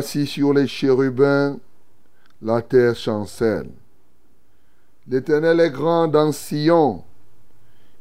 Assis 0.00 0.26
sur 0.26 0.54
les 0.54 0.66
chérubins, 0.66 1.58
la 2.40 2.62
terre 2.62 2.96
chancelle. 2.96 3.70
L'Éternel 5.06 5.60
est 5.60 5.70
grand 5.70 6.08
dans 6.08 6.32
Sion, 6.32 7.04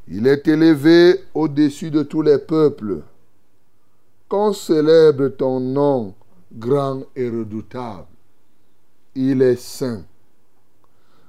il 0.08 0.26
est 0.26 0.48
élevé 0.48 1.26
au-dessus 1.34 1.92
de 1.92 2.04
tous 2.04 2.22
les 2.22 2.38
peuples. 2.38 3.02
Qu'on 4.30 4.54
célèbre 4.54 5.28
ton 5.28 5.60
nom, 5.60 6.14
grand 6.54 7.02
et 7.18 7.30
redoutable. 7.30 8.08
Il 9.14 9.42
est 9.42 9.60
saint. 9.60 10.04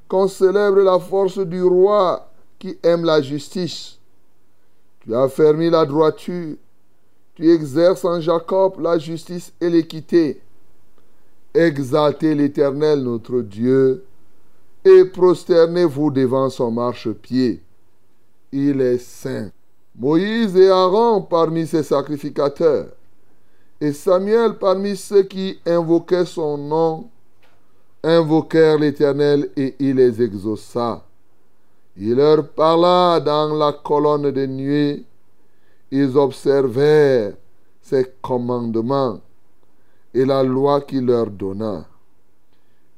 Qu'on 0.06 0.28
célèbre 0.28 0.82
la 0.82 1.00
force 1.00 1.38
du 1.38 1.62
roi 1.62 2.30
qui 2.60 2.78
aime 2.84 3.04
la 3.04 3.20
justice. 3.20 3.98
Tu 5.00 5.14
as 5.16 5.28
fermé 5.28 5.68
la 5.68 5.84
droiture. 5.84 6.56
Tu 7.34 7.50
exerces 7.50 8.04
en 8.04 8.20
Jacob 8.20 8.80
la 8.80 8.98
justice 8.98 9.52
et 9.60 9.68
l'équité. 9.68 10.40
Exaltez 11.54 12.36
l'Éternel 12.36 13.02
notre 13.02 13.40
Dieu 13.40 14.04
et 14.84 15.04
prosternez-vous 15.04 16.12
devant 16.12 16.48
son 16.48 16.70
marchepied. 16.70 17.60
Il 18.52 18.80
est 18.80 18.98
saint. 18.98 19.50
Moïse 19.98 20.56
et 20.56 20.68
Aaron 20.68 21.22
parmi 21.22 21.66
ses 21.66 21.82
sacrificateurs, 21.82 22.86
et 23.80 23.92
Samuel 23.92 24.58
parmi 24.58 24.96
ceux 24.96 25.24
qui 25.24 25.58
invoquaient 25.66 26.24
son 26.24 26.56
nom, 26.56 27.10
invoquèrent 28.02 28.78
l'Éternel 28.78 29.50
et 29.56 29.74
il 29.80 29.96
les 29.96 30.22
exauça. 30.22 31.04
Il 31.96 32.14
leur 32.14 32.46
parla 32.48 33.20
dans 33.20 33.54
la 33.54 33.72
colonne 33.72 34.30
de 34.30 34.46
nuée. 34.46 35.04
Ils 35.90 36.16
observèrent 36.16 37.34
ses 37.82 38.06
commandements 38.22 39.20
et 40.14 40.24
la 40.24 40.42
loi 40.42 40.80
qu'il 40.80 41.06
leur 41.06 41.30
donna. 41.30 41.86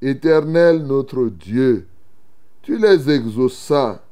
Éternel 0.00 0.82
notre 0.82 1.26
Dieu, 1.28 1.86
tu 2.62 2.78
les 2.78 3.10
exauças. 3.10 4.02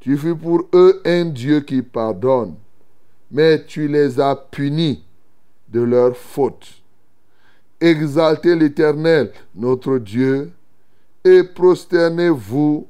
Tu 0.00 0.16
fus 0.16 0.34
pour 0.34 0.66
eux 0.72 1.02
un 1.04 1.26
Dieu 1.26 1.60
qui 1.60 1.82
pardonne, 1.82 2.54
mais 3.30 3.64
tu 3.64 3.86
les 3.86 4.18
as 4.18 4.34
punis 4.34 5.04
de 5.68 5.80
leurs 5.80 6.16
fautes. 6.16 6.80
Exaltez 7.80 8.56
l'Éternel, 8.56 9.32
notre 9.54 9.98
Dieu, 9.98 10.50
et 11.24 11.44
prosternez-vous 11.44 12.86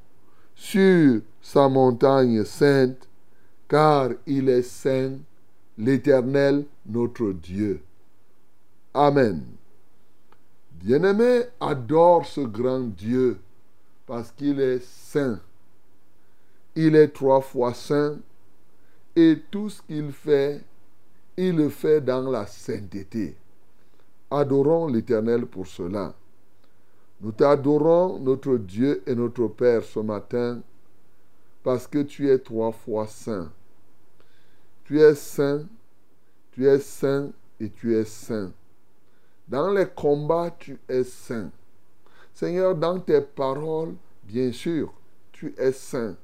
sur 0.55 1.21
sa 1.43 1.69
montagne 1.69 2.45
sainte, 2.45 3.09
car 3.69 4.11
il 4.27 4.49
est 4.49 4.63
saint, 4.63 5.19
l'Éternel 5.77 6.65
notre 6.87 7.33
Dieu. 7.33 7.81
Amen. 8.93 9.45
Bien-aimé, 10.73 11.43
adore 11.61 12.27
ce 12.27 12.41
grand 12.41 12.81
Dieu 12.81 13.39
parce 14.07 14.33
qu'il 14.33 14.59
est 14.61 14.83
saint. 14.83 15.41
Il 16.75 16.97
est 16.97 17.09
trois 17.09 17.41
fois 17.41 17.73
saint 17.73 18.19
et 19.15 19.43
tout 19.51 19.71
ce 19.71 19.83
qu'il 19.83 20.11
fait, 20.11 20.65
il 21.37 21.57
le 21.57 21.69
fait 21.69 22.01
dans 22.01 22.29
la 22.31 22.47
sainteté. 22.47 23.37
Adorons 24.31 24.89
l'Éternel 24.89 25.47
pour 25.47 25.67
cela. 25.67 26.15
Nous 27.21 27.33
t'adorons, 27.33 28.19
notre 28.19 28.57
Dieu 28.57 29.03
et 29.07 29.15
notre 29.15 29.47
Père, 29.49 29.85
ce 29.85 30.01
matin, 30.01 30.63
parce 31.63 31.87
que 31.87 32.03
tu 32.03 32.29
es 32.29 32.39
trois 32.39 32.73
fois 32.73 33.07
saint. 33.07 33.53
Tu 34.85 35.01
es 35.01 35.15
saint, 35.15 35.65
tu 36.53 36.67
es 36.67 36.79
saint 36.79 37.31
et 37.61 37.71
tu 37.71 37.95
es 37.95 38.05
saint. 38.05 38.53
Dans 39.51 39.73
les 39.73 39.87
combats, 39.89 40.55
tu 40.57 40.79
es 40.89 41.03
saint. 41.03 41.51
Seigneur, 42.33 42.77
dans 42.77 43.01
tes 43.01 43.21
paroles, 43.21 43.97
bien 44.23 44.53
sûr, 44.53 44.95
tu 45.33 45.53
es 45.59 45.73
saint. 45.73 46.15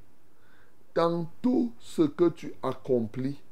Dans 0.95 1.27
tout 1.43 1.73
ce 1.81 2.03
que 2.03 2.29
tu 2.29 2.55
accomplis, 2.63 3.43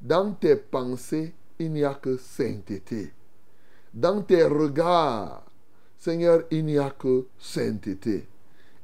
dans 0.00 0.32
tes 0.34 0.54
pensées, 0.54 1.34
il 1.58 1.72
n'y 1.72 1.82
a 1.82 1.94
que 1.94 2.16
sainteté. 2.16 3.12
Dans 3.92 4.22
tes 4.22 4.44
regards, 4.44 5.42
Seigneur, 5.98 6.44
il 6.52 6.66
n'y 6.66 6.78
a 6.78 6.90
que 6.90 7.26
sainteté. 7.40 8.28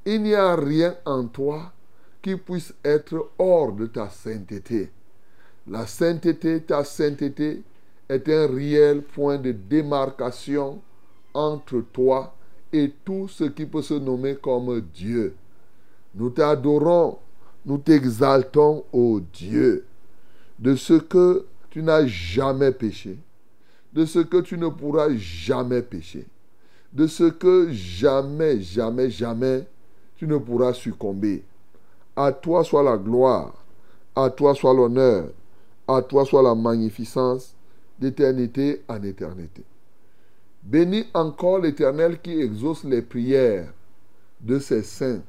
Il 0.05 0.25
n'y 0.25 0.35
a 0.35 0.57
rien 0.57 0.97
en 1.05 1.29
toi 1.29 1.73
qui 2.21 2.35
puisse 2.35 2.75
être 2.85 3.31
hors 3.39 3.73
de 3.73 3.87
ta 3.87 4.11
sainteté. 4.11 4.91
La 5.69 5.87
sainteté, 5.87 6.61
ta 6.63 6.83
sainteté, 6.83 7.63
est 8.15 8.29
un 8.29 8.47
réel 8.47 9.03
point 9.03 9.39
de 9.39 9.53
démarcation 9.53 10.81
entre 11.33 11.83
toi 11.93 12.35
et 12.73 12.93
tout 13.05 13.29
ce 13.29 13.45
qui 13.45 13.67
peut 13.67 13.83
se 13.83 13.95
nommer 13.95 14.37
comme 14.37 14.81
Dieu. 14.81 15.35
Nous 16.15 16.31
t'adorons, 16.31 17.19
nous 17.67 17.79
t'exaltons, 17.79 18.85
ô 18.93 19.21
Dieu, 19.33 19.85
de 20.59 20.77
ce 20.77 20.95
que 20.95 21.45
tu 21.71 21.83
n'as 21.83 22.07
jamais 22.07 22.73
péché, 22.73 23.19
de 23.93 24.05
ce 24.05 24.21
que 24.21 24.41
tu 24.41 24.57
ne 24.57 24.69
pourras 24.69 25.11
jamais 25.17 25.83
pécher 25.83 26.27
de 26.95 27.09
ce 27.09 27.25
que 27.25 27.71
jamais, 27.73 28.61
jamais, 28.61 29.11
jamais 29.11 29.67
tu 30.17 30.27
ne 30.27 30.39
pourras 30.39 30.73
succomber. 30.73 31.43
À 32.15 32.33
toi 32.33 32.63
soit 32.63 32.85
la 32.85 32.97
gloire, 32.97 33.53
à 34.15 34.31
toi 34.31 34.55
soit 34.55 34.73
l'honneur, 34.73 35.31
à 35.89 36.01
toi 36.03 36.25
soit 36.25 36.43
la 36.43 36.55
magnificence 36.55 37.55
d'éternité 37.99 38.83
en 38.89 39.03
éternité. 39.03 39.63
Bénis 40.63 41.07
encore 41.13 41.59
l'Éternel 41.59 42.21
qui 42.21 42.41
exauce 42.41 42.85
les 42.85 43.03
prières 43.03 43.73
de 44.41 44.59
ses 44.59 44.83
saints. 44.83 45.23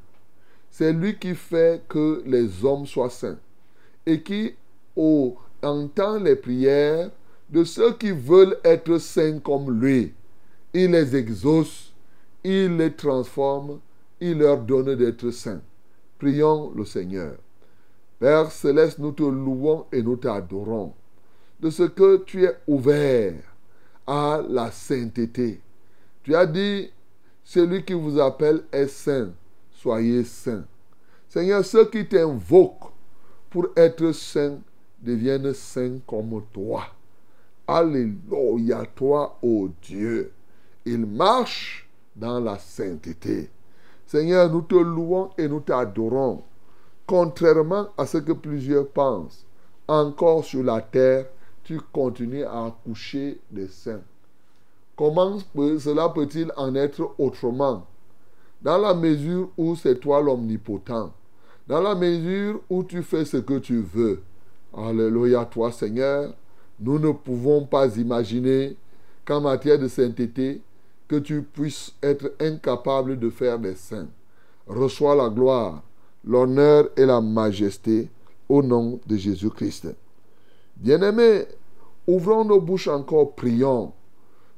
C'est 0.71 0.94
lui 0.94 1.17
qui 1.17 1.35
fait 1.35 1.83
que 1.88 2.23
les 2.25 2.63
hommes 2.63 2.85
soient 2.85 3.09
saints 3.09 3.38
et 4.06 4.21
qui 4.21 4.53
oh, 4.95 5.35
entend 5.62 6.19
les 6.19 6.35
prières 6.35 7.12
de 7.50 7.63
ceux 7.63 7.94
qui 7.94 8.12
veulent 8.12 8.57
être 8.63 8.97
saints 8.97 9.39
comme 9.39 9.79
lui. 9.79 10.13
Il 10.73 10.91
les 10.91 11.15
exauce, 11.15 11.94
il 12.44 12.77
les 12.77 12.94
transforme, 12.94 13.79
il 14.19 14.38
leur 14.38 14.59
donne 14.59 14.95
d'être 14.95 15.31
saints. 15.31 15.62
Prions 16.17 16.71
le 16.75 16.85
Seigneur. 16.85 17.35
Père 18.19 18.51
céleste, 18.51 19.00
nous 19.00 19.12
te 19.12 19.23
louons 19.23 19.85
et 19.91 20.01
nous 20.01 20.15
t'adorons 20.15 20.94
de 21.60 21.69
ce 21.69 21.84
que 21.84 22.18
tu 22.25 22.44
es 22.44 22.56
ouvert 22.68 23.36
à 24.06 24.42
la 24.48 24.72
sainteté. 24.72 25.62
Tu 26.24 26.36
as 26.36 26.46
dit, 26.46 26.92
celui 27.44 27.84
qui 27.84 27.94
vous 27.94 28.19
appelle 28.19 28.63
est 28.72 28.88
saint, 28.88 29.31
soyez 29.72 30.24
saint. 30.24 30.66
Seigneur, 31.30 31.63
ceux 31.66 31.86
qui 31.90 32.07
t'invoquent 32.07 32.92
pour 33.50 33.68
être 33.75 34.12
saints 34.12 34.60
deviennent 35.02 35.54
saints 35.54 36.00
comme 36.07 36.42
toi. 36.54 36.86
Alléluia, 37.68 38.86
toi, 38.96 39.38
ô 39.42 39.69
Dieu. 39.81 40.31
Ils 40.86 41.06
marchent 41.06 41.90
dans 42.16 42.40
la 42.40 42.58
sainteté. 42.58 43.50
Seigneur, 44.06 44.51
nous 44.51 44.62
te 44.62 44.75
louons 44.75 45.31
et 45.38 45.48
nous 45.48 45.60
t'adorons. 45.60 46.44
Contrairement 47.08 47.88
à 47.98 48.06
ce 48.06 48.18
que 48.18 48.31
plusieurs 48.31 48.88
pensent, 48.88 49.46
encore 49.88 50.44
sur 50.44 50.63
la 50.63 50.81
terre, 50.81 51.25
tu 51.65 51.81
continues 51.91 52.45
à 52.45 52.67
accoucher 52.67 53.39
des 53.51 53.67
saints. 53.67 54.03
Comment 54.95 55.39
cela 55.57 56.07
peut-il 56.09 56.51
en 56.56 56.73
être 56.75 57.15
autrement? 57.17 57.85
Dans 58.62 58.77
la 58.77 58.94
mesure 58.94 59.50
où 59.57 59.75
c'est 59.75 60.00
toi 60.00 60.21
l'omnipotent, 60.21 61.12
dans 61.67 61.81
la 61.81 61.95
mesure 61.95 62.62
où 62.69 62.83
tu 62.83 63.01
fais 63.03 63.25
ce 63.25 63.38
que 63.38 63.57
tu 63.57 63.81
veux. 63.81 64.21
Alléluia, 64.73 65.44
toi 65.45 65.71
Seigneur, 65.71 66.33
nous 66.79 67.00
ne 67.00 67.12
pouvons 67.12 67.65
pas 67.65 67.97
imaginer 67.97 68.77
qu'en 69.25 69.41
matière 69.41 69.79
de 69.79 69.88
sainteté, 69.88 70.62
que 71.07 71.15
tu 71.17 71.41
puisses 71.41 71.94
être 72.01 72.33
incapable 72.39 73.19
de 73.19 73.29
faire 73.29 73.57
des 73.57 73.75
saints. 73.75 74.07
Reçois 74.67 75.15
la 75.15 75.29
gloire, 75.29 75.81
l'honneur 76.23 76.89
et 76.95 77.06
la 77.06 77.21
majesté 77.21 78.09
au 78.47 78.62
nom 78.62 79.00
de 79.07 79.15
Jésus-Christ. 79.15 79.88
Bien-aimés, 80.77 81.45
ouvrons 82.07 82.45
nos 82.45 82.60
bouches 82.60 82.88
encore, 82.88 83.33
prions. 83.33 83.94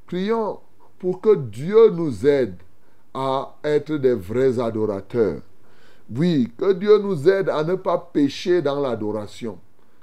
Prions 0.06 0.60
pour 1.00 1.22
que 1.22 1.36
Dieu 1.36 1.90
nous 1.92 2.26
aide 2.26 2.56
à 3.14 3.56
être 3.64 3.94
des 3.98 4.14
vrais 4.14 4.60
adorateurs. 4.60 5.42
Oui, 6.16 6.52
que 6.58 6.74
Dieu 6.74 6.98
nous 7.00 7.28
aide 7.28 7.50
à 7.50 7.64
ne 7.64 7.76
pas 7.76 7.98
pécher 7.98 8.62
dans 8.62 8.80
l'adoration. 8.80 9.58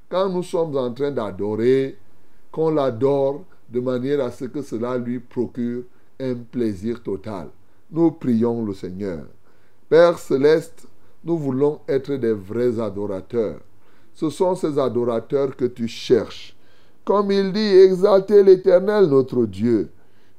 Quand 0.08 0.28
nous 0.28 0.42
sommes 0.42 0.76
en 0.76 0.92
train 0.92 1.10
d'adorer, 1.10 1.96
qu'on 2.52 2.70
l'adore 2.70 3.44
de 3.68 3.80
manière 3.80 4.24
à 4.24 4.30
ce 4.30 4.44
que 4.44 4.62
cela 4.62 4.96
lui 4.98 5.18
procure 5.18 5.84
un 6.20 6.34
plaisir 6.34 7.02
total. 7.02 7.48
Nous 7.90 8.12
prions 8.12 8.64
le 8.64 8.74
Seigneur. 8.74 9.24
Père 9.88 10.18
céleste, 10.18 10.86
nous 11.24 11.38
voulons 11.38 11.80
être 11.88 12.14
des 12.14 12.32
vrais 12.32 12.78
adorateurs. 12.78 13.60
Ce 14.14 14.30
sont 14.30 14.54
ces 14.54 14.78
adorateurs 14.78 15.56
que 15.56 15.64
tu 15.64 15.88
cherches. 15.88 16.56
Comme 17.04 17.30
il 17.30 17.52
dit, 17.52 17.60
exaltez 17.60 18.42
l'Éternel 18.42 19.06
notre 19.06 19.44
Dieu. 19.44 19.90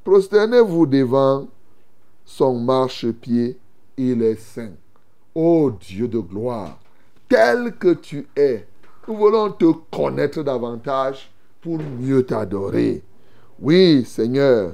Prosternez-vous 0.04 0.86
devant 0.86 1.48
son 2.24 2.60
marchepied, 2.60 3.58
il 3.98 4.24
est 4.24 4.40
saint. 4.40 4.74
Ô 5.36 5.70
Dieu 5.70 6.08
de 6.08 6.20
gloire, 6.20 6.80
tel 7.28 7.76
que 7.78 7.94
tu 7.94 8.28
es, 8.36 8.66
nous 9.08 9.16
voulons 9.16 9.52
te 9.52 9.72
connaître 9.96 10.42
davantage 10.42 11.32
pour 11.62 11.78
mieux 11.78 12.26
t'adorer. 12.26 13.04
Oui, 13.60 14.06
Seigneur, 14.06 14.74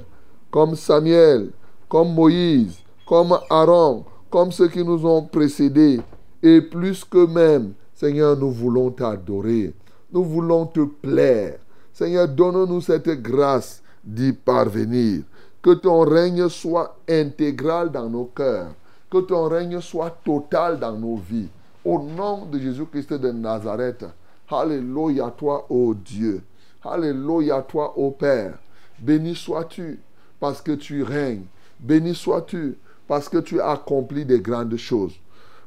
comme 0.50 0.76
Samuel, 0.76 1.50
comme 1.88 2.14
Moïse, 2.14 2.78
comme 3.06 3.38
Aaron, 3.50 4.04
comme 4.30 4.52
ceux 4.52 4.68
qui 4.68 4.84
nous 4.84 5.04
ont 5.04 5.22
précédés, 5.22 6.00
et 6.42 6.60
plus 6.60 7.04
que 7.04 7.26
même, 7.26 7.74
Seigneur, 8.02 8.36
nous 8.36 8.50
voulons 8.50 8.90
t'adorer. 8.90 9.72
Nous 10.12 10.24
voulons 10.24 10.66
te 10.66 10.80
plaire. 10.80 11.60
Seigneur, 11.92 12.26
donne-nous 12.26 12.80
cette 12.80 13.08
grâce 13.22 13.80
d'y 14.02 14.32
parvenir. 14.32 15.22
Que 15.62 15.74
ton 15.74 16.00
règne 16.00 16.48
soit 16.48 16.96
intégral 17.08 17.92
dans 17.92 18.10
nos 18.10 18.24
cœurs. 18.24 18.74
Que 19.08 19.18
ton 19.18 19.44
règne 19.48 19.80
soit 19.80 20.10
total 20.24 20.80
dans 20.80 20.98
nos 20.98 21.14
vies. 21.14 21.46
Au 21.84 22.00
nom 22.00 22.44
de 22.46 22.58
Jésus-Christ 22.58 23.12
de 23.12 23.30
Nazareth. 23.30 24.04
Alléluia 24.50 25.32
toi, 25.38 25.64
ô 25.70 25.94
Dieu. 25.94 26.42
Alléluia 26.82 27.62
toi, 27.62 27.96
ô 27.96 28.10
Père. 28.10 28.58
Béni 28.98 29.36
sois-tu 29.36 30.00
parce 30.40 30.60
que 30.60 30.72
tu 30.72 31.04
règnes. 31.04 31.44
Béni 31.78 32.16
sois-tu 32.16 32.76
parce 33.06 33.28
que 33.28 33.38
tu 33.38 33.60
as 33.60 33.70
accompli 33.70 34.24
des 34.24 34.40
grandes 34.40 34.76
choses. 34.76 35.14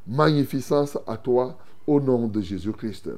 Magnificence 0.05 0.97
à 1.07 1.15
toi 1.15 1.55
au 1.87 1.99
nom 1.99 2.27
de 2.27 2.41
Jésus-Christ. 2.41 3.09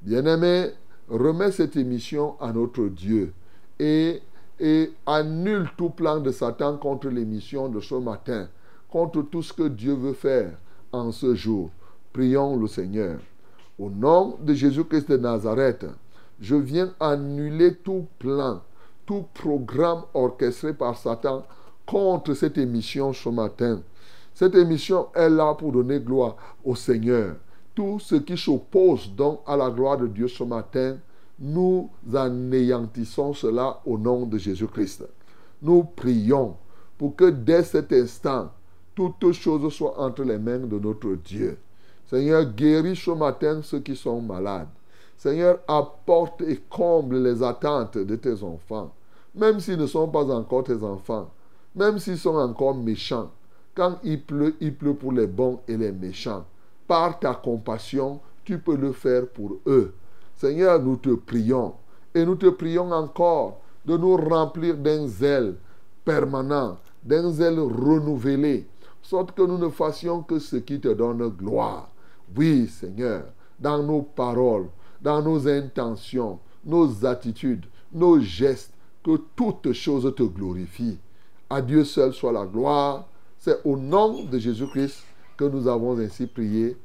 Bien-aimé, 0.00 0.70
remets 1.08 1.52
cette 1.52 1.76
émission 1.76 2.40
à 2.40 2.52
notre 2.52 2.84
Dieu 2.86 3.32
et, 3.78 4.20
et 4.58 4.92
annule 5.06 5.68
tout 5.76 5.90
plan 5.90 6.20
de 6.20 6.30
Satan 6.30 6.76
contre 6.76 7.08
l'émission 7.08 7.68
de 7.68 7.80
ce 7.80 7.94
matin, 7.94 8.48
contre 8.90 9.22
tout 9.22 9.42
ce 9.42 9.52
que 9.52 9.68
Dieu 9.68 9.94
veut 9.94 10.12
faire 10.12 10.52
en 10.92 11.12
ce 11.12 11.34
jour. 11.34 11.70
Prions 12.12 12.56
le 12.56 12.66
Seigneur. 12.66 13.18
Au 13.78 13.88
nom 13.88 14.36
de 14.42 14.52
Jésus-Christ 14.52 15.10
de 15.10 15.16
Nazareth, 15.16 15.86
je 16.40 16.56
viens 16.56 16.92
annuler 17.00 17.74
tout 17.76 18.06
plan 18.18 18.60
tout 19.06 19.24
programme 19.34 20.02
orchestré 20.14 20.72
par 20.72 20.96
Satan 20.96 21.44
contre 21.86 22.34
cette 22.34 22.58
émission 22.58 23.12
ce 23.12 23.28
matin. 23.28 23.80
Cette 24.34 24.54
émission 24.54 25.08
est 25.14 25.28
là 25.28 25.54
pour 25.54 25.72
donner 25.72 26.00
gloire 26.00 26.36
au 26.64 26.74
Seigneur. 26.74 27.36
Tout 27.74 27.98
ce 27.98 28.16
qui 28.16 28.36
s'oppose 28.36 29.10
donc 29.14 29.40
à 29.46 29.56
la 29.56 29.70
gloire 29.70 29.98
de 29.98 30.06
Dieu 30.06 30.28
ce 30.28 30.44
matin, 30.44 30.98
nous 31.38 31.90
anéantissons 32.14 33.32
cela 33.32 33.80
au 33.86 33.96
nom 33.98 34.26
de 34.26 34.38
Jésus-Christ. 34.38 35.04
Nous 35.62 35.84
prions 35.84 36.56
pour 36.98 37.16
que 37.16 37.30
dès 37.30 37.62
cet 37.62 37.92
instant, 37.92 38.50
toutes 38.94 39.32
choses 39.32 39.72
soient 39.72 39.98
entre 39.98 40.22
les 40.22 40.38
mains 40.38 40.58
de 40.58 40.78
notre 40.78 41.14
Dieu. 41.14 41.58
Seigneur, 42.08 42.44
guéris 42.44 42.96
ce 42.96 43.10
matin 43.10 43.60
ceux 43.62 43.80
qui 43.80 43.96
sont 43.96 44.20
malades. 44.20 44.68
Seigneur, 45.16 45.60
apporte 45.66 46.42
et 46.42 46.60
comble 46.68 47.22
les 47.22 47.42
attentes 47.42 47.96
de 47.96 48.16
tes 48.16 48.42
enfants. 48.42 48.92
Même 49.34 49.60
s'ils 49.60 49.78
ne 49.78 49.86
sont 49.86 50.08
pas 50.08 50.30
encore 50.30 50.64
tes 50.64 50.82
enfants, 50.82 51.30
même 51.74 51.98
s'ils 51.98 52.18
sont 52.18 52.36
encore 52.36 52.74
méchants, 52.74 53.30
quand 53.74 53.98
il 54.04 54.20
pleut, 54.20 54.54
il 54.60 54.74
pleut 54.74 54.94
pour 54.94 55.12
les 55.12 55.26
bons 55.26 55.60
et 55.66 55.76
les 55.76 55.92
méchants. 55.92 56.44
Par 56.86 57.18
ta 57.18 57.34
compassion, 57.34 58.20
tu 58.44 58.58
peux 58.58 58.76
le 58.76 58.92
faire 58.92 59.28
pour 59.28 59.58
eux. 59.66 59.94
Seigneur, 60.36 60.82
nous 60.82 60.96
te 60.96 61.10
prions 61.10 61.74
et 62.14 62.24
nous 62.24 62.34
te 62.34 62.48
prions 62.48 62.90
encore 62.90 63.60
de 63.84 63.96
nous 63.96 64.16
remplir 64.16 64.76
d'un 64.76 65.06
zèle 65.06 65.56
permanent, 66.04 66.78
d'un 67.02 67.30
zèle 67.30 67.60
renouvelé, 67.60 68.66
sorte 69.00 69.32
que 69.32 69.42
nous 69.42 69.58
ne 69.58 69.68
fassions 69.68 70.22
que 70.22 70.38
ce 70.38 70.56
qui 70.56 70.80
te 70.80 70.88
donne 70.88 71.28
gloire. 71.28 71.88
Oui, 72.36 72.66
Seigneur, 72.66 73.24
dans 73.58 73.82
nos 73.82 74.02
paroles, 74.02 74.68
dans 75.00 75.22
nos 75.22 75.48
intentions, 75.48 76.38
nos 76.64 77.04
attitudes, 77.04 77.66
nos 77.92 78.20
gestes, 78.20 78.72
que 79.04 79.20
toutes 79.34 79.72
choses 79.72 80.12
te 80.14 80.22
glorifient. 80.22 80.98
À 81.50 81.60
Dieu 81.60 81.84
seul 81.84 82.12
soit 82.12 82.32
la 82.32 82.46
gloire. 82.46 83.08
C'est 83.38 83.58
au 83.64 83.76
nom 83.76 84.24
de 84.24 84.38
Jésus-Christ 84.38 85.02
que 85.50 85.56
nous 85.56 85.66
avons 85.68 85.98
ainsi 85.98 86.26
prié. 86.26 86.76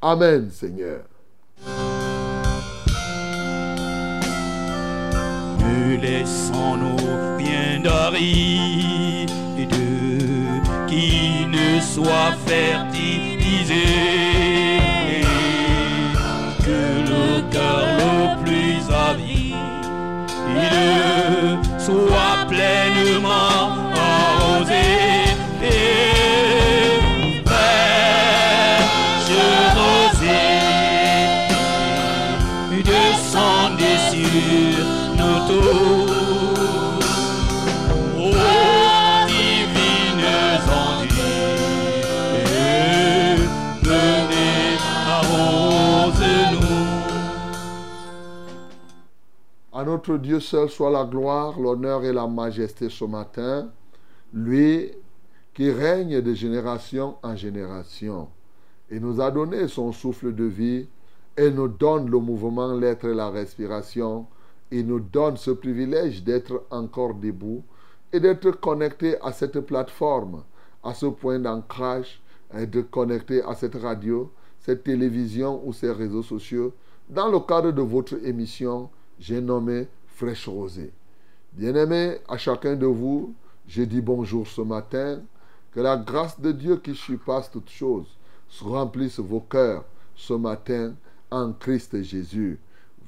Amen, 0.00 0.50
Seigneur. 0.52 1.00
Ne 5.60 6.00
laissons-nous 6.00 7.36
bien 7.38 7.80
de 7.80 7.88
qui 10.86 11.46
ne 11.46 11.80
soit 11.80 12.32
fertilisé. 12.46 14.18
soit 21.88 22.46
pleinement 22.48 23.77
Dieu 50.16 50.40
seul 50.40 50.68
soit 50.70 50.90
la 50.90 51.04
gloire, 51.04 51.58
l'honneur 51.58 52.04
et 52.04 52.12
la 52.12 52.26
majesté 52.26 52.88
ce 52.88 53.04
matin, 53.04 53.70
lui 54.32 54.92
qui 55.54 55.70
règne 55.70 56.20
de 56.20 56.34
génération 56.34 57.16
en 57.22 57.36
génération. 57.36 58.28
Et 58.90 59.00
nous 59.00 59.20
a 59.20 59.30
donné 59.30 59.68
son 59.68 59.92
souffle 59.92 60.34
de 60.34 60.44
vie 60.44 60.86
et 61.36 61.50
nous 61.50 61.68
donne 61.68 62.10
le 62.10 62.18
mouvement, 62.18 62.74
l'être 62.74 63.06
et 63.06 63.14
la 63.14 63.30
respiration. 63.30 64.26
Il 64.70 64.86
nous 64.86 65.00
donne 65.00 65.36
ce 65.36 65.50
privilège 65.50 66.22
d'être 66.22 66.64
encore 66.70 67.14
debout 67.14 67.62
et 68.12 68.20
d'être 68.20 68.52
connecté 68.52 69.20
à 69.20 69.32
cette 69.32 69.60
plateforme, 69.60 70.42
à 70.82 70.94
ce 70.94 71.06
point 71.06 71.38
d'ancrage, 71.38 72.20
et 72.56 72.66
de 72.66 72.80
connecter 72.80 73.42
à 73.42 73.54
cette 73.54 73.74
radio, 73.74 74.32
cette 74.60 74.84
télévision 74.84 75.60
ou 75.66 75.72
ces 75.72 75.90
réseaux 75.90 76.22
sociaux. 76.22 76.72
Dans 77.10 77.28
le 77.30 77.40
cadre 77.40 77.72
de 77.72 77.82
votre 77.82 78.14
émission, 78.24 78.88
j'ai 79.18 79.40
nommé 79.40 79.88
Fraîche 80.18 80.48
Rosée. 80.48 80.92
Bien-aimés, 81.52 82.16
à 82.26 82.36
chacun 82.36 82.74
de 82.74 82.86
vous, 82.86 83.34
je 83.68 83.82
dis 83.84 84.00
bonjour 84.00 84.48
ce 84.48 84.60
matin. 84.62 85.20
Que 85.70 85.78
la 85.78 85.96
grâce 85.96 86.40
de 86.40 86.50
Dieu 86.50 86.78
qui 86.78 86.96
surpasse 86.96 87.52
toutes 87.52 87.70
choses 87.70 88.18
remplisse 88.60 89.20
vos 89.20 89.38
cœurs 89.38 89.84
ce 90.16 90.32
matin 90.32 90.94
en 91.30 91.52
Christ 91.52 92.02
Jésus. 92.02 92.58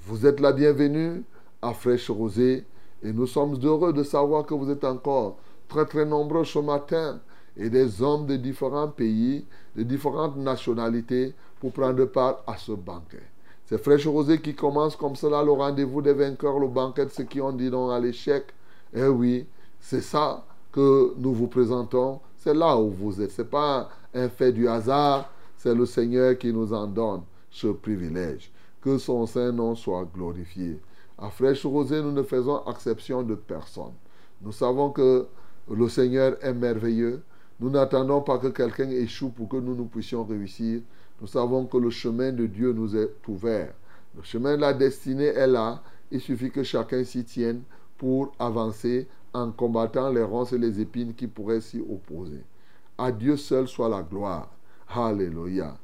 Vous 0.02 0.25
êtes 0.25 0.38
la 0.38 0.52
bienvenue 0.52 1.25
à 1.61 1.73
Fraîche 1.73 2.11
Rosée 2.11 2.64
et 3.02 3.12
nous 3.12 3.26
sommes 3.26 3.59
heureux 3.61 3.93
de 3.93 4.05
savoir 4.05 4.47
que 4.47 4.55
vous 4.55 4.71
êtes 4.71 4.85
encore 4.85 5.38
très 5.67 5.87
très 5.87 6.05
nombreux 6.05 6.45
ce 6.45 6.61
matin 6.61 7.21
et 7.57 7.71
des 7.71 8.02
hommes 8.02 8.26
de 8.26 8.37
différents 8.37 8.88
pays, 8.88 9.45
de 9.75 9.83
différentes 9.83 10.37
nationalités 10.37 11.35
pour 11.59 11.73
prendre 11.73 12.05
part 12.05 12.45
à 12.47 12.57
ce 12.57 12.71
banquet. 12.71 13.30
C'est 13.71 13.79
Fraîche 13.79 14.09
Rosée 14.09 14.41
qui 14.41 14.53
commence 14.53 14.97
comme 14.97 15.15
cela 15.15 15.45
le 15.45 15.53
rendez-vous 15.53 16.03
des 16.03 16.12
vainqueurs, 16.12 16.59
le 16.59 16.67
banquet 16.67 17.07
de 17.07 17.11
ceux 17.11 17.23
qui 17.23 17.41
ont 17.41 17.53
dit 17.53 17.71
non 17.71 17.89
à 17.89 18.00
l'échec. 18.00 18.47
Eh 18.93 19.07
oui, 19.07 19.47
c'est 19.79 20.00
ça 20.00 20.45
que 20.73 21.15
nous 21.17 21.33
vous 21.33 21.47
présentons. 21.47 22.19
C'est 22.37 22.53
là 22.53 22.77
où 22.77 22.91
vous 22.91 23.23
êtes. 23.23 23.31
Ce 23.31 23.43
n'est 23.43 23.49
pas 23.49 23.89
un 24.12 24.29
fait 24.29 24.50
du 24.50 24.67
hasard. 24.67 25.31
C'est 25.57 25.73
le 25.73 25.87
Seigneur 25.87 26.37
qui 26.37 26.53
nous 26.53 26.73
en 26.73 26.89
donne 26.89 27.21
ce 27.49 27.69
privilège. 27.69 28.50
Que 28.83 28.99
son 28.99 29.25
saint 29.27 29.53
nom 29.53 29.77
soit 29.77 30.05
glorifié. 30.12 30.81
À 31.17 31.31
Fraîche 31.31 31.65
Rosée, 31.65 32.03
nous 32.03 32.11
ne 32.11 32.25
faisons 32.25 32.62
exception 32.69 33.23
de 33.23 33.37
personne. 33.37 33.95
Nous 34.43 34.50
savons 34.50 34.91
que 34.91 35.29
le 35.71 35.89
Seigneur 35.89 36.37
est 36.45 36.55
merveilleux. 36.55 37.23
Nous 37.61 37.71
n'attendons 37.71 38.21
pas 38.21 38.39
que 38.39 38.49
quelqu'un 38.49 38.91
échoue 38.91 39.29
pour 39.29 39.49
que 39.49 39.59
nous, 39.59 39.77
nous 39.77 39.85
puissions 39.85 40.25
réussir. 40.25 40.81
Nous 41.21 41.27
savons 41.27 41.67
que 41.67 41.77
le 41.77 41.91
chemin 41.91 42.33
de 42.33 42.47
Dieu 42.47 42.73
nous 42.73 42.97
est 42.97 43.12
ouvert. 43.29 43.73
Le 44.17 44.23
chemin 44.23 44.57
de 44.57 44.61
la 44.61 44.73
destinée 44.73 45.27
est 45.27 45.47
là. 45.47 45.83
Il 46.11 46.21
suffit 46.21 46.50
que 46.50 46.62
chacun 46.62 47.05
s'y 47.05 47.25
tienne 47.25 47.62
pour 47.99 48.33
avancer 48.39 49.07
en 49.33 49.53
combattant 49.53 50.11
les 50.11 50.23
ronces 50.23 50.53
et 50.53 50.59
les 50.59 50.81
épines 50.81 51.15
qui 51.15 51.27
pourraient 51.27 51.61
s'y 51.61 51.81
opposer. 51.81 52.43
À 52.99 53.12
Dieu 53.12 53.37
seul 53.37 53.69
soit 53.69 53.89
la 53.89 54.03
gloire. 54.03 54.50
Alléluia. 54.89 55.77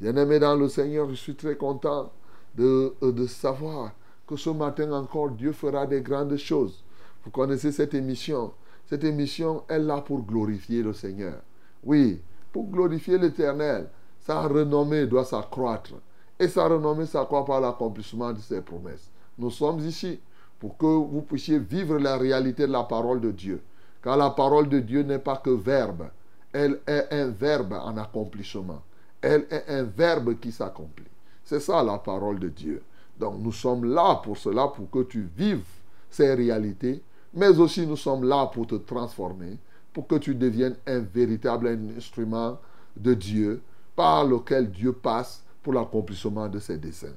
Bien-aimé 0.00 0.38
dans 0.38 0.56
le 0.56 0.68
Seigneur, 0.68 1.08
je 1.10 1.14
suis 1.14 1.34
très 1.34 1.56
content 1.56 2.12
de, 2.56 2.94
euh, 3.02 3.12
de 3.12 3.26
savoir 3.26 3.92
que 4.26 4.36
ce 4.36 4.50
matin 4.50 4.90
encore, 4.92 5.30
Dieu 5.30 5.52
fera 5.52 5.86
des 5.86 6.00
grandes 6.00 6.36
choses. 6.36 6.82
Vous 7.24 7.30
connaissez 7.30 7.72
cette 7.72 7.94
émission. 7.94 8.52
Cette 8.86 9.04
émission 9.04 9.64
est 9.68 9.78
là 9.78 10.00
pour 10.00 10.22
glorifier 10.22 10.82
le 10.82 10.92
Seigneur. 10.92 11.40
Oui, 11.82 12.20
pour 12.52 12.68
glorifier 12.68 13.18
l'Éternel. 13.18 13.88
Sa 14.26 14.40
renommée 14.42 15.06
doit 15.06 15.24
s'accroître. 15.24 15.92
Et 16.38 16.48
sa 16.48 16.66
renommée 16.66 17.06
s'accroît 17.06 17.44
par 17.44 17.60
l'accomplissement 17.60 18.32
de 18.32 18.40
ses 18.40 18.62
promesses. 18.62 19.10
Nous 19.38 19.50
sommes 19.50 19.80
ici 19.80 20.18
pour 20.58 20.76
que 20.78 20.86
vous 20.86 21.20
puissiez 21.22 21.58
vivre 21.58 21.98
la 21.98 22.16
réalité 22.16 22.66
de 22.66 22.72
la 22.72 22.84
parole 22.84 23.20
de 23.20 23.30
Dieu. 23.30 23.60
Car 24.02 24.16
la 24.16 24.30
parole 24.30 24.68
de 24.68 24.80
Dieu 24.80 25.02
n'est 25.02 25.18
pas 25.18 25.36
que 25.36 25.50
verbe. 25.50 26.08
Elle 26.52 26.80
est 26.86 27.08
un 27.10 27.28
verbe 27.28 27.74
en 27.74 27.96
accomplissement. 27.98 28.82
Elle 29.20 29.46
est 29.50 29.64
un 29.68 29.82
verbe 29.82 30.38
qui 30.38 30.52
s'accomplit. 30.52 31.04
C'est 31.44 31.60
ça 31.60 31.82
la 31.82 31.98
parole 31.98 32.38
de 32.38 32.48
Dieu. 32.48 32.82
Donc 33.18 33.36
nous 33.40 33.52
sommes 33.52 33.84
là 33.84 34.20
pour 34.24 34.38
cela, 34.38 34.68
pour 34.68 34.90
que 34.90 35.02
tu 35.02 35.28
vives 35.36 35.64
ces 36.10 36.32
réalités, 36.32 37.02
mais 37.34 37.58
aussi 37.58 37.86
nous 37.86 37.96
sommes 37.96 38.24
là 38.24 38.46
pour 38.46 38.66
te 38.66 38.76
transformer, 38.76 39.58
pour 39.92 40.06
que 40.06 40.16
tu 40.16 40.34
deviennes 40.34 40.76
un 40.86 41.00
véritable 41.00 41.78
instrument 41.96 42.58
de 42.96 43.14
Dieu 43.14 43.62
par 43.96 44.24
lequel 44.24 44.70
Dieu 44.70 44.92
passe 44.92 45.42
pour 45.62 45.72
l'accomplissement 45.72 46.48
de 46.48 46.58
ses 46.58 46.78
desseins. 46.78 47.14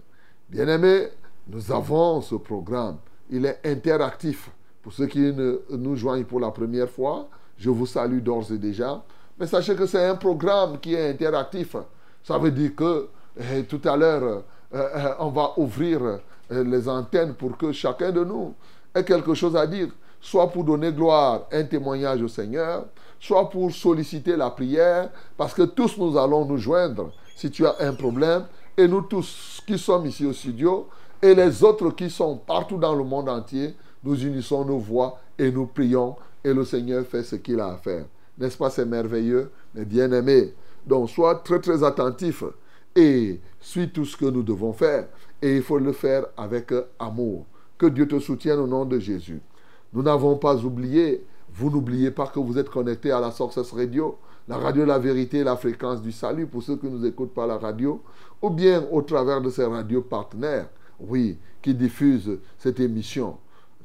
Bien-aimés, 0.50 1.10
nous 1.48 1.72
avons 1.72 2.22
ce 2.22 2.36
programme. 2.36 2.98
Il 3.30 3.46
est 3.46 3.60
interactif. 3.66 4.50
Pour 4.82 4.94
ceux 4.94 5.08
qui 5.08 5.34
nous 5.70 5.96
joignent 5.96 6.24
pour 6.24 6.40
la 6.40 6.52
première 6.52 6.90
fois, 6.90 7.28
je 7.58 7.70
vous 7.70 7.86
salue 7.86 8.20
d'ores 8.20 8.52
et 8.52 8.58
déjà. 8.58 9.04
Mais 9.40 9.48
sachez 9.48 9.76
que 9.76 9.86
c'est 9.86 10.06
un 10.06 10.16
programme 10.16 10.80
qui 10.80 10.94
est 10.94 11.10
interactif. 11.10 11.76
Ça 12.24 12.38
veut 12.38 12.52
dire 12.52 12.76
que 12.76 13.10
eh, 13.40 13.64
tout 13.64 13.82
à 13.86 13.96
l'heure, 13.96 14.24
euh, 14.24 14.42
euh, 14.74 15.14
on 15.20 15.30
va 15.30 15.54
ouvrir 15.58 16.20
les 16.50 16.88
antennes 16.88 17.34
pour 17.34 17.58
que 17.58 17.72
chacun 17.72 18.12
de 18.12 18.24
nous 18.24 18.56
ait 18.96 19.04
quelque 19.04 19.34
chose 19.34 19.56
à 19.56 19.68
dire, 19.68 19.90
soit 20.20 20.50
pour 20.50 20.64
donner 20.64 20.92
gloire, 20.92 21.48
un 21.52 21.64
témoignage 21.64 22.22
au 22.22 22.28
Seigneur, 22.28 22.86
soit 23.20 23.50
pour 23.50 23.72
solliciter 23.72 24.36
la 24.36 24.50
prière, 24.50 25.10
parce 25.36 25.54
que 25.54 25.64
tous 25.64 25.98
nous 25.98 26.18
allons 26.18 26.46
nous 26.46 26.58
joindre 26.58 27.12
si 27.36 27.52
tu 27.52 27.66
as 27.66 27.76
un 27.80 27.94
problème, 27.94 28.46
et 28.76 28.88
nous 28.88 29.02
tous 29.02 29.62
qui 29.66 29.78
sommes 29.78 30.06
ici 30.06 30.26
au 30.26 30.34
studio, 30.34 30.88
et 31.22 31.34
les 31.34 31.64
autres 31.64 31.92
qui 31.92 32.10
sont 32.10 32.38
partout 32.38 32.78
dans 32.78 32.96
le 32.96 33.04
monde 33.04 33.30
entier, 33.30 33.76
nous 34.04 34.24
unissons 34.24 34.64
nos 34.66 34.78
voix 34.78 35.20
et 35.38 35.52
nous 35.52 35.66
prions, 35.66 36.16
et 36.44 36.54
le 36.54 36.64
Seigneur 36.64 37.06
fait 37.06 37.24
ce 37.24 37.36
qu'il 37.36 37.60
a 37.60 37.70
à 37.70 37.78
faire. 37.78 38.06
N'est-ce 38.38 38.58
pas, 38.58 38.70
c'est 38.70 38.86
merveilleux, 38.86 39.52
mais 39.74 39.86
bien 39.86 40.12
aimé. 40.12 40.54
Donc, 40.86 41.10
sois 41.10 41.36
très, 41.36 41.60
très 41.60 41.84
attentif 41.84 42.44
et 42.96 43.40
suis 43.60 43.90
tout 43.90 44.06
ce 44.06 44.16
que 44.16 44.26
nous 44.26 44.44
devons 44.44 44.74
faire. 44.74 45.08
Et 45.42 45.58
il 45.58 45.62
faut 45.62 45.80
le 45.80 45.92
faire 45.92 46.26
avec 46.36 46.72
amour. 47.00 47.46
Que 47.78 47.88
Dieu 47.88 48.08
te 48.08 48.20
soutienne 48.20 48.60
au 48.60 48.68
nom 48.68 48.86
de 48.86 49.00
Jésus. 49.00 49.42
Nous 49.94 50.02
n'avons 50.02 50.38
pas 50.38 50.56
oublié, 50.64 51.26
vous 51.58 51.72
n'oubliez 51.72 52.12
pas 52.12 52.28
que 52.28 52.40
vous 52.40 52.60
êtes 52.60 52.70
connecté 52.70 53.12
à 53.12 53.20
la 53.20 53.32
Success 53.32 53.72
Radio, 53.72 54.20
la 54.48 54.58
radio 54.58 54.86
La 54.86 55.00
Vérité, 55.00 55.44
la 55.44 55.58
fréquence 55.58 56.04
du 56.04 56.12
salut 56.12 56.46
pour 56.46 56.62
ceux 56.62 56.76
qui 56.78 56.86
nous 56.86 57.04
écoutent 57.04 57.34
par 57.34 57.48
la 57.48 57.58
radio, 57.58 58.04
ou 58.44 58.52
bien 58.52 58.86
au 58.92 59.02
travers 59.02 59.42
de 59.42 59.50
ces 59.50 59.66
radios 59.66 60.04
partenaires, 60.04 60.70
oui, 61.00 61.40
qui 61.64 61.74
diffusent 61.74 62.38
cette 62.60 62.80
émission. 62.80 63.38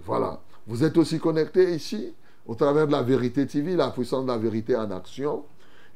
Voilà. 0.05 0.39
Vous 0.67 0.85
êtes 0.85 0.99
aussi 0.99 1.19
connecté 1.19 1.75
ici 1.75 2.13
au 2.47 2.55
travers 2.55 2.87
de 2.87 2.93
la 2.93 3.03
vérité 3.03 3.47
TV, 3.47 3.75
la 3.75 3.91
puissance 3.91 4.25
de 4.25 4.29
la 4.29 4.37
vérité 4.37 4.77
en 4.77 4.91
action, 4.91 5.45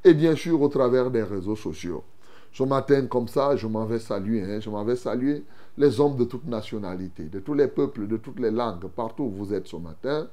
et 0.02 0.14
bien 0.14 0.34
sûr 0.34 0.62
au 0.62 0.68
travers 0.68 1.10
des 1.10 1.24
réseaux 1.24 1.56
sociaux. 1.56 2.02
Ce 2.54 2.62
matin, 2.62 3.04
comme 3.06 3.28
ça, 3.28 3.54
je 3.54 3.66
m'en 3.66 3.84
vais 3.84 3.98
saluer, 3.98 4.42
hein, 4.42 4.60
je 4.60 4.70
m'en 4.70 4.82
vais 4.82 4.96
saluer 4.96 5.44
les 5.76 6.00
hommes 6.00 6.16
de 6.16 6.24
toute 6.24 6.46
nationalité, 6.46 7.24
de 7.24 7.40
tous 7.40 7.52
les 7.52 7.68
peuples, 7.68 8.06
de 8.06 8.16
toutes 8.16 8.40
les 8.40 8.50
langues, 8.50 8.86
partout 8.86 9.24
où 9.24 9.30
vous 9.30 9.52
êtes 9.52 9.66
ce 9.66 9.76
matin. 9.76 10.26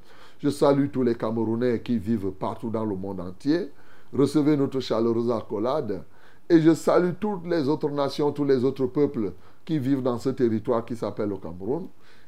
Je 0.44 0.50
salue 0.50 0.88
tous 0.92 1.04
les 1.04 1.16
Camerounais 1.16 1.80
qui 1.80 1.98
vivent 1.98 2.32
partout 2.32 2.70
dans 2.70 2.84
le 2.84 2.98
monde 2.98 3.22
entier. 3.22 3.72
Recevez 4.12 4.58
notre 4.58 4.82
chaleureuse 4.82 5.32
accolade. 5.32 6.04
Et 6.50 6.60
je 6.60 6.74
salue 6.74 7.12
toutes 7.18 7.48
les 7.48 7.70
autres 7.70 7.90
nations, 7.90 8.30
tous 8.34 8.44
les 8.44 8.66
autres 8.66 8.88
peuples 8.88 9.32
qui 9.64 9.80
vivent 9.80 10.02
dans 10.02 10.18
ce 10.18 10.28
territoire 10.28 10.84
qui 10.84 10.98
s'appelle 10.98 11.30
le 11.30 11.38
Cameroun, 11.38 11.88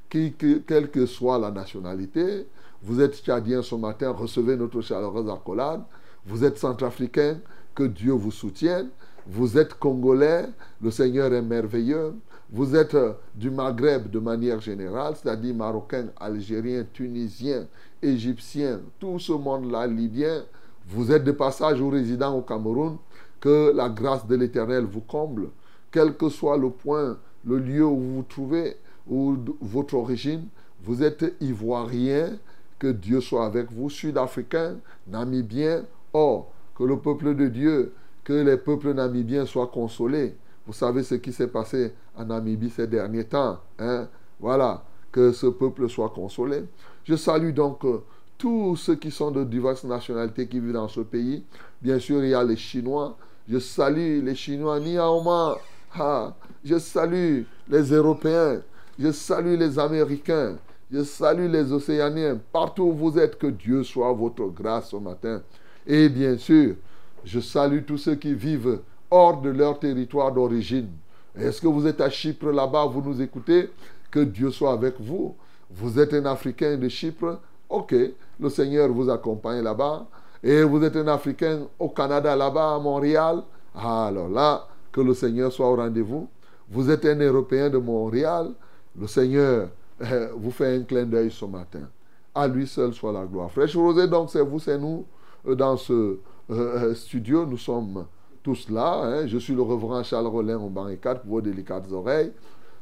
quelle 0.10 0.90
que 0.92 1.06
soit 1.06 1.38
la 1.38 1.52
nationalité, 1.52 2.48
vous 2.82 3.02
êtes 3.02 3.18
Tchadien 3.18 3.62
ce 3.62 3.76
matin, 3.76 4.12
recevez 4.12 4.56
notre 4.56 4.80
chaleureuse 4.80 5.30
accolade. 5.30 5.82
Vous 6.26 6.46
êtes 6.46 6.58
Centrafricain, 6.58 7.40
que 7.74 7.84
Dieu 7.84 8.14
vous 8.14 8.32
soutienne. 8.32 8.88
Vous 9.28 9.58
êtes 9.58 9.74
Congolais, 9.74 10.46
le 10.82 10.92
Seigneur 10.92 11.34
est 11.34 11.42
merveilleux. 11.42 12.14
Vous 12.52 12.76
êtes 12.76 12.96
du 13.34 13.50
Maghreb 13.50 14.10
de 14.10 14.20
manière 14.20 14.62
générale, 14.62 15.16
c'est-à-dire 15.22 15.56
Marocain, 15.56 16.06
Algérien, 16.18 16.86
Tunisien, 16.94 17.66
Égyptien, 18.06 18.82
tout 19.00 19.20
ce 19.20 19.32
monde-là, 19.34 19.88
Libyen. 19.88 20.44
Vous 20.88 21.12
êtes 21.12 21.24
de 21.24 21.32
passage 21.32 21.82
ou 21.82 21.90
résident 21.90 22.36
au 22.36 22.42
Cameroun. 22.42 22.98
Que 23.40 23.72
la 23.76 23.90
grâce 23.90 24.26
de 24.26 24.36
l'Éternel 24.36 24.86
vous 24.86 25.02
comble, 25.02 25.50
quel 25.92 26.16
que 26.18 26.30
soit 26.30 26.58
le 26.58 26.70
point, 26.72 27.18
le 27.46 27.60
lieu 27.60 27.86
où 27.86 27.96
vous 27.96 28.16
vous 28.16 28.24
trouvez, 28.24 28.78
ou 29.08 29.38
votre 29.62 29.94
origine. 29.96 30.48
Vous 30.84 31.04
êtes 31.04 31.36
ivoirien, 31.42 32.38
que 32.80 32.88
Dieu 32.88 33.22
soit 33.22 33.46
avec 33.46 33.72
vous, 33.72 33.90
sud-africain, 33.90 34.78
namibien. 35.08 35.84
Or, 36.14 36.52
que 36.76 36.84
le 36.84 36.98
peuple 36.98 37.36
de 37.36 37.48
Dieu, 37.48 37.94
que 38.24 38.34
les 38.34 38.58
peuples 38.58 38.94
namibiens 38.94 39.46
soient 39.46 39.68
consolés. 39.68 40.36
Vous 40.66 40.74
savez 40.74 41.04
ce 41.04 41.16
qui 41.16 41.32
s'est 41.32 41.48
passé 41.48 41.94
en 42.18 42.26
Namibie 42.26 42.70
ces 42.70 42.88
derniers 42.88 43.26
temps. 43.26 43.60
Hein? 43.78 44.08
Voilà, 44.40 44.84
que 45.12 45.32
ce 45.32 45.48
peuple 45.48 45.88
soit 45.88 46.10
consolé. 46.10 46.64
Je 47.06 47.16
salue 47.16 47.54
donc 47.54 47.86
euh, 47.86 48.04
tous 48.38 48.76
ceux 48.76 48.96
qui 48.96 49.12
sont 49.12 49.30
de 49.32 49.44
diverses 49.44 49.84
nationalités 49.84 50.48
qui 50.48 50.60
vivent 50.60 50.74
dans 50.74 50.88
ce 50.88 51.02
pays. 51.02 51.44
Bien 51.82 52.00
sûr, 52.00 52.24
il 52.24 52.32
y 52.32 52.34
a 52.34 52.44
les 52.44 52.56
Chinois. 52.56 53.16
Je 53.48 53.60
salue 53.60 54.24
les 54.24 54.36
Chinois, 54.36 54.80
Niaoma. 54.80 55.56
Ha. 55.98 56.36
Je 56.64 56.80
salue 56.80 57.44
les 57.70 57.92
Européens. 57.94 58.62
Je 58.98 59.12
salue 59.12 59.56
les 59.58 59.78
Américains. 59.78 60.56
Je 60.92 61.04
salue 61.04 61.50
les 61.50 61.72
Océaniens. 61.72 62.40
Partout 62.52 62.84
où 62.84 62.94
vous 62.94 63.20
êtes, 63.20 63.38
que 63.38 63.48
Dieu 63.48 63.84
soit 63.84 64.12
votre 64.14 64.46
grâce 64.48 64.90
ce 64.90 64.96
matin. 64.96 65.42
Et 65.86 66.10
bien 66.10 66.38
sûr, 66.38 66.76
je 67.24 67.40
salue 67.40 67.84
tous 67.86 68.00
ceux 68.00 68.16
qui 68.16 68.34
vivent 68.34 68.80
hors 69.12 69.42
de 69.42 69.50
leur 69.50 69.78
territoire 69.78 70.32
d'origine. 70.32 70.90
Est-ce 71.38 71.62
que 71.62 71.68
vous 71.68 71.86
êtes 71.86 72.02
à 72.02 72.10
Chypre 72.10 72.48
là-bas, 72.48 72.86
vous 72.86 73.02
nous 73.02 73.22
écoutez? 73.22 73.70
Que 74.10 74.22
Dieu 74.22 74.50
soit 74.50 74.72
avec 74.72 74.96
vous. 75.00 75.36
Vous 75.78 76.00
êtes 76.00 76.14
un 76.14 76.26
Africain 76.26 76.78
de 76.78 76.88
Chypre 76.88 77.40
Ok, 77.70 77.94
le 78.40 78.50
Seigneur 78.50 78.90
vous 78.90 79.10
accompagne 79.10 79.62
là-bas. 79.62 80.08
Et 80.42 80.64
vous 80.64 80.82
êtes 80.84 80.96
un 80.96 81.08
Africain 81.08 81.68
au 81.78 81.90
Canada 81.90 82.36
là-bas, 82.36 82.76
à 82.76 82.80
Montréal. 82.80 83.44
Alors 83.76 84.30
là, 84.30 84.68
que 84.92 85.02
le 85.02 85.14
Seigneur 85.14 85.52
soit 85.52 85.70
au 85.70 85.76
rendez-vous. 85.76 86.30
Vous 86.70 86.90
êtes 86.90 87.04
un 87.06 87.20
Européen 87.20 87.70
de 87.70 87.78
Montréal. 87.78 88.52
Le 88.98 89.08
Seigneur 89.08 89.70
euh, 90.02 90.30
vous 90.38 90.52
fait 90.52 90.78
un 90.78 90.84
clin 90.84 91.04
d'œil 91.04 91.30
ce 91.30 91.44
matin. 91.44 91.90
À 92.34 92.48
lui 92.48 92.68
seul 92.68 92.94
soit 92.94 93.12
la 93.12 93.26
gloire. 93.26 93.52
Fraîche 93.52 93.76
Rosée, 93.76 94.08
donc 94.08 94.30
c'est 94.30 94.42
vous, 94.42 94.60
c'est 94.60 94.78
nous 94.78 95.06
euh, 95.46 95.56
dans 95.56 95.76
ce 95.76 96.20
euh, 96.52 96.94
studio. 96.94 97.46
Nous 97.46 97.58
sommes 97.58 98.06
tous 98.42 98.70
là. 98.70 99.02
Hein. 99.04 99.28
Je 99.28 99.38
suis 99.38 99.54
le 99.54 99.62
reverend 99.62 100.04
Charles 100.04 100.28
Rollin 100.28 100.58
au 100.58 100.70
banc 100.70 100.88
4 101.02 101.22
pour 101.22 101.32
vos 101.32 101.42
délicates 101.42 101.92
oreilles. 101.92 102.32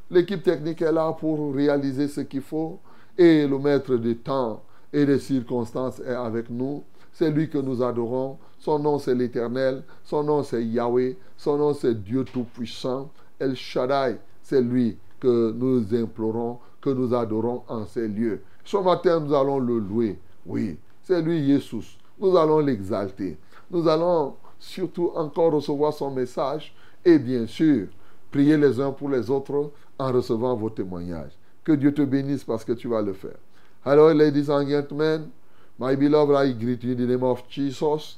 L'équipe 0.09 0.43
technique 0.43 0.81
est 0.81 0.91
là 0.91 1.11
pour 1.11 1.53
réaliser 1.53 2.07
ce 2.07 2.21
qu'il 2.21 2.41
faut. 2.41 2.79
Et 3.17 3.47
le 3.47 3.57
maître 3.59 3.95
du 3.95 4.17
temps 4.17 4.63
et 4.91 5.05
des 5.05 5.19
circonstances 5.19 5.99
est 5.99 6.13
avec 6.13 6.49
nous. 6.49 6.83
C'est 7.11 7.31
lui 7.31 7.49
que 7.49 7.57
nous 7.57 7.83
adorons. 7.83 8.37
Son 8.59 8.79
nom 8.79 8.97
c'est 8.99 9.15
l'Éternel. 9.15 9.83
Son 10.03 10.23
nom 10.23 10.43
c'est 10.43 10.63
Yahweh. 10.63 11.17
Son 11.37 11.57
nom 11.57 11.73
c'est 11.73 12.03
Dieu 12.03 12.23
Tout-Puissant. 12.23 13.09
El 13.39 13.55
Shaddai, 13.55 14.17
c'est 14.41 14.61
lui 14.61 14.97
que 15.19 15.51
nous 15.51 15.93
implorons, 15.95 16.59
que 16.81 16.89
nous 16.89 17.13
adorons 17.13 17.63
en 17.67 17.85
ces 17.85 18.07
lieux. 18.07 18.41
Ce 18.65 18.77
matin, 18.77 19.19
nous 19.19 19.33
allons 19.33 19.59
le 19.59 19.79
louer. 19.79 20.17
Oui, 20.45 20.77
c'est 21.03 21.21
lui, 21.21 21.45
Jésus. 21.45 21.97
Nous 22.19 22.35
allons 22.37 22.59
l'exalter. 22.59 23.37
Nous 23.71 23.87
allons 23.87 24.35
surtout 24.59 25.11
encore 25.15 25.53
recevoir 25.53 25.93
son 25.93 26.11
message 26.11 26.73
et 27.03 27.19
bien 27.19 27.47
sûr, 27.47 27.87
prier 28.31 28.57
les 28.57 28.79
uns 28.79 28.91
pour 28.91 29.09
les 29.09 29.29
autres 29.29 29.71
en 29.99 30.11
recevant 30.11 30.55
vos 30.55 30.69
témoignages. 30.69 31.37
Que 31.63 31.71
Dieu 31.71 31.93
te 31.93 32.01
bénisse 32.01 32.43
parce 32.43 32.65
que 32.65 32.73
tu 32.73 32.87
vas 32.87 33.01
le 33.01 33.13
faire. 33.13 33.37
Hello, 33.85 34.13
ladies 34.13 34.49
and 34.49 34.67
gentlemen. 34.67 35.31
My 35.79 35.95
beloved, 35.95 36.35
I 36.35 36.51
greet 36.53 36.83
you 36.83 36.91
in 36.93 36.97
the 36.97 37.07
name 37.07 37.23
of 37.23 37.47
Jesus. 37.49 38.17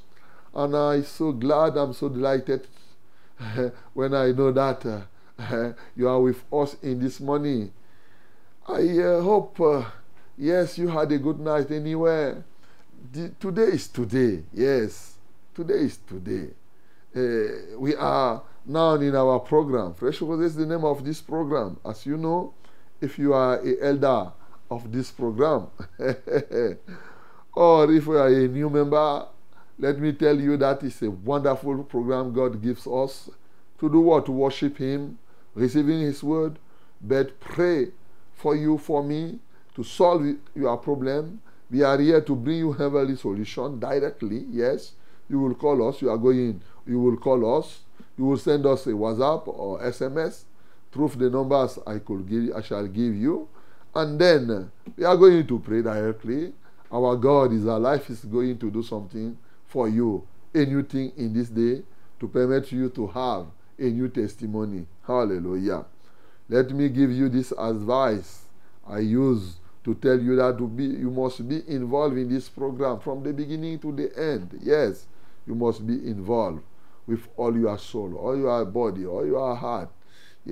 And 0.54 0.74
I'm 0.74 1.04
so 1.04 1.32
glad, 1.32 1.76
I'm 1.76 1.92
so 1.92 2.08
delighted 2.08 2.66
when 3.94 4.14
I 4.14 4.32
know 4.32 4.52
that 4.52 4.84
uh, 4.86 5.72
you 5.96 6.08
are 6.08 6.20
with 6.20 6.42
us 6.52 6.76
in 6.82 7.00
this 7.00 7.20
morning. 7.20 7.72
I 8.68 8.98
uh, 8.98 9.20
hope, 9.22 9.60
uh, 9.60 9.84
yes, 10.36 10.78
you 10.78 10.88
had 10.88 11.12
a 11.12 11.18
good 11.18 11.38
night 11.38 11.70
anywhere. 11.70 12.44
Today 13.38 13.72
is 13.72 13.88
today, 13.88 14.42
yes. 14.52 15.14
Today 15.54 15.84
is 15.84 15.98
today. 15.98 16.48
We 17.78 17.94
are 17.94 18.42
now 18.66 18.94
in 18.94 19.14
our 19.14 19.38
program. 19.38 19.94
Fresh 19.94 20.20
Rose 20.20 20.44
is 20.44 20.56
the 20.56 20.66
name 20.66 20.84
of 20.84 21.04
this 21.04 21.20
program. 21.20 21.78
As 21.84 22.04
you 22.04 22.16
know, 22.16 22.52
if 23.00 23.18
you 23.18 23.32
are 23.32 23.60
a 23.60 23.88
elder 23.88 24.32
of 24.70 24.92
this 24.92 25.10
program. 25.10 25.68
or 27.54 27.92
if 27.92 28.06
you 28.06 28.18
are 28.18 28.28
a 28.28 28.48
new 28.48 28.68
member, 28.68 29.26
let 29.78 29.98
me 29.98 30.12
tell 30.12 30.38
you 30.38 30.56
that 30.56 30.82
it's 30.82 31.02
a 31.02 31.10
wonderful 31.10 31.84
program 31.84 32.32
God 32.32 32.62
gives 32.62 32.86
us 32.86 33.30
to 33.78 33.88
do 33.90 34.00
what? 34.00 34.26
To 34.26 34.32
worship 34.32 34.78
Him, 34.78 35.18
receiving 35.54 36.00
His 36.00 36.22
word, 36.22 36.58
but 37.00 37.38
pray 37.40 37.88
for 38.34 38.56
you, 38.56 38.78
for 38.78 39.02
me, 39.02 39.38
to 39.74 39.84
solve 39.84 40.26
your 40.54 40.76
problem. 40.78 41.40
We 41.70 41.82
are 41.82 41.98
here 41.98 42.20
to 42.20 42.36
bring 42.36 42.58
you 42.58 42.72
heavenly 42.72 43.16
solution 43.16 43.78
directly. 43.78 44.46
Yes, 44.50 44.92
you 45.28 45.40
will 45.40 45.54
call 45.54 45.88
us. 45.88 46.00
You 46.00 46.10
are 46.10 46.18
going. 46.18 46.62
You 46.86 47.00
will 47.00 47.16
call 47.16 47.58
us. 47.58 47.80
You 48.18 48.24
will 48.24 48.38
send 48.38 48.64
us 48.66 48.86
a 48.86 48.90
WhatsApp 48.90 49.46
or 49.46 49.80
SMS 49.80 50.44
through 50.90 51.08
the 51.16 51.28
numbers 51.30 51.78
I 51.86 51.98
could 51.98 52.28
give. 52.28 52.56
I 52.56 52.62
shall 52.62 52.86
give 52.86 53.14
you. 53.14 53.48
And 53.94 54.18
then 54.18 54.50
uh, 54.50 54.64
we 54.96 55.04
are 55.04 55.16
going 55.16 55.46
to 55.46 55.58
pray 55.58 55.82
directly. 55.82 56.52
Our 56.90 57.16
God 57.16 57.52
is 57.52 57.64
alive, 57.64 58.08
is 58.08 58.24
going 58.24 58.58
to 58.58 58.70
do 58.70 58.82
something 58.82 59.36
for 59.66 59.88
you, 59.88 60.26
a 60.54 60.64
new 60.64 60.82
thing 60.82 61.12
in 61.16 61.32
this 61.32 61.48
day 61.48 61.82
to 62.20 62.28
permit 62.28 62.72
you 62.72 62.88
to 62.90 63.06
have 63.08 63.46
a 63.78 63.84
new 63.84 64.08
testimony. 64.08 64.86
Hallelujah. 65.06 65.84
Let 66.48 66.70
me 66.70 66.88
give 66.88 67.10
you 67.10 67.28
this 67.28 67.52
advice 67.58 68.44
I 68.88 69.00
use 69.00 69.56
to 69.84 69.94
tell 69.94 70.18
you 70.18 70.36
that 70.36 70.58
to 70.58 70.66
be, 70.66 70.84
you 70.84 71.10
must 71.10 71.46
be 71.48 71.62
involved 71.68 72.16
in 72.16 72.28
this 72.28 72.48
program 72.48 73.00
from 73.00 73.22
the 73.22 73.32
beginning 73.32 73.78
to 73.80 73.92
the 73.92 74.16
end. 74.18 74.58
Yes, 74.62 75.06
you 75.46 75.54
must 75.54 75.86
be 75.86 75.94
involved 75.94 76.62
with 77.06 77.26
all 77.36 77.56
your 77.56 77.78
soul, 77.78 78.16
all 78.16 78.36
your 78.36 78.64
body, 78.64 79.06
all 79.06 79.26
your 79.26 79.54
heart, 79.54 79.90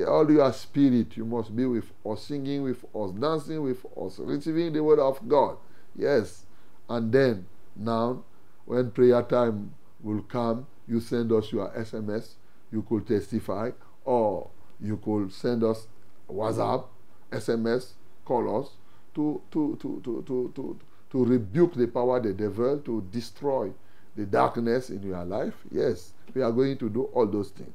all 0.07 0.31
your 0.31 0.53
spirit, 0.53 1.17
you 1.17 1.25
must 1.25 1.55
be 1.55 1.67
with 1.67 1.91
us, 2.05 2.25
singing 2.25 2.63
with 2.63 2.85
us, 2.95 3.11
dancing 3.13 3.63
with 3.63 3.85
us, 3.97 4.19
receiving 4.19 4.73
the 4.73 4.83
word 4.83 4.99
of 4.99 5.27
God. 5.29 5.57
Yes. 5.97 6.47
And 6.89 7.13
then, 7.13 7.47
now, 7.77 8.25
when 8.65 8.91
prayer 8.91 9.23
time 9.23 9.75
will 10.03 10.23
come, 10.23 10.67
you 10.87 11.01
send 11.01 11.33
us 11.33 11.53
your 11.53 11.71
SMS, 11.71 12.35
you 12.71 12.83
could 12.83 13.07
testify, 13.07 13.71
or 14.05 14.51
you 14.81 14.97
could 14.99 15.33
send 15.33 15.65
us 15.65 15.87
WhatsApp, 16.29 16.87
SMS, 17.31 17.93
call 18.25 18.63
us 18.63 18.71
to, 19.15 19.41
to, 19.51 19.79
to, 19.81 20.01
to, 20.05 20.25
to, 20.27 20.53
to, 20.55 20.79
to 21.11 21.25
rebuke 21.25 21.75
the 21.75 21.87
power 21.87 22.19
of 22.19 22.25
the 22.25 22.33
devil, 22.33 22.79
to 22.79 23.07
destroy 23.11 23.73
the 24.17 24.25
darkness 24.25 24.91
in 24.91 25.03
your 25.03 25.25
life. 25.25 25.55
Yes, 25.71 26.13
we 26.35 26.43
are 26.43 26.53
going 26.53 26.77
to 26.79 26.89
do 26.89 27.05
all 27.15 27.27
those 27.27 27.51
things. 27.51 27.73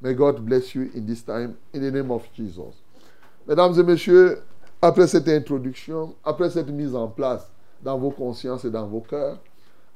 May 0.00 0.14
God 0.14 0.44
bless 0.46 0.74
you 0.74 0.90
in 0.94 1.06
this 1.06 1.22
time, 1.22 1.56
in 1.72 1.82
the 1.82 1.90
name 1.90 2.10
of 2.10 2.26
Jesus. 2.34 2.74
Mesdames 3.46 3.78
et 3.78 3.82
messieurs, 3.82 4.42
après 4.80 5.06
cette 5.06 5.28
introduction, 5.28 6.14
après 6.24 6.50
cette 6.50 6.68
mise 6.68 6.94
en 6.94 7.08
place 7.08 7.50
dans 7.82 7.98
vos 7.98 8.10
consciences 8.10 8.64
et 8.64 8.70
dans 8.70 8.86
vos 8.86 9.00
cœurs, 9.00 9.38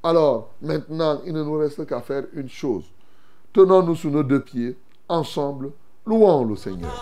alors 0.02 0.50
maintenant, 0.60 1.22
il 1.24 1.32
ne 1.32 1.42
nous 1.42 1.56
reste 1.56 1.86
qu'à 1.86 2.00
faire 2.00 2.24
une 2.34 2.48
chose. 2.48 2.84
Tenons-nous 3.54 3.94
sur 3.94 4.10
nos 4.10 4.22
deux 4.22 4.40
pieds, 4.40 4.76
ensemble, 5.08 5.70
louons 6.04 6.44
le 6.44 6.56
Seigneur. 6.56 6.92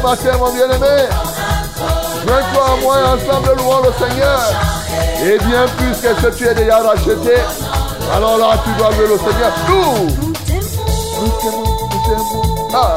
Ce 0.00 0.06
matin, 0.06 0.38
mon 0.38 0.52
bien-aimé 0.52 1.04
Joins-toi 2.26 2.64
à 2.64 2.76
moi 2.80 2.94
et 2.98 3.04
ensemble 3.04 3.52
louons 3.56 3.82
le 3.82 3.92
Seigneur. 3.98 4.40
Et 5.24 5.38
bien 5.38 5.66
plus 5.76 5.94
que 6.00 6.30
tu 6.36 6.44
es 6.46 6.54
déjà 6.54 6.78
racheté, 6.78 7.36
alors 8.14 8.36
là 8.38 8.58
tu 8.64 8.70
dois 8.78 8.90
louer 8.90 9.08
le 9.08 9.18
Seigneur. 9.18 9.52
T'aimons. 9.66 10.06
Ah, 12.74 12.94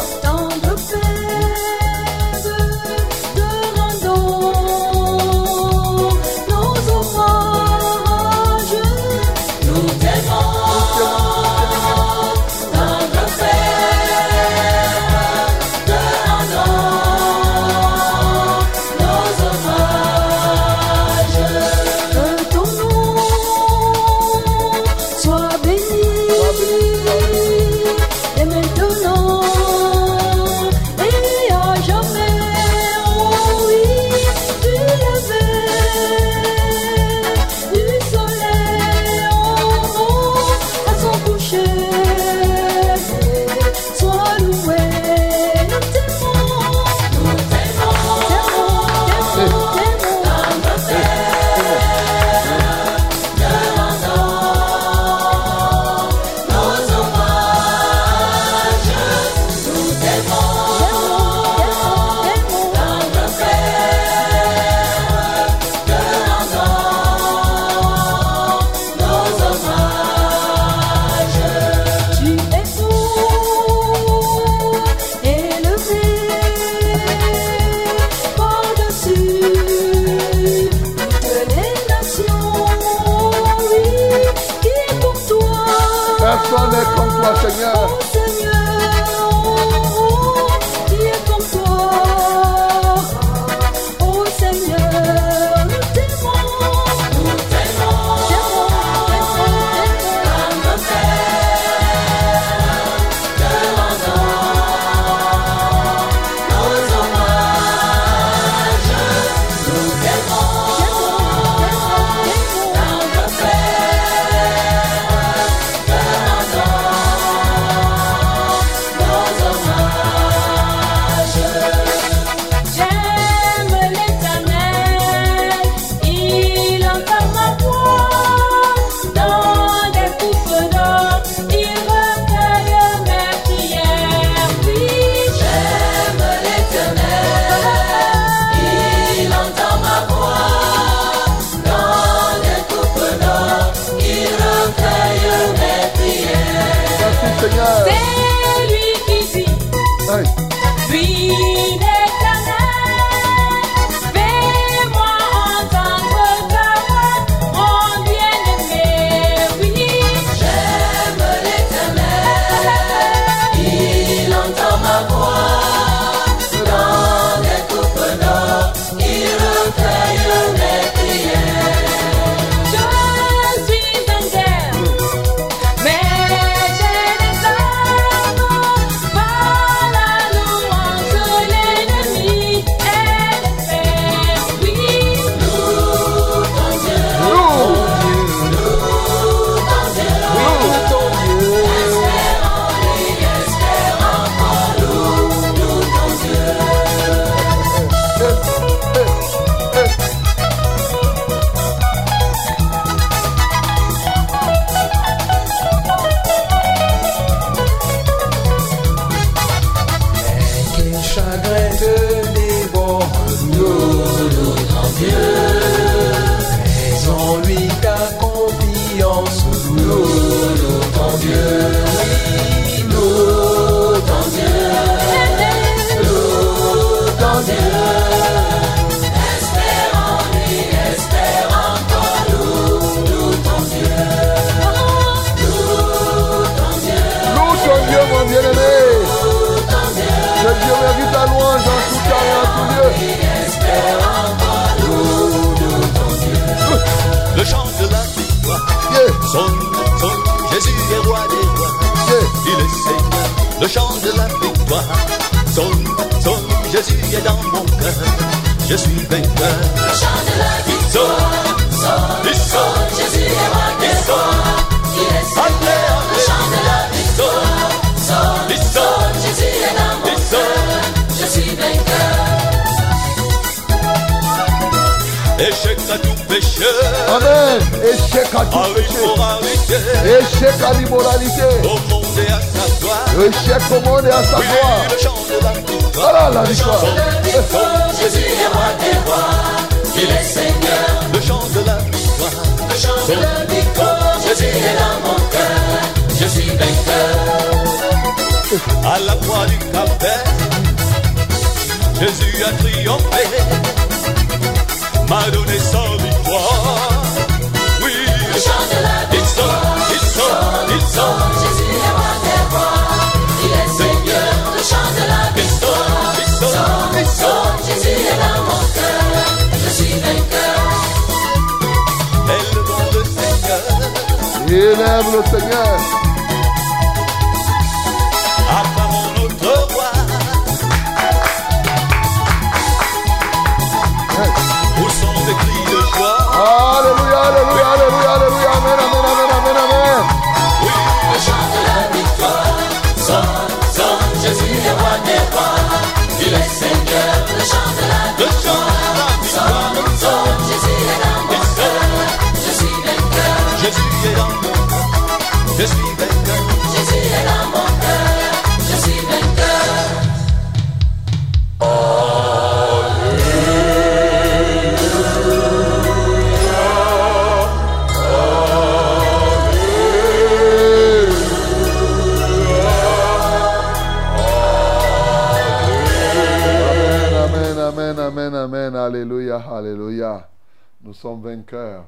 sommes 381.03 381.21
vainqueurs. 381.21 381.85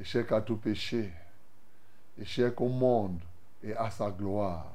Échec 0.00 0.30
à 0.30 0.40
tout 0.40 0.56
péché. 0.56 1.10
Échec 2.20 2.60
au 2.60 2.68
monde 2.68 3.18
et 3.64 3.74
à 3.74 3.90
sa 3.90 4.12
gloire. 4.12 4.70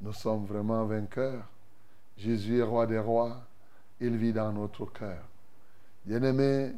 Nous 0.00 0.12
sommes 0.12 0.46
vraiment 0.46 0.84
vainqueurs. 0.84 1.44
Jésus 2.18 2.58
est 2.58 2.64
roi 2.64 2.86
des 2.88 2.98
rois. 2.98 3.40
Il 4.00 4.16
vit 4.16 4.32
dans 4.32 4.52
notre 4.52 4.84
cœur. 4.86 5.22
Bien-aimé, 6.04 6.72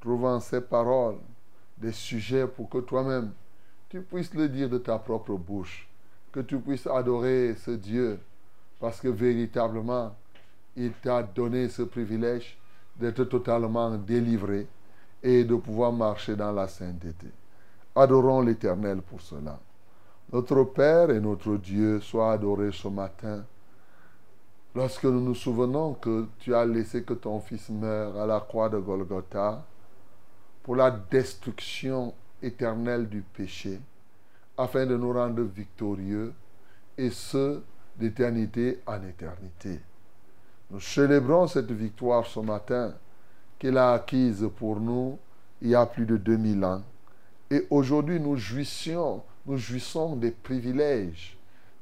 trouvant 0.00 0.40
ces 0.40 0.60
paroles 0.60 1.20
des 1.78 1.92
sujets 1.92 2.48
pour 2.48 2.68
que 2.68 2.78
toi-même, 2.78 3.32
tu 3.88 4.00
puisses 4.02 4.34
le 4.34 4.48
dire 4.48 4.68
de 4.68 4.78
ta 4.78 4.98
propre 4.98 5.34
bouche. 5.36 5.88
Que 6.32 6.40
tu 6.40 6.58
puisses 6.58 6.88
adorer 6.88 7.54
ce 7.54 7.70
Dieu. 7.70 8.18
Parce 8.80 9.00
que 9.00 9.08
véritablement, 9.08 10.12
il 10.74 10.90
t'a 10.90 11.22
donné 11.22 11.68
ce 11.68 11.82
privilège 11.82 12.58
d'être 12.96 13.22
totalement 13.24 13.96
délivré 13.96 14.66
et 15.22 15.44
de 15.44 15.54
pouvoir 15.56 15.92
marcher 15.92 16.36
dans 16.36 16.52
la 16.52 16.68
sainteté. 16.68 17.26
Adorons 17.94 18.42
l'Éternel 18.42 19.02
pour 19.02 19.20
cela. 19.20 19.58
Notre 20.32 20.62
Père 20.64 21.10
et 21.10 21.20
notre 21.20 21.56
Dieu 21.56 22.00
soient 22.00 22.32
adorés 22.32 22.70
ce 22.72 22.88
matin. 22.88 23.44
Lorsque 24.74 25.04
nous 25.04 25.20
nous 25.20 25.34
souvenons 25.34 25.94
que 25.94 26.26
tu 26.38 26.54
as 26.54 26.64
laissé 26.64 27.02
que 27.02 27.14
ton 27.14 27.40
Fils 27.40 27.68
meure 27.68 28.16
à 28.16 28.26
la 28.26 28.40
croix 28.40 28.68
de 28.68 28.78
Golgotha 28.78 29.64
pour 30.62 30.76
la 30.76 30.90
destruction 30.92 32.14
éternelle 32.40 33.08
du 33.08 33.22
péché, 33.22 33.80
afin 34.56 34.86
de 34.86 34.96
nous 34.96 35.12
rendre 35.12 35.42
victorieux, 35.42 36.32
et 36.96 37.10
ce, 37.10 37.60
d'éternité 37.96 38.80
en 38.86 39.02
éternité. 39.02 39.80
Nous 40.70 40.80
célébrons 40.80 41.46
cette 41.48 41.72
victoire 41.72 42.26
ce 42.26 42.40
matin 42.40 42.94
qu'il 43.60 43.76
a 43.76 43.92
acquise 43.92 44.48
pour 44.56 44.80
nous 44.80 45.18
il 45.62 45.68
y 45.68 45.74
a 45.74 45.86
plus 45.86 46.06
de 46.06 46.16
2000 46.16 46.64
ans. 46.64 46.82
Et 47.50 47.66
aujourd'hui, 47.70 48.18
nous 48.18 48.36
jouissions, 48.36 49.22
nous 49.46 49.58
jouissons 49.58 50.16
des 50.16 50.30
privilèges 50.30 51.36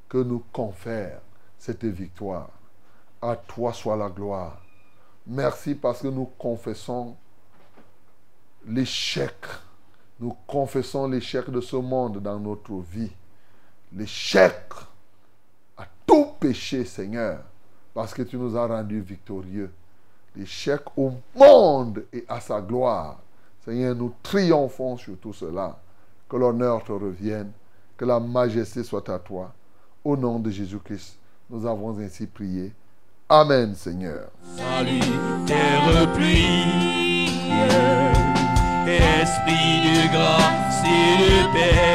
que 0.09 0.17
nous 0.17 0.43
confère 0.51 1.21
cette 1.57 1.85
victoire. 1.85 2.49
À 3.21 3.35
toi 3.35 3.73
soit 3.73 3.95
la 3.95 4.09
gloire. 4.09 4.61
Merci 5.25 5.75
parce 5.75 6.01
que 6.01 6.07
nous 6.07 6.25
confessons 6.37 7.15
l'échec. 8.67 9.35
Nous 10.19 10.35
confessons 10.47 11.07
l'échec 11.07 11.49
de 11.49 11.61
ce 11.61 11.77
monde 11.77 12.21
dans 12.21 12.39
notre 12.39 12.75
vie. 12.79 13.11
L'échec 13.93 14.55
à 15.77 15.85
tout 16.05 16.33
péché, 16.39 16.83
Seigneur, 16.83 17.39
parce 17.93 18.13
que 18.13 18.23
tu 18.23 18.37
nous 18.37 18.57
as 18.57 18.67
rendus 18.67 18.99
victorieux. 18.99 19.71
L'échec 20.39 20.79
au 20.95 21.11
monde 21.35 22.05
et 22.13 22.23
à 22.29 22.39
sa 22.39 22.61
gloire. 22.61 23.17
Seigneur, 23.65 23.93
nous 23.93 24.13
triomphons 24.23 24.95
sur 24.95 25.17
tout 25.17 25.33
cela. 25.33 25.77
Que 26.29 26.37
l'honneur 26.37 26.81
te 26.81 26.93
revienne, 26.93 27.51
que 27.97 28.05
la 28.05 28.21
majesté 28.21 28.85
soit 28.85 29.09
à 29.09 29.19
toi. 29.19 29.51
Au 30.01 30.15
nom 30.15 30.39
de 30.39 30.49
Jésus-Christ, 30.49 31.17
nous 31.49 31.65
avons 31.65 31.99
ainsi 31.99 32.25
prié. 32.25 32.71
Amen, 33.27 33.75
Seigneur. 33.75 34.29
Salut, 34.55 35.01
terre 35.45 36.13
pluie, 36.13 36.63
esprit 38.87 39.81
de 39.83 40.13
grâce 40.13 40.83
et 40.85 41.17
de 41.19 41.53
paix, 41.53 41.89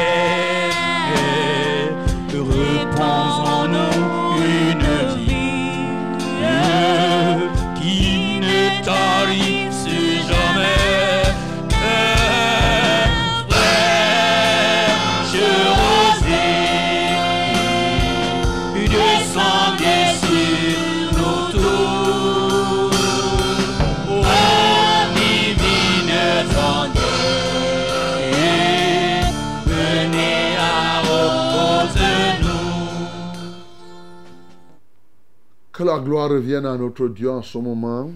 la 35.85 35.99
gloire 35.99 36.29
revienne 36.29 36.65
à 36.65 36.77
notre 36.77 37.07
Dieu 37.07 37.29
en 37.31 37.41
ce 37.41 37.57
moment. 37.57 38.11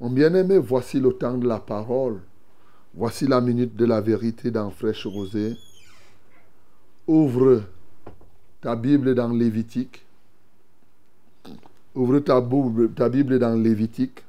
Mon 0.00 0.10
bien-aimé, 0.10 0.58
voici 0.58 0.98
le 0.98 1.12
temps 1.12 1.36
de 1.36 1.46
la 1.46 1.58
parole. 1.58 2.20
Voici 2.94 3.26
la 3.26 3.40
minute 3.40 3.76
de 3.76 3.84
la 3.84 4.00
vérité 4.00 4.50
dans 4.50 4.70
Fraîche 4.70 5.06
Rosée. 5.06 5.56
Ouvre 7.06 7.62
ta 8.60 8.74
Bible 8.74 9.14
dans 9.14 9.28
Lévitique. 9.32 10.04
Ouvre 11.94 12.18
ta, 12.20 12.40
Bible- 12.40 12.92
ta 12.92 13.08
Bible 13.08 13.38
dans 13.38 13.54
Lévitique, 13.60 14.22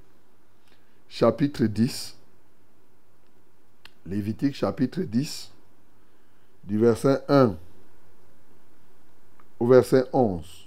chapitre 1.07 1.65
10. 1.65 2.15
Lévitique, 4.05 4.55
chapitre 4.55 5.01
10, 5.01 5.51
du 6.63 6.79
verset 6.79 7.21
1 7.29 7.55
au 9.59 9.67
verset 9.67 10.05
11. 10.11 10.60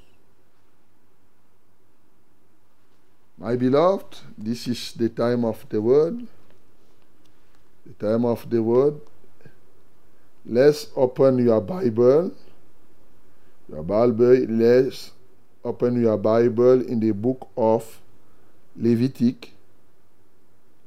My 3.36 3.56
beloved, 3.56 4.18
this 4.38 4.68
is 4.68 4.92
the 4.92 5.08
time 5.08 5.44
of 5.44 5.66
the 5.68 5.82
word. 5.82 6.26
The 7.84 8.06
time 8.06 8.24
of 8.24 8.48
the 8.48 8.62
word. 8.62 9.00
Let's 10.46 10.88
open 10.94 11.38
your 11.38 11.60
Bible. 11.60 12.32
Your 13.68 13.82
Bible, 13.82 14.46
let's 14.48 15.10
open 15.64 16.00
your 16.00 16.16
Bible 16.16 16.86
in 16.86 17.00
the 17.00 17.10
book 17.12 17.48
of 17.56 18.00
Levitic, 18.78 19.50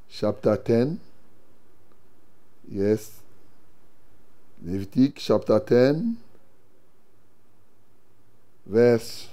chapter 0.10 0.56
10. 0.56 1.00
Yes. 2.70 3.20
Levitic, 4.64 5.14
chapter 5.18 5.60
10, 5.60 6.18
verse 8.66 9.28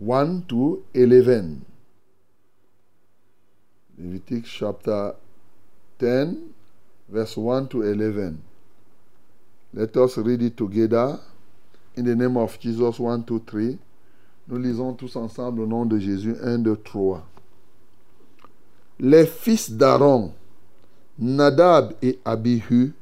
1 0.00 0.46
to 0.48 0.82
11. 0.94 1.60
Levitic 4.00 4.46
chapter 4.46 5.14
10, 5.98 6.54
verse 7.06 7.36
1 7.36 7.68
to 7.68 7.82
11. 7.82 8.40
Let 9.74 9.94
us 9.98 10.16
read 10.16 10.40
it 10.40 10.56
together 10.56 11.20
in 11.96 12.06
the 12.06 12.16
name 12.16 12.38
of 12.38 12.58
Jesus. 12.58 12.98
1, 12.98 13.24
2, 13.24 13.40
3. 13.46 13.78
Nous 14.48 14.56
lisons 14.56 14.94
tous 14.94 15.14
ensemble 15.16 15.60
au 15.60 15.66
nom 15.66 15.84
de 15.84 15.98
Jésus 15.98 16.34
1, 16.42 16.60
2, 16.60 16.76
3. 16.76 17.22
Les 19.00 19.26
fils 19.26 19.70
d'Aaron, 19.70 20.32
Nadab 21.18 21.92
et 22.00 22.18
Abihu, 22.24 22.94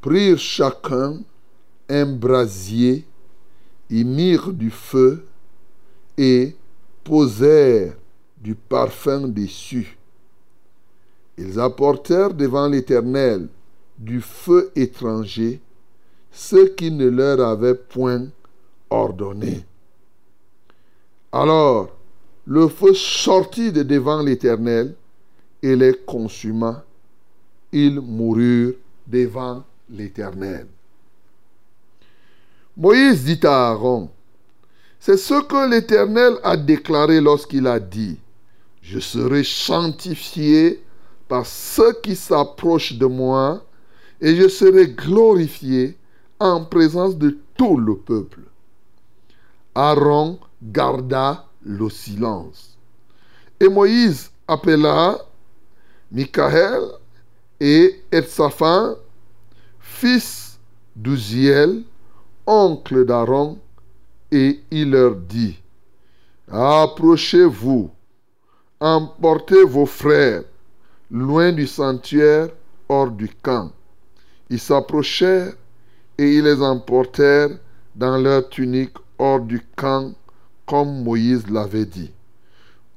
prirent 0.00 0.38
chacun 0.38 1.22
un 1.88 2.06
brasier, 2.06 3.04
y 3.90 4.04
mirent 4.04 4.52
du 4.52 4.70
feu 4.70 5.26
et 6.16 6.56
posèrent 7.04 7.94
du 8.40 8.54
parfum 8.54 9.28
dessus. 9.28 9.96
Ils 11.38 11.58
apportèrent 11.58 12.34
devant 12.34 12.68
l'Éternel 12.68 13.48
du 13.98 14.20
feu 14.20 14.70
étranger, 14.76 15.60
ce 16.30 16.66
qui 16.66 16.90
ne 16.90 17.08
leur 17.08 17.40
avait 17.40 17.74
point 17.74 18.26
ordonné. 18.90 19.64
Alors 21.30 21.90
le 22.46 22.68
feu 22.68 22.92
sortit 22.94 23.72
de 23.72 23.82
devant 23.82 24.22
l'Éternel 24.22 24.94
et 25.62 25.76
les 25.76 25.94
consuma. 25.94 26.84
Ils 27.70 28.00
moururent 28.00 28.74
devant 29.06 29.62
l'Éternel. 29.88 30.66
Moïse 32.76 33.24
dit 33.24 33.40
à 33.46 33.70
Aaron, 33.70 34.10
c'est 35.04 35.16
ce 35.16 35.42
que 35.42 35.68
l'Éternel 35.68 36.34
a 36.44 36.56
déclaré 36.56 37.20
lorsqu'il 37.20 37.66
a 37.66 37.80
dit, 37.80 38.20
je 38.82 39.00
serai 39.00 39.42
sanctifié 39.42 40.80
par 41.26 41.44
ceux 41.44 41.92
qui 42.04 42.14
s'approchent 42.14 42.92
de 42.92 43.06
moi 43.06 43.64
et 44.20 44.36
je 44.36 44.46
serai 44.46 44.86
glorifié 44.86 45.98
en 46.38 46.64
présence 46.64 47.18
de 47.18 47.36
tout 47.56 47.78
le 47.78 47.96
peuple. 47.96 48.42
Aaron 49.74 50.38
garda 50.62 51.46
le 51.64 51.90
silence. 51.90 52.78
Et 53.58 53.68
Moïse 53.68 54.30
appela 54.46 55.18
Michaël 56.12 56.80
et 57.58 58.04
Etzaphan, 58.12 58.94
fils 59.80 60.60
d'Uziel, 60.94 61.82
oncle 62.46 63.04
d'Aaron, 63.04 63.58
et 64.32 64.60
il 64.70 64.90
leur 64.90 65.14
dit, 65.14 65.60
Approchez-vous, 66.50 67.90
emportez 68.80 69.62
vos 69.62 69.86
frères 69.86 70.42
loin 71.10 71.52
du 71.52 71.66
sanctuaire, 71.66 72.48
hors 72.88 73.10
du 73.10 73.28
camp. 73.28 73.70
Ils 74.50 74.58
s'approchèrent 74.58 75.52
et 76.18 76.36
ils 76.36 76.44
les 76.44 76.60
emportèrent 76.62 77.50
dans 77.94 78.16
leur 78.16 78.48
tunique 78.48 78.96
hors 79.18 79.40
du 79.40 79.60
camp, 79.76 80.12
comme 80.66 81.02
Moïse 81.02 81.48
l'avait 81.48 81.84
dit. 81.84 82.10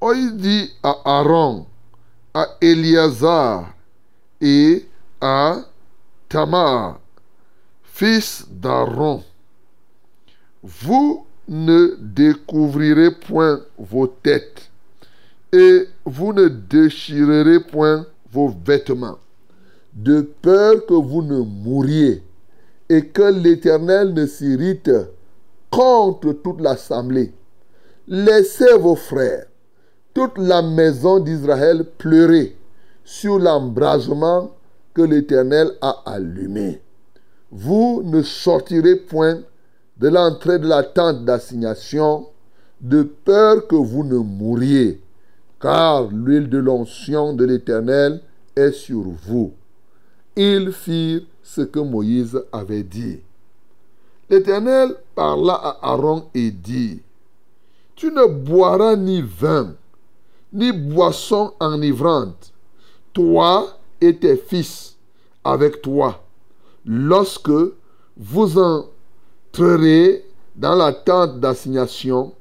Moïse 0.02 0.34
dit 0.34 0.72
à 0.84 0.96
Aaron, 1.06 1.66
à 2.34 2.48
Éliazar 2.62 3.74
et 4.40 4.86
à 5.20 5.58
Tamar, 6.30 7.00
fils 7.84 8.46
d'Aaron, 8.50 9.24
vous 10.66 11.26
ne 11.48 11.96
découvrirez 12.00 13.12
point 13.12 13.62
vos 13.78 14.08
têtes 14.08 14.72
et 15.54 15.88
vous 16.06 16.34
ne 16.34 16.48
déchirerez 16.48 17.60
point 17.60 18.08
vos 18.32 18.52
vêtements, 18.66 19.20
de 19.94 20.22
peur 20.22 20.86
que 20.88 20.96
vous 20.96 21.22
ne 21.22 21.40
mouriez 21.40 22.24
et 22.90 23.06
que 23.06 23.32
l'Éternel 23.32 24.14
ne 24.14 24.26
s'irrite 24.26 24.92
contre 25.70 26.34
toute 26.34 26.62
l'assemblée. 26.62 27.32
Laissez 28.08 28.74
vos 28.80 28.96
frères, 28.96 29.46
toute 30.16 30.38
la 30.40 30.64
maison 30.64 31.20
d'Israël 31.20 31.86
pleurer 32.00 32.58
sur 33.04 33.38
l'embrasement 33.38 34.52
que 34.96 35.04
l'Éternel 35.04 35.72
a 35.82 36.02
allumé. 36.08 36.82
Vous 37.52 38.02
ne 38.04 38.24
sortirez 38.24 38.96
point 38.96 39.42
de 39.98 40.10
l'entrée 40.10 40.60
de 40.60 40.68
la 40.68 40.84
tente 40.84 41.26
d'assignation 41.26 42.28
de 42.82 43.04
peur 43.04 43.68
que 43.68 43.76
vous 43.76 44.04
ne 44.04 44.18
mouriez, 44.18 45.02
car 45.60 46.08
l'huile 46.12 46.50
de 46.50 46.58
l'onction 46.58 47.34
de 47.34 47.46
l'Éternel 47.46 48.22
est 48.56 48.72
sur 48.72 49.04
vous. 49.04 49.54
Ils 50.36 50.72
firent 50.72 51.22
ce 51.42 51.62
que 51.62 51.80
Moïse 51.80 52.42
avait 52.52 52.84
dit. 52.84 53.20
L'Éternel 54.30 54.96
parla 55.14 55.54
à 55.54 55.92
Aaron 55.94 56.26
et 56.34 56.52
dit, 56.52 57.02
Tu 57.96 58.08
ne 58.08 58.26
boiras 58.26 58.96
ni 58.96 59.22
vin, 59.22 59.76
ni 60.52 60.72
boisson 60.72 61.54
enivrante, 61.60 62.52
toi 63.14 63.78
et 64.02 64.18
tes 64.18 64.36
fils 64.36 64.98
avec 65.44 65.82
toi, 65.82 66.24
lorsque 66.86 67.52
vous 68.18 68.58
entrerez 69.56 70.26
dans 70.56 70.76
la 70.76 70.92
tente 70.92 71.40
d'assignation, 71.40 72.34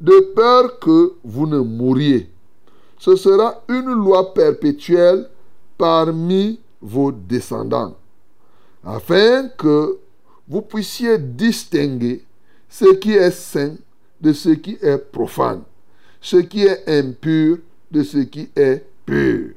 de 0.00 0.32
peur 0.34 0.78
que 0.78 1.12
vous 1.22 1.46
ne 1.46 1.58
mouriez. 1.58 2.30
Ce 2.98 3.16
sera 3.16 3.62
une 3.68 3.92
loi 3.92 4.32
perpétuelle 4.32 5.28
parmi 5.76 6.58
vos 6.80 7.12
descendants, 7.12 7.94
afin 8.82 9.48
que 9.58 9.98
vous 10.48 10.62
puissiez 10.62 11.18
distinguer 11.18 12.24
ce 12.68 12.94
qui 12.94 13.12
est 13.12 13.30
saint 13.30 13.74
de 14.20 14.32
ce 14.32 14.50
qui 14.50 14.78
est 14.80 14.98
profane, 14.98 15.62
ce 16.20 16.38
qui 16.38 16.64
est 16.64 16.88
impur 16.88 17.58
de 17.90 18.02
ce 18.02 18.18
qui 18.18 18.48
est 18.56 18.84
pur, 19.04 19.50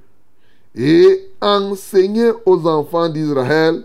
et 0.75 1.29
enseigner 1.41 2.31
aux 2.45 2.67
enfants 2.67 3.09
d'Israël 3.09 3.83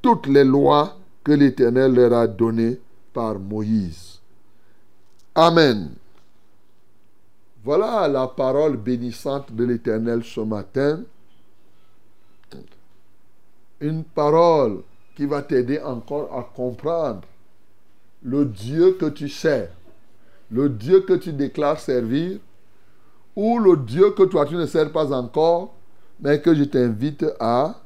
toutes 0.00 0.26
les 0.26 0.44
lois 0.44 0.96
que 1.24 1.32
l'Éternel 1.32 1.94
leur 1.94 2.12
a 2.12 2.26
données 2.26 2.80
par 3.12 3.38
Moïse. 3.38 4.20
Amen. 5.34 5.90
Voilà 7.64 8.08
la 8.08 8.26
parole 8.26 8.76
bénissante 8.76 9.52
de 9.52 9.64
l'Éternel 9.64 10.24
ce 10.24 10.40
matin. 10.40 11.02
Une 13.80 14.04
parole 14.04 14.82
qui 15.16 15.26
va 15.26 15.42
t'aider 15.42 15.80
encore 15.80 16.36
à 16.36 16.42
comprendre 16.42 17.22
le 18.22 18.44
Dieu 18.44 18.92
que 18.92 19.06
tu 19.06 19.28
sers, 19.28 19.70
le 20.50 20.68
Dieu 20.68 21.00
que 21.00 21.14
tu 21.14 21.32
déclares 21.32 21.80
servir, 21.80 22.38
ou 23.34 23.58
le 23.58 23.76
Dieu 23.76 24.10
que 24.10 24.24
toi 24.24 24.44
tu 24.46 24.54
ne 24.54 24.66
sers 24.66 24.92
pas 24.92 25.12
encore, 25.12 25.74
mais 26.20 26.40
que 26.40 26.54
je 26.54 26.64
t'invite 26.64 27.24
à, 27.40 27.80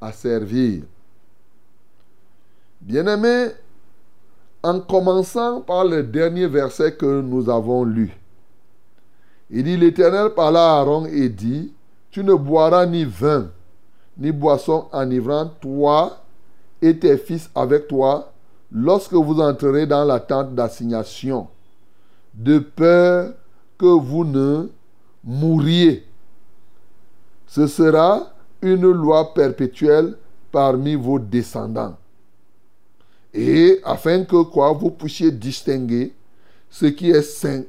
à 0.00 0.12
servir. 0.12 0.82
Bien-aimé, 2.82 3.52
en 4.64 4.80
commençant 4.80 5.60
par 5.60 5.84
le 5.84 6.02
dernier 6.02 6.48
verset 6.48 6.96
que 6.96 7.20
nous 7.20 7.48
avons 7.48 7.84
lu, 7.84 8.18
il 9.50 9.62
dit, 9.62 9.76
l'Éternel 9.76 10.30
parla 10.34 10.72
à 10.72 10.80
Aaron 10.80 11.06
et 11.06 11.28
dit, 11.28 11.72
tu 12.10 12.24
ne 12.24 12.34
boiras 12.34 12.86
ni 12.86 13.04
vin, 13.04 13.50
ni 14.18 14.32
boisson 14.32 14.86
enivrante, 14.92 15.60
toi 15.60 16.18
et 16.80 16.98
tes 16.98 17.18
fils 17.18 17.48
avec 17.54 17.86
toi, 17.86 18.32
lorsque 18.72 19.12
vous 19.12 19.40
entrerez 19.40 19.86
dans 19.86 20.04
la 20.04 20.18
tente 20.18 20.54
d'assignation, 20.56 21.46
de 22.34 22.58
peur 22.58 23.32
que 23.78 23.86
vous 23.86 24.24
ne 24.24 24.68
mouriez. 25.22 26.04
Ce 27.46 27.68
sera 27.68 28.32
une 28.60 28.90
loi 28.90 29.34
perpétuelle 29.34 30.16
parmi 30.50 30.96
vos 30.96 31.20
descendants. 31.20 31.94
Et 33.34 33.80
afin 33.84 34.24
que 34.24 34.42
quoi 34.42 34.72
vous 34.72 34.90
puissiez 34.90 35.30
distinguer 35.30 36.12
ce 36.70 36.86
qui 36.86 37.10
est 37.10 37.22
saint 37.22 37.62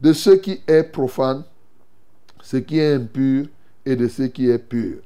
de 0.00 0.12
ce 0.12 0.30
qui 0.30 0.60
est 0.66 0.84
profane, 0.84 1.44
ce 2.42 2.56
qui 2.58 2.78
est 2.78 2.94
impur 2.94 3.46
et 3.84 3.96
de 3.96 4.06
ce 4.06 4.22
qui 4.22 4.48
est 4.48 4.58
pur. 4.58 4.98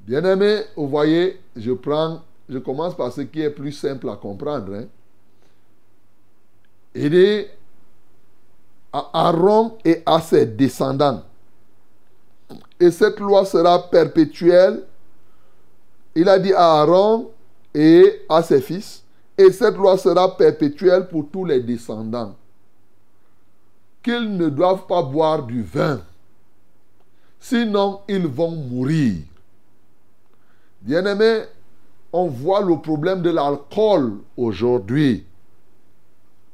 Bien-aimé, 0.00 0.62
vous 0.76 0.88
voyez, 0.88 1.40
je 1.56 1.72
prends, 1.72 2.22
je 2.48 2.58
commence 2.58 2.96
par 2.96 3.12
ce 3.12 3.22
qui 3.22 3.42
est 3.42 3.50
plus 3.50 3.72
simple 3.72 4.08
à 4.08 4.16
comprendre. 4.16 4.74
Hein. 4.74 4.84
Il 6.94 7.10
dit 7.10 7.46
à 8.92 9.10
Aaron 9.12 9.76
et 9.84 10.02
à 10.06 10.20
ses 10.20 10.46
descendants. 10.46 11.22
Et 12.78 12.90
cette 12.90 13.18
loi 13.18 13.44
sera 13.44 13.90
perpétuelle. 13.90 14.84
Il 16.14 16.28
a 16.28 16.38
dit 16.38 16.52
à 16.52 16.80
Aaron 16.80 17.30
et 17.74 18.22
à 18.28 18.42
ses 18.42 18.60
fils. 18.60 19.02
Et 19.36 19.50
cette 19.50 19.76
loi 19.76 19.98
sera 19.98 20.36
perpétuelle 20.36 21.08
pour 21.08 21.28
tous 21.30 21.44
les 21.44 21.60
descendants 21.60 22.36
qu'ils 24.04 24.36
ne 24.36 24.48
doivent 24.50 24.86
pas 24.86 25.02
boire 25.02 25.42
du 25.42 25.62
vin. 25.62 26.00
Sinon, 27.40 28.00
ils 28.06 28.26
vont 28.26 28.50
mourir. 28.50 29.16
Bien-aimés, 30.82 31.44
on 32.12 32.28
voit 32.28 32.60
le 32.60 32.78
problème 32.78 33.22
de 33.22 33.30
l'alcool 33.30 34.18
aujourd'hui. 34.36 35.24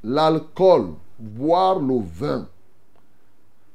L'alcool, 0.03 0.95
boire 1.19 1.81
le 1.81 2.01
vin. 2.01 2.49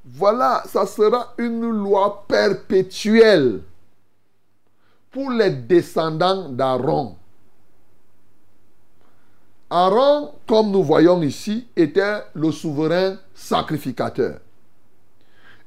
Voilà, 0.06 0.64
ça 0.68 0.86
sera 0.86 1.34
une 1.38 1.70
loi 1.70 2.26
perpétuelle 2.28 3.62
pour 5.12 5.32
les 5.32 5.50
descendants 5.50 6.50
d'Aaron. 6.50 7.18
Aaron, 9.70 10.34
comme 10.48 10.72
nous 10.72 10.84
voyons 10.84 11.22
ici, 11.22 11.68
était 11.76 12.22
le 12.34 12.52
souverain 12.52 13.18
sacrificateur. 13.34 14.40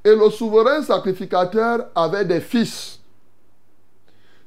Et 0.04 0.14
le 0.14 0.30
souverain 0.30 0.82
sacrificateur 0.82 1.88
avait 1.94 2.24
des 2.24 2.40
fils. 2.40 3.00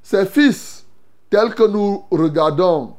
Ces 0.01 0.25
fils, 0.25 0.85
tels 1.29 1.53
que 1.53 1.67
nous 1.67 2.05
regardons 2.11 2.95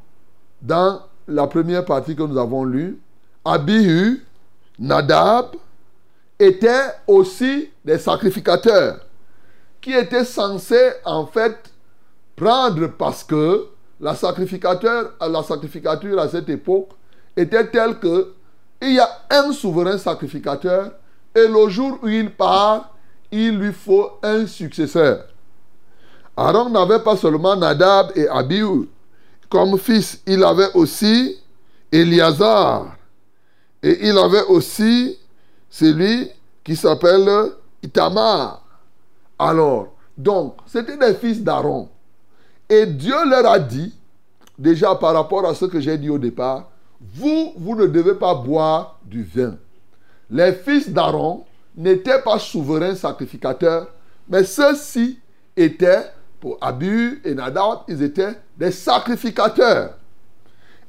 dans 0.60 1.02
la 1.26 1.46
première 1.46 1.84
partie 1.84 2.14
que 2.14 2.22
nous 2.22 2.38
avons 2.38 2.64
lue, 2.64 2.98
Abihu, 3.44 4.24
Nadab, 4.78 5.56
étaient 6.38 6.92
aussi 7.06 7.70
des 7.84 7.98
sacrificateurs 7.98 9.00
qui 9.80 9.92
étaient 9.92 10.24
censés 10.24 10.92
en 11.04 11.26
fait 11.26 11.72
prendre 12.36 12.86
parce 12.86 13.24
que 13.24 13.68
la, 14.02 14.14
sacrificateur, 14.14 15.12
la 15.20 15.42
sacrificature 15.42 16.18
à 16.18 16.28
cette 16.28 16.48
époque 16.50 16.90
était 17.36 17.68
telle 17.68 17.98
que 17.98 18.34
il 18.82 18.94
y 18.94 18.98
a 18.98 19.08
un 19.30 19.52
souverain 19.52 19.96
sacrificateur 19.96 20.92
et 21.34 21.46
le 21.46 21.68
jour 21.68 21.98
où 22.02 22.08
il 22.08 22.30
part, 22.30 22.94
il 23.30 23.56
lui 23.56 23.72
faut 23.72 24.10
un 24.22 24.46
successeur. 24.46 25.24
Aaron 26.36 26.68
n'avait 26.68 26.98
pas 26.98 27.16
seulement 27.16 27.54
Nadab 27.56 28.10
et 28.16 28.28
Abihu 28.28 28.88
comme 29.48 29.78
fils, 29.78 30.20
il 30.26 30.42
avait 30.42 30.72
aussi 30.74 31.38
Eliazar 31.92 32.96
et 33.82 34.08
il 34.08 34.16
avait 34.16 34.44
aussi 34.44 35.18
celui 35.68 36.30
qui 36.64 36.74
s'appelle 36.74 37.28
Itamar. 37.82 38.64
Alors, 39.38 39.88
donc, 40.16 40.56
c'était 40.66 40.96
des 40.96 41.14
fils 41.14 41.42
d'Aaron. 41.42 41.88
Et 42.72 42.86
Dieu 42.86 43.14
leur 43.28 43.44
a 43.44 43.58
dit, 43.58 43.94
déjà 44.58 44.94
par 44.94 45.12
rapport 45.12 45.44
à 45.44 45.54
ce 45.54 45.66
que 45.66 45.78
j'ai 45.78 45.98
dit 45.98 46.08
au 46.08 46.16
départ, 46.16 46.70
vous, 47.02 47.52
vous 47.54 47.76
ne 47.76 47.86
devez 47.86 48.14
pas 48.14 48.34
boire 48.34 48.98
du 49.04 49.22
vin. 49.22 49.58
Les 50.30 50.54
fils 50.54 50.88
d'Aaron 50.88 51.44
n'étaient 51.76 52.22
pas 52.22 52.38
souverains 52.38 52.94
sacrificateurs, 52.94 53.88
mais 54.26 54.44
ceux-ci 54.44 55.18
étaient, 55.54 56.12
pour 56.40 56.56
Abu 56.62 57.20
et 57.26 57.34
Nadab, 57.34 57.80
ils 57.88 58.02
étaient 58.02 58.38
des 58.56 58.70
sacrificateurs. 58.70 59.98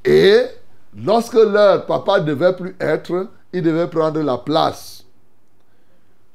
Et 0.06 0.40
lorsque 0.96 1.34
leur 1.34 1.86
papa 1.86 2.22
ne 2.22 2.28
devait 2.28 2.56
plus 2.56 2.78
être, 2.80 3.28
ils 3.52 3.62
devaient 3.62 3.90
prendre 3.90 4.22
la 4.22 4.38
place. 4.38 5.04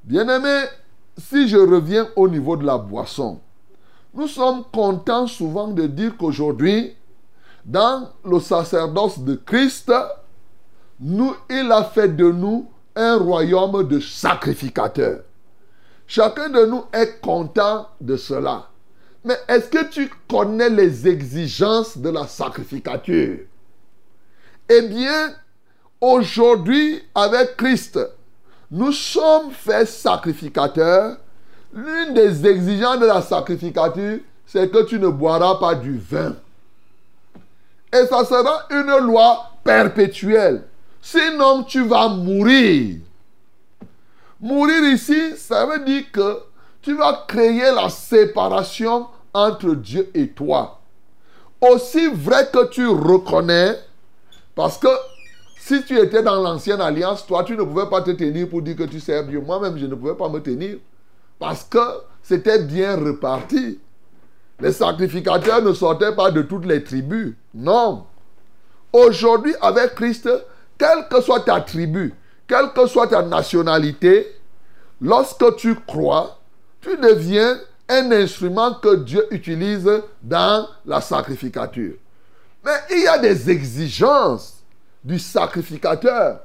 Bien-aimés, 0.05 0.64
si 1.16 1.49
je 1.49 1.57
reviens 1.57 2.07
au 2.16 2.28
niveau 2.28 2.55
de 2.55 2.66
la 2.66 2.76
boisson, 2.76 3.40
nous 4.18 4.26
sommes 4.26 4.64
contents 4.72 5.28
souvent 5.28 5.68
de 5.68 5.86
dire 5.86 6.16
qu'aujourd'hui, 6.16 6.96
dans 7.64 8.10
le 8.24 8.40
sacerdoce 8.40 9.20
de 9.20 9.36
Christ, 9.36 9.92
nous, 10.98 11.36
il 11.48 11.70
a 11.70 11.84
fait 11.84 12.08
de 12.08 12.28
nous 12.28 12.68
un 12.96 13.16
royaume 13.16 13.86
de 13.86 14.00
sacrificateurs. 14.00 15.20
Chacun 16.08 16.48
de 16.48 16.66
nous 16.66 16.84
est 16.92 17.20
content 17.20 17.86
de 18.00 18.16
cela. 18.16 18.68
Mais 19.24 19.36
est-ce 19.46 19.68
que 19.68 19.88
tu 19.88 20.10
connais 20.28 20.70
les 20.70 21.06
exigences 21.06 21.96
de 21.96 22.08
la 22.08 22.26
sacrificature? 22.26 23.38
Eh 24.68 24.82
bien, 24.82 25.32
aujourd'hui, 26.00 27.04
avec 27.14 27.56
Christ, 27.56 28.00
nous 28.72 28.90
sommes 28.90 29.52
faits 29.52 29.86
sacrificateurs. 29.86 31.18
L'une 31.72 32.14
des 32.14 32.46
exigences 32.46 33.00
de 33.00 33.06
la 33.06 33.22
sacrificature, 33.22 34.20
c'est 34.46 34.70
que 34.70 34.84
tu 34.84 34.98
ne 34.98 35.08
boiras 35.08 35.56
pas 35.56 35.74
du 35.74 35.98
vin. 35.98 36.34
Et 37.92 38.06
ça 38.06 38.24
sera 38.24 38.66
une 38.70 39.06
loi 39.06 39.50
perpétuelle. 39.64 40.64
Sinon, 41.00 41.64
tu 41.64 41.86
vas 41.86 42.08
mourir. 42.08 42.96
Mourir 44.40 44.84
ici, 44.92 45.36
ça 45.36 45.66
veut 45.66 45.84
dire 45.84 46.04
que 46.12 46.38
tu 46.82 46.94
vas 46.94 47.24
créer 47.26 47.70
la 47.74 47.88
séparation 47.88 49.06
entre 49.34 49.74
Dieu 49.74 50.10
et 50.14 50.28
toi. 50.28 50.80
Aussi 51.60 52.08
vrai 52.08 52.48
que 52.52 52.68
tu 52.68 52.86
reconnais, 52.86 53.76
parce 54.54 54.78
que 54.78 54.88
si 55.58 55.82
tu 55.84 55.98
étais 55.98 56.22
dans 56.22 56.40
l'ancienne 56.40 56.80
alliance, 56.80 57.26
toi, 57.26 57.44
tu 57.44 57.56
ne 57.56 57.62
pouvais 57.62 57.88
pas 57.90 58.00
te 58.00 58.10
tenir 58.12 58.48
pour 58.48 58.62
dire 58.62 58.76
que 58.76 58.84
tu 58.84 59.00
sers 59.00 59.24
Dieu. 59.26 59.40
Moi-même, 59.40 59.76
je 59.76 59.86
ne 59.86 59.94
pouvais 59.94 60.14
pas 60.14 60.28
me 60.28 60.40
tenir. 60.40 60.78
Parce 61.39 61.64
que 61.64 61.78
c'était 62.22 62.62
bien 62.62 62.97
reparti. 62.97 63.80
Les 64.61 64.72
sacrificateurs 64.72 65.62
ne 65.62 65.72
sortaient 65.72 66.14
pas 66.14 66.30
de 66.30 66.43
toutes 66.43 66.66
les 66.66 66.82
tribus. 66.82 67.34
Non. 67.55 68.07
Aujourd'hui, 68.93 69.55
avec 69.61 69.95
Christ, 69.95 70.28
quelle 70.76 71.07
que 71.09 71.20
soit 71.20 71.41
ta 71.41 71.61
tribu, 71.61 72.14
quelle 72.47 72.72
que 72.72 72.86
soit 72.86 73.09
ta 73.09 73.22
nationalité, 73.22 74.36
lorsque 75.01 75.57
tu 75.57 75.74
crois, 75.86 76.41
tu 76.80 76.97
deviens 76.97 77.59
un 77.89 78.11
instrument 78.12 78.74
que 78.74 78.97
Dieu 78.97 79.26
utilise 79.30 79.91
dans 80.22 80.68
la 80.84 81.01
sacrificature. 81.01 81.95
Mais 82.64 82.76
il 82.91 83.05
y 83.05 83.07
a 83.07 83.18
des 83.18 83.51
exigences 83.51 84.62
du 85.05 85.18
sacrificateur, 85.18 86.41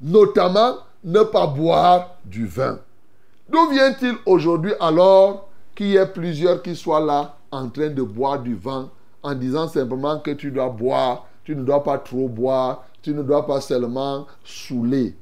notamment 0.00 0.78
ne 1.04 1.22
pas 1.22 1.46
boire 1.46 2.16
du 2.24 2.46
vin. 2.46 2.78
D'où 3.48 3.70
vient-il 3.70 4.14
aujourd'hui 4.26 4.72
alors 4.80 5.48
qu'il 5.74 5.88
y 5.88 5.96
ait 5.96 6.06
plusieurs 6.06 6.62
qui 6.62 6.76
soient 6.76 7.00
là 7.00 7.36
en 7.50 7.68
train 7.68 7.88
de 7.88 8.02
boire 8.02 8.40
du 8.40 8.54
vin 8.54 8.90
en 9.22 9.34
disant 9.34 9.68
simplement 9.68 10.18
que 10.20 10.32
tu 10.32 10.50
dois 10.50 10.68
boire, 10.68 11.26
tu 11.44 11.56
ne 11.56 11.62
dois 11.62 11.82
pas 11.82 11.98
trop 11.98 12.28
boire, 12.28 12.84
tu 13.02 13.14
ne 13.14 13.22
dois 13.22 13.46
pas 13.46 13.60
seulement 13.60 14.26
saouler? 14.44 15.14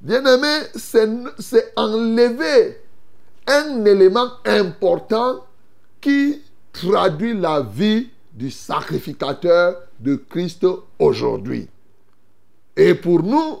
Bien-aimé, 0.00 0.66
c'est 0.74 1.72
enlever 1.76 2.80
un 3.46 3.84
élément 3.84 4.28
important 4.44 5.44
qui 6.00 6.42
traduit 6.72 7.38
la 7.38 7.60
vie 7.60 8.08
du 8.32 8.50
sacrificateur 8.50 9.76
de 9.98 10.16
Christ 10.16 10.66
aujourd'hui. 10.98 11.68
Et 12.76 12.94
pour 12.94 13.22
nous, 13.22 13.58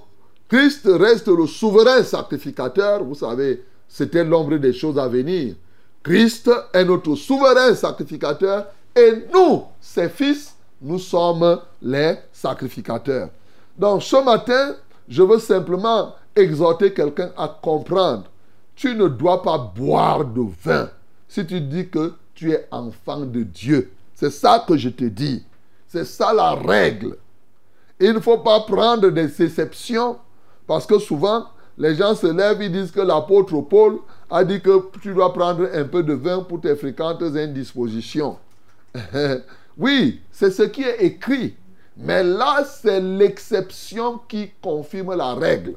Christ 0.48 0.86
reste 0.86 1.28
le 1.28 1.46
souverain 1.46 2.02
sacrificateur. 2.04 3.02
Vous 3.02 3.16
savez, 3.16 3.64
c'était 3.88 4.24
l'ombre 4.24 4.56
des 4.56 4.72
choses 4.72 4.98
à 4.98 5.08
venir. 5.08 5.54
Christ 6.02 6.50
est 6.72 6.84
notre 6.84 7.14
souverain 7.14 7.74
sacrificateur 7.74 8.66
et 8.94 9.24
nous, 9.32 9.64
ses 9.80 10.08
fils, 10.08 10.54
nous 10.80 10.98
sommes 10.98 11.60
les 11.82 12.16
sacrificateurs. 12.32 13.30
Donc 13.76 14.02
ce 14.02 14.22
matin, 14.24 14.74
je 15.08 15.22
veux 15.22 15.38
simplement 15.38 16.14
exhorter 16.36 16.92
quelqu'un 16.92 17.30
à 17.36 17.48
comprendre. 17.48 18.24
Tu 18.76 18.94
ne 18.94 19.08
dois 19.08 19.42
pas 19.42 19.58
boire 19.58 20.24
de 20.24 20.42
vin 20.62 20.88
si 21.26 21.44
tu 21.44 21.60
dis 21.60 21.88
que 21.88 22.14
tu 22.34 22.52
es 22.52 22.68
enfant 22.70 23.20
de 23.20 23.42
Dieu. 23.42 23.90
C'est 24.14 24.30
ça 24.30 24.64
que 24.66 24.76
je 24.76 24.88
te 24.88 25.04
dis. 25.04 25.44
C'est 25.88 26.04
ça 26.04 26.32
la 26.32 26.54
règle. 26.54 27.16
Il 27.98 28.12
ne 28.12 28.20
faut 28.20 28.38
pas 28.38 28.60
prendre 28.60 29.08
des 29.08 29.42
exceptions 29.42 30.18
parce 30.66 30.86
que 30.86 30.98
souvent, 30.98 31.46
les 31.78 31.94
gens 31.94 32.14
se 32.14 32.26
lèvent, 32.26 32.60
ils 32.60 32.72
disent 32.72 32.90
que 32.90 33.00
l'apôtre 33.00 33.60
Paul 33.60 33.98
a 34.30 34.44
dit 34.44 34.60
que 34.60 34.90
tu 35.00 35.14
dois 35.14 35.32
prendre 35.32 35.68
un 35.72 35.84
peu 35.84 36.02
de 36.02 36.12
vin 36.12 36.40
pour 36.40 36.60
tes 36.60 36.74
fréquentes 36.74 37.22
indispositions. 37.22 38.36
oui, 39.78 40.20
c'est 40.32 40.50
ce 40.50 40.64
qui 40.64 40.82
est 40.82 41.02
écrit. 41.04 41.54
Mais 41.96 42.22
là, 42.22 42.64
c'est 42.64 43.00
l'exception 43.00 44.20
qui 44.28 44.50
confirme 44.60 45.16
la 45.16 45.34
règle. 45.34 45.74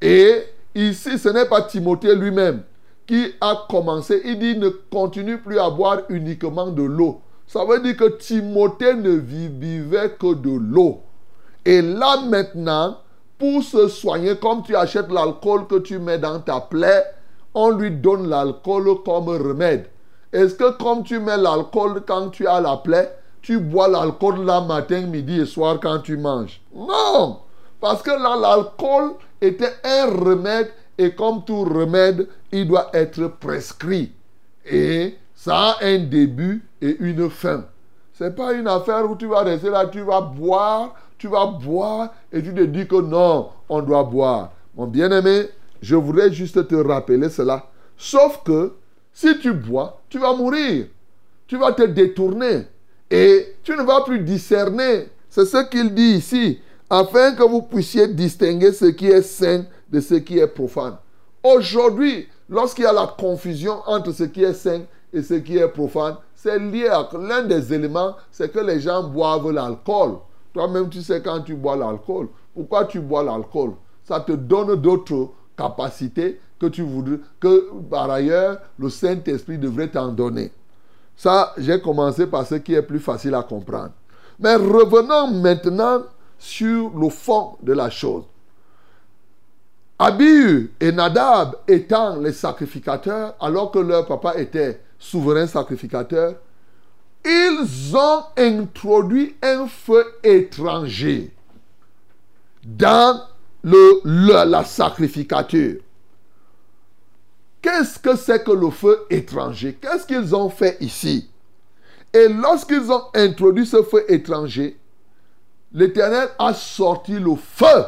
Et 0.00 0.42
ici, 0.74 1.18
ce 1.18 1.28
n'est 1.30 1.46
pas 1.46 1.62
Timothée 1.62 2.14
lui-même 2.14 2.62
qui 3.06 3.32
a 3.40 3.66
commencé. 3.68 4.20
Il 4.24 4.38
dit 4.38 4.56
ne 4.56 4.68
continue 4.68 5.38
plus 5.38 5.58
à 5.58 5.70
boire 5.70 6.00
uniquement 6.08 6.68
de 6.68 6.82
l'eau. 6.82 7.20
Ça 7.46 7.64
veut 7.64 7.80
dire 7.80 7.96
que 7.96 8.18
Timothée 8.18 8.94
ne 8.94 9.10
vivait 9.10 10.16
que 10.18 10.34
de 10.34 10.50
l'eau. 10.50 11.02
Et 11.64 11.80
là 11.80 12.22
maintenant, 12.28 12.98
pour 13.38 13.62
se 13.62 13.88
soigner, 13.88 14.36
comme 14.36 14.62
tu 14.62 14.74
achètes 14.74 15.10
l'alcool 15.10 15.66
que 15.66 15.76
tu 15.76 15.98
mets 15.98 16.18
dans 16.18 16.40
ta 16.40 16.60
plaie, 16.60 17.04
on 17.54 17.70
lui 17.70 17.90
donne 17.90 18.28
l'alcool 18.28 19.02
comme 19.04 19.28
remède. 19.28 19.86
Est-ce 20.32 20.54
que 20.54 20.76
comme 20.78 21.02
tu 21.02 21.18
mets 21.18 21.36
l'alcool 21.36 22.02
quand 22.06 22.30
tu 22.30 22.46
as 22.46 22.60
la 22.60 22.76
plaie, 22.76 23.14
tu 23.42 23.58
bois 23.58 23.88
l'alcool 23.88 24.44
là 24.44 24.60
matin, 24.60 25.02
midi 25.02 25.40
et 25.40 25.46
soir 25.46 25.78
quand 25.80 26.00
tu 26.00 26.16
manges? 26.16 26.60
Non 26.74 27.40
Parce 27.80 28.02
que 28.02 28.10
là, 28.10 28.36
l'alcool 28.40 29.12
était 29.40 29.72
un 29.84 30.06
remède 30.06 30.70
et 30.98 31.14
comme 31.14 31.44
tout 31.44 31.62
remède, 31.62 32.28
il 32.52 32.66
doit 32.66 32.90
être 32.92 33.28
prescrit. 33.28 34.12
Et 34.64 35.16
ça 35.34 35.56
a 35.56 35.84
un 35.84 35.98
début 35.98 36.64
et 36.82 36.96
une 37.00 37.30
fin. 37.30 37.64
Ce 38.12 38.24
n'est 38.24 38.30
pas 38.30 38.52
une 38.54 38.66
affaire 38.66 39.08
où 39.10 39.14
tu 39.14 39.26
vas 39.26 39.42
rester 39.42 39.70
là, 39.70 39.86
tu 39.86 40.00
vas 40.00 40.22
boire 40.22 40.94
tu 41.18 41.28
vas 41.28 41.46
boire 41.46 42.14
et 42.32 42.42
tu 42.42 42.52
te 42.54 42.62
dis 42.62 42.86
que 42.86 43.00
non, 43.00 43.50
on 43.68 43.82
doit 43.82 44.04
boire. 44.04 44.52
Mon 44.76 44.86
bien-aimé, 44.86 45.48
je 45.80 45.96
voudrais 45.96 46.32
juste 46.32 46.66
te 46.68 46.74
rappeler 46.74 47.28
cela. 47.30 47.66
Sauf 47.96 48.42
que 48.44 48.74
si 49.12 49.38
tu 49.38 49.52
bois, 49.52 50.00
tu 50.08 50.18
vas 50.18 50.34
mourir. 50.34 50.86
Tu 51.46 51.56
vas 51.56 51.72
te 51.72 51.82
détourner 51.82 52.66
et 53.10 53.56
tu 53.62 53.72
ne 53.72 53.82
vas 53.82 54.02
plus 54.02 54.20
discerner. 54.20 55.08
C'est 55.30 55.46
ce 55.46 55.64
qu'il 55.68 55.94
dit 55.94 56.16
ici, 56.16 56.60
afin 56.90 57.34
que 57.34 57.42
vous 57.42 57.62
puissiez 57.62 58.08
distinguer 58.08 58.72
ce 58.72 58.86
qui 58.86 59.06
est 59.06 59.22
saint 59.22 59.64
de 59.88 60.00
ce 60.00 60.14
qui 60.14 60.38
est 60.38 60.46
profane. 60.46 60.96
Aujourd'hui, 61.42 62.28
lorsqu'il 62.48 62.84
y 62.84 62.88
a 62.88 62.92
la 62.92 63.14
confusion 63.18 63.80
entre 63.86 64.12
ce 64.12 64.24
qui 64.24 64.42
est 64.42 64.54
saint 64.54 64.82
et 65.12 65.22
ce 65.22 65.34
qui 65.34 65.56
est 65.58 65.68
profane, 65.68 66.16
c'est 66.34 66.58
lié 66.58 66.88
à 66.88 67.08
l'un 67.18 67.42
des 67.44 67.72
éléments, 67.72 68.16
c'est 68.30 68.52
que 68.52 68.60
les 68.60 68.80
gens 68.80 69.04
boivent 69.04 69.50
l'alcool. 69.50 70.18
Toi-même, 70.56 70.88
tu 70.88 71.02
sais 71.02 71.20
quand 71.20 71.42
tu 71.42 71.54
bois 71.54 71.76
l'alcool. 71.76 72.28
Pourquoi 72.54 72.86
tu 72.86 72.98
bois 72.98 73.22
l'alcool? 73.22 73.72
Ça 74.02 74.20
te 74.20 74.32
donne 74.32 74.74
d'autres 74.76 75.28
capacités 75.54 76.40
que 76.58 76.64
tu 76.64 76.80
voudrais, 76.80 77.18
que 77.38 77.70
par 77.90 78.10
ailleurs, 78.10 78.60
le 78.78 78.88
Saint-Esprit 78.88 79.58
devrait 79.58 79.88
t'en 79.88 80.08
donner. 80.08 80.50
Ça, 81.14 81.52
j'ai 81.58 81.78
commencé 81.78 82.26
par 82.26 82.46
ce 82.46 82.54
qui 82.54 82.72
est 82.72 82.80
plus 82.80 83.00
facile 83.00 83.34
à 83.34 83.42
comprendre. 83.42 83.90
Mais 84.38 84.54
revenons 84.54 85.30
maintenant 85.30 86.04
sur 86.38 86.90
le 86.98 87.10
fond 87.10 87.58
de 87.62 87.74
la 87.74 87.90
chose. 87.90 88.24
Abihu 89.98 90.72
et 90.80 90.90
Nadab 90.90 91.56
étant 91.68 92.16
les 92.16 92.32
sacrificateurs, 92.32 93.34
alors 93.40 93.70
que 93.70 93.78
leur 93.78 94.06
papa 94.06 94.38
était 94.38 94.80
souverain 94.98 95.46
sacrificateur, 95.46 96.36
ils 97.26 97.96
ont 97.96 98.24
introduit 98.36 99.36
un 99.42 99.66
feu 99.66 100.04
étranger 100.22 101.34
dans 102.64 103.22
le, 103.62 104.00
la 104.44 104.64
sacrificature. 104.64 105.80
Qu'est-ce 107.60 107.98
que 107.98 108.16
c'est 108.16 108.44
que 108.44 108.52
le 108.52 108.70
feu 108.70 109.06
étranger? 109.10 109.76
Qu'est-ce 109.80 110.06
qu'ils 110.06 110.34
ont 110.36 110.50
fait 110.50 110.76
ici? 110.80 111.28
Et 112.12 112.28
lorsqu'ils 112.28 112.92
ont 112.92 113.06
introduit 113.12 113.66
ce 113.66 113.82
feu 113.82 114.04
étranger, 114.08 114.78
l'Éternel 115.72 116.28
a 116.38 116.54
sorti 116.54 117.18
le 117.18 117.34
feu 117.34 117.84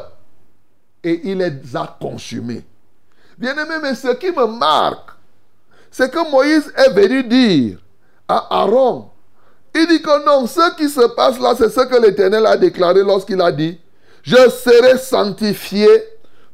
et 1.01 1.31
il 1.31 1.37
les 1.37 1.75
a 1.75 1.97
consumés. 1.99 2.65
Bien 3.37 3.53
aimé, 3.53 3.75
mais 3.81 3.95
ce 3.95 4.13
qui 4.15 4.31
me 4.31 4.47
marque, 4.47 5.11
c'est 5.89 6.11
que 6.11 6.29
Moïse 6.29 6.73
est 6.75 6.91
venu 6.91 7.23
dire 7.23 7.79
à 8.27 8.61
Aaron, 8.61 9.09
il 9.75 9.87
dit 9.87 10.01
que 10.01 10.25
non, 10.25 10.47
ce 10.47 10.75
qui 10.75 10.89
se 10.89 11.07
passe 11.15 11.39
là, 11.39 11.53
c'est 11.57 11.69
ce 11.69 11.81
que 11.81 12.01
l'Éternel 12.01 12.45
a 12.45 12.57
déclaré 12.57 13.03
lorsqu'il 13.03 13.41
a 13.41 13.51
dit, 13.51 13.79
je 14.23 14.49
serai 14.49 14.97
sanctifié 14.97 15.87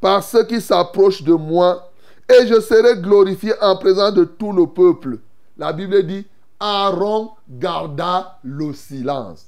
par 0.01 0.23
ceux 0.23 0.43
qui 0.43 0.61
s'approchent 0.61 1.23
de 1.23 1.33
moi 1.33 1.91
et 2.29 2.47
je 2.47 2.59
serai 2.59 2.97
glorifié 2.97 3.53
en 3.61 3.77
présence 3.77 4.13
de 4.13 4.23
tout 4.23 4.51
le 4.51 4.67
peuple. 4.67 5.19
La 5.57 5.73
Bible 5.73 6.05
dit, 6.05 6.25
Aaron 6.59 7.31
garda 7.49 8.39
le 8.43 8.73
silence. 8.73 9.45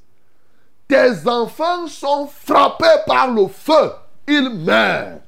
Tes 0.87 1.27
enfants 1.27 1.87
sont 1.87 2.27
frappés 2.27 2.85
par 3.05 3.33
le 3.33 3.47
feu, 3.47 3.91
ils 4.27 4.49
meurent. 4.49 5.19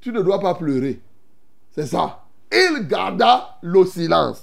Tu 0.00 0.12
ne 0.12 0.22
dois 0.22 0.40
pas 0.40 0.54
pleurer. 0.54 1.00
C'est 1.74 1.86
ça. 1.86 2.24
Il 2.50 2.86
garda 2.88 3.58
le 3.62 3.84
silence. 3.84 4.42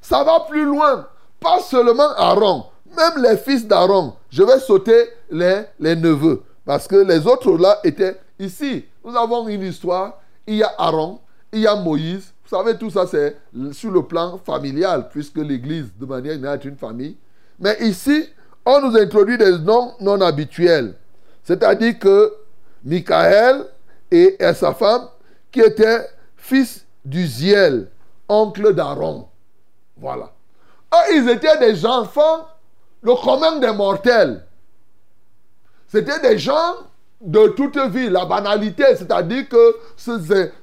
Ça 0.00 0.24
va 0.24 0.40
plus 0.40 0.64
loin. 0.64 1.06
Pas 1.40 1.60
seulement 1.60 2.10
Aaron, 2.16 2.66
même 2.96 3.22
les 3.22 3.36
fils 3.36 3.66
d'Aaron. 3.66 4.14
Je 4.30 4.42
vais 4.42 4.58
sauter 4.58 5.10
les, 5.30 5.62
les 5.78 5.96
neveux. 5.96 6.42
Parce 6.64 6.88
que 6.88 6.96
les 6.96 7.26
autres 7.26 7.56
là 7.56 7.78
étaient 7.84 8.18
ici. 8.38 8.84
Nous 9.04 9.16
avons 9.16 9.46
une 9.48 9.62
histoire. 9.62 10.20
Il 10.46 10.56
y 10.56 10.62
a 10.62 10.72
Aaron, 10.78 11.20
il 11.52 11.60
y 11.60 11.66
a 11.66 11.76
Moïse. 11.76 12.32
Vous 12.44 12.56
savez, 12.56 12.76
tout 12.78 12.90
ça, 12.90 13.06
c'est 13.06 13.36
sur 13.72 13.90
le 13.90 14.02
plan 14.02 14.38
familial, 14.44 15.08
puisque 15.10 15.38
l'Église, 15.38 15.86
de 15.98 16.06
manière 16.06 16.34
générale, 16.34 16.60
est 16.62 16.68
une 16.68 16.76
famille. 16.76 17.16
Mais 17.58 17.76
ici, 17.80 18.28
on 18.64 18.80
nous 18.80 18.96
introduit 18.96 19.36
des 19.36 19.58
noms 19.58 19.94
non 20.00 20.20
habituels. 20.20 20.94
C'est-à-dire 21.42 21.98
que 21.98 22.32
Michael 22.84 23.66
et, 24.10 24.36
sa 24.54 24.74
femme, 24.74 25.08
qui 25.50 25.60
étaient 25.60 26.06
fils 26.36 26.84
d'Uziel, 27.04 27.88
oncle 28.28 28.74
d'Aaron. 28.74 29.28
Voilà. 29.96 30.32
Eux, 30.94 31.14
ils 31.14 31.28
étaient 31.28 31.58
des 31.58 31.84
enfants, 31.84 32.46
le 33.02 33.14
commun 33.14 33.58
des 33.58 33.72
mortels. 33.72 34.44
C'était 35.88 36.20
des 36.20 36.38
gens 36.38 36.74
de 37.20 37.48
toute 37.48 37.78
vie, 37.78 38.10
la 38.10 38.24
banalité, 38.24 38.84
c'est-à-dire 38.96 39.48
que 39.48 39.76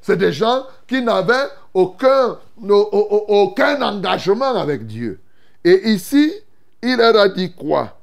c'est 0.01 0.17
des 0.17 0.31
gens 0.31 0.63
qui 0.87 1.01
n'avaient 1.01 1.47
aucun, 1.73 2.37
aucun 2.61 3.81
engagement 3.81 4.55
avec 4.55 4.85
Dieu. 4.85 5.19
Et 5.63 5.89
ici, 5.89 6.31
il 6.81 6.97
leur 6.97 7.17
a 7.17 7.29
dit 7.29 7.53
quoi? 7.53 7.97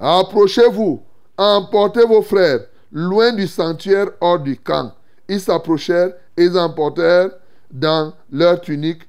Approchez-vous, 0.00 1.02
emportez 1.36 2.04
vos 2.04 2.22
frères 2.22 2.60
loin 2.92 3.32
du 3.32 3.46
sanctuaire 3.46 4.08
hors 4.20 4.38
du 4.38 4.56
camp. 4.58 4.92
Ils 5.28 5.40
s'approchèrent 5.40 6.12
et 6.36 6.44
ils 6.44 6.58
emportèrent 6.58 7.30
dans 7.70 8.12
leur 8.30 8.60
tunique 8.60 9.02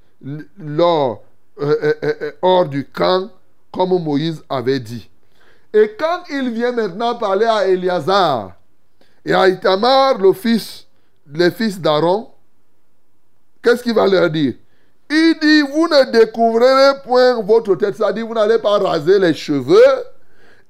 l'or 0.57 1.23
euh, 1.61 1.93
euh, 2.03 2.13
euh, 2.21 2.31
hors 2.41 2.65
du 2.65 2.85
camp, 2.85 3.29
comme 3.71 4.01
Moïse 4.01 4.41
avait 4.49 4.79
dit. 4.79 5.09
Et 5.73 5.95
quand 5.99 6.23
il 6.31 6.49
vient 6.51 6.71
maintenant 6.71 7.15
parler 7.15 7.45
à 7.45 7.67
Éliazar 7.67 8.53
et 9.25 9.33
à 9.33 9.47
Itamar, 9.47 10.17
le 10.17 10.33
fils, 10.33 10.85
les 11.31 11.51
fils 11.51 11.79
d'Aaron, 11.79 12.29
qu'est-ce 13.61 13.83
qu'il 13.83 13.93
va 13.93 14.07
leur 14.07 14.29
dire? 14.29 14.53
Il 15.09 15.35
dit, 15.41 15.61
vous 15.61 15.87
ne 15.87 16.11
découvrirez 16.11 17.01
point 17.03 17.41
votre 17.41 17.75
tête, 17.75 17.95
c'est-à-dire 17.95 18.25
vous 18.25 18.33
n'allez 18.33 18.59
pas 18.59 18.77
raser 18.77 19.19
les 19.19 19.33
cheveux 19.33 19.77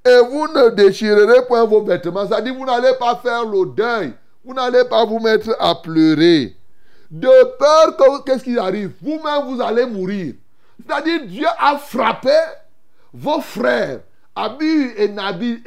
et 0.05 0.19
vous 0.29 0.47
ne 0.47 0.69
déchirerez 0.69 1.45
point 1.45 1.65
vos 1.65 1.83
vêtements, 1.83 2.25
c'est-à-dire 2.27 2.55
vous 2.55 2.65
n'allez 2.65 2.93
pas 2.99 3.15
faire 3.17 3.45
le 3.45 3.65
deuil, 3.67 4.13
vous 4.43 4.53
n'allez 4.53 4.85
pas 4.85 5.05
vous 5.05 5.19
mettre 5.19 5.55
à 5.59 5.75
pleurer. 5.75 6.55
De 7.11 7.57
peur 7.57 7.97
que, 7.97 8.23
qu'est-ce 8.23 8.43
qui 8.43 8.57
arrive? 8.57 8.91
Vous-même, 9.01 9.47
vous 9.47 9.61
allez 9.61 9.85
mourir. 9.85 10.35
C'est-à-dire, 10.79 11.25
Dieu 11.25 11.47
a 11.57 11.77
frappé 11.77 12.35
vos 13.13 13.41
frères, 13.41 14.01
Abi 14.35 14.91
et, 14.97 15.09
Nabi, 15.09 15.61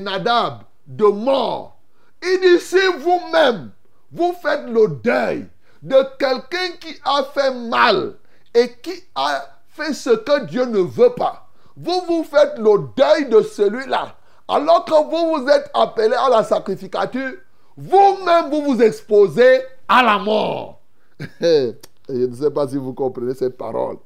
Nadab, 0.00 0.62
de 0.86 1.06
mort. 1.06 1.76
Si 2.22 2.78
vous-même, 3.00 3.70
vous 4.12 4.32
faites 4.40 4.66
le 4.68 4.88
deuil 5.02 5.46
de 5.82 5.96
quelqu'un 6.18 6.76
qui 6.80 6.94
a 7.04 7.24
fait 7.24 7.52
mal 7.52 8.14
et 8.54 8.70
qui 8.82 8.92
a 9.14 9.42
fait 9.68 9.92
ce 9.92 10.10
que 10.10 10.44
Dieu 10.46 10.64
ne 10.64 10.78
veut 10.78 11.14
pas, 11.14 11.48
vous 11.76 12.00
vous 12.06 12.24
faites 12.24 12.56
le 12.58 12.88
deuil 12.96 13.28
de 13.28 13.42
celui-là, 13.42 14.16
alors 14.48 14.84
que 14.84 14.92
vous 14.92 15.36
vous 15.36 15.48
êtes 15.48 15.70
appelé 15.74 16.14
à 16.14 16.28
la 16.28 16.44
sacrificature, 16.44 17.32
vous-même 17.76 18.50
vous 18.50 18.62
vous 18.62 18.82
exposez 18.82 19.62
à 19.88 20.02
la 20.02 20.18
mort. 20.18 20.80
Je 21.40 21.74
ne 22.08 22.34
sais 22.34 22.50
pas 22.50 22.68
si 22.68 22.76
vous 22.76 22.92
comprenez 22.92 23.34
cette 23.34 23.56
parole. 23.56 23.96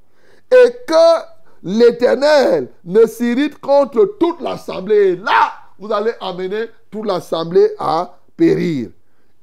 Et 0.50 0.72
que 0.86 1.24
l'Éternel 1.62 2.68
ne 2.84 3.06
s'irrite 3.06 3.58
contre 3.60 4.16
toute 4.18 4.40
l'assemblée. 4.40 5.16
Là, 5.16 5.52
vous 5.78 5.92
allez 5.92 6.12
amener 6.20 6.70
toute 6.90 7.06
l'assemblée 7.06 7.70
à 7.78 8.18
périr. 8.36 8.90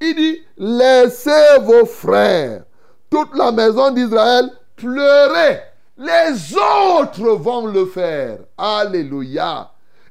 Il 0.00 0.14
dit, 0.14 0.42
laissez 0.58 1.58
vos 1.62 1.86
frères, 1.86 2.64
toute 3.08 3.34
la 3.34 3.52
maison 3.52 3.90
d'Israël, 3.90 4.50
pleurer. 4.76 5.60
Les 5.96 6.54
autres 6.54 7.36
vont 7.36 7.66
le 7.66 7.86
faire. 7.86 8.38
Alléluia. 8.58 9.70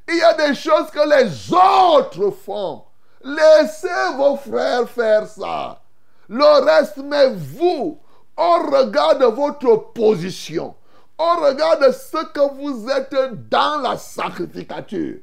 Il 0.09 0.17
y 0.17 0.21
a 0.21 0.33
des 0.33 0.55
choses 0.55 0.89
que 0.91 1.07
les 1.07 1.53
autres 1.53 2.31
font. 2.31 2.83
Laissez 3.23 4.15
vos 4.17 4.35
frères 4.35 4.89
faire 4.89 5.27
ça. 5.27 5.81
Le 6.27 6.63
reste, 6.63 6.97
mais 6.97 7.29
vous, 7.35 7.99
au 8.37 8.53
regard 8.71 9.17
de 9.19 9.25
votre 9.25 9.91
position, 9.93 10.75
au 11.17 11.45
regard 11.45 11.79
de 11.79 11.91
ce 11.91 12.25
que 12.33 12.55
vous 12.55 12.89
êtes 12.89 13.15
dans 13.49 13.81
la 13.81 13.97
sacrificature, 13.97 15.19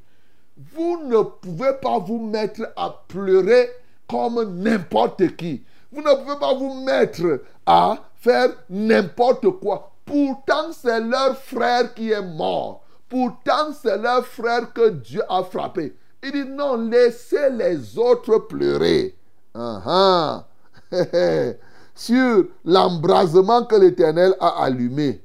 vous 0.74 1.02
ne 1.04 1.22
pouvez 1.22 1.72
pas 1.80 1.98
vous 1.98 2.18
mettre 2.18 2.62
à 2.76 3.02
pleurer 3.08 3.70
comme 4.08 4.62
n'importe 4.62 5.36
qui. 5.36 5.62
Vous 5.90 6.00
ne 6.02 6.14
pouvez 6.14 6.38
pas 6.38 6.54
vous 6.54 6.82
mettre 6.82 7.42
à 7.66 7.98
faire 8.16 8.50
n'importe 8.70 9.48
quoi. 9.60 9.92
Pourtant, 10.04 10.72
c'est 10.72 11.00
leur 11.00 11.36
frère 11.36 11.94
qui 11.94 12.10
est 12.10 12.22
mort. 12.22 12.82
Pourtant, 13.08 13.72
c'est 13.80 13.98
leur 13.98 14.24
frère 14.26 14.72
que 14.72 14.90
Dieu 14.90 15.22
a 15.28 15.42
frappé. 15.42 15.94
Il 16.22 16.32
dit 16.32 16.44
non, 16.44 16.76
laissez 16.76 17.50
les 17.50 17.98
autres 17.98 18.38
pleurer. 18.38 19.16
Ah, 19.54 19.82
ah. 19.86 20.44
Sur 21.94 22.44
l'embrasement 22.64 23.64
que 23.64 23.76
l'Éternel 23.76 24.34
a 24.40 24.62
allumé. 24.64 25.21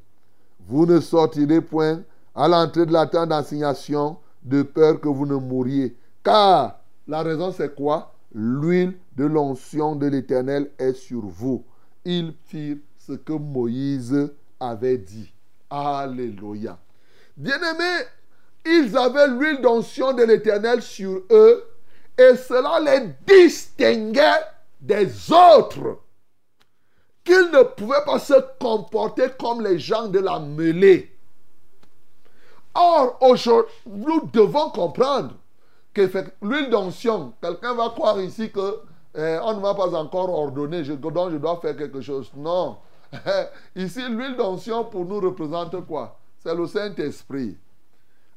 Vous 0.67 0.85
ne 0.85 0.99
sortirez 0.99 1.61
point 1.61 2.01
à 2.35 2.47
l'entrée 2.47 2.85
de 2.85 2.93
la 2.93 3.07
tente 3.07 3.29
d'assignation 3.29 4.17
de 4.43 4.63
peur 4.63 4.99
que 4.99 5.07
vous 5.07 5.25
ne 5.25 5.35
mouriez. 5.35 5.95
Car 6.23 6.79
la 7.07 7.23
raison 7.23 7.51
c'est 7.51 7.73
quoi? 7.73 8.13
L'huile 8.33 8.97
de 9.15 9.25
l'onction 9.25 9.95
de 9.95 10.07
l'Éternel 10.07 10.69
est 10.77 10.93
sur 10.93 11.25
vous. 11.25 11.63
Ils 12.03 12.33
firent 12.45 12.77
ce 12.99 13.13
que 13.13 13.33
Moïse 13.33 14.29
avait 14.59 14.97
dit. 14.97 15.31
Alléluia. 15.69 16.77
Bien-aimés, 17.35 18.05
ils 18.65 18.97
avaient 18.97 19.27
l'huile 19.27 19.61
d'onction 19.61 20.13
de 20.13 20.23
l'Éternel 20.23 20.81
sur 20.81 21.21
eux 21.31 21.63
et 22.17 22.35
cela 22.35 22.79
les 22.79 23.13
distinguait 23.25 24.43
des 24.81 25.07
autres. 25.31 25.99
Qu'ils 27.27 27.51
ne 27.51 27.63
pouvaient 27.63 28.05
pas 28.05 28.19
se 28.19 28.35
comporter 28.57 29.25
comme 29.37 29.61
les 29.61 29.77
gens 29.79 30.07
de 30.07 30.19
la 30.19 30.39
mêlée. 30.39 31.13
Or, 32.73 33.17
aujourd'hui, 33.19 33.73
nous 33.85 34.29
devons 34.31 34.69
comprendre 34.69 35.33
que 35.93 36.09
l'huile 36.41 36.69
d'onction, 36.69 37.33
quelqu'un 37.41 37.73
va 37.73 37.89
croire 37.89 38.21
ici 38.21 38.49
que 38.49 38.79
eh, 39.13 39.39
on 39.43 39.55
ne 39.55 39.59
m'a 39.59 39.73
pas 39.73 39.93
encore 39.93 40.29
ordonné, 40.29 40.83
donc 40.83 41.31
je 41.31 41.37
dois 41.37 41.59
faire 41.61 41.75
quelque 41.75 41.99
chose. 41.99 42.31
Non. 42.33 42.77
ici, 43.75 44.07
l'huile 44.07 44.37
d'onction 44.37 44.85
pour 44.85 45.03
nous 45.03 45.19
représente 45.19 45.85
quoi? 45.85 46.17
C'est 46.37 46.55
le 46.55 46.65
Saint-Esprit. 46.65 47.57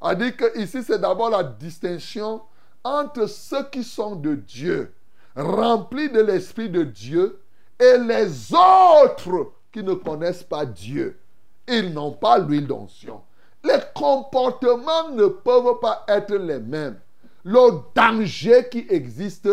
A 0.01 0.17
dit 0.17 0.35
que 0.35 0.59
ici, 0.59 0.83
c'est 0.83 0.99
d'abord 0.99 1.31
la 1.31 1.45
distinction 1.45 2.43
entre 2.83 3.29
ceux 3.29 3.63
qui 3.71 3.85
sont 3.85 4.17
de 4.17 4.35
Dieu, 4.35 4.93
remplis 5.37 6.11
de 6.11 6.23
l'Esprit 6.23 6.69
de 6.69 6.83
Dieu, 6.83 7.39
et 7.81 7.99
les 7.99 8.53
autres 8.53 9.53
qui 9.73 9.83
ne 9.83 9.95
connaissent 9.95 10.45
pas 10.45 10.67
Dieu. 10.67 11.19
Ils 11.67 11.93
n'ont 11.93 12.13
pas 12.13 12.39
l'huile 12.39 12.67
d'onction. 12.67 13.23
Les 13.65 13.79
comportements 13.95 15.11
ne 15.13 15.27
peuvent 15.27 15.79
pas 15.81 16.05
être 16.09 16.35
les 16.35 16.59
mêmes. 16.59 16.99
Le 17.45 17.81
danger 17.95 18.69
qui 18.71 18.87
existe, 18.89 19.49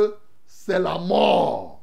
c'est 0.45 0.79
la 0.79 0.97
mort. 0.97 1.81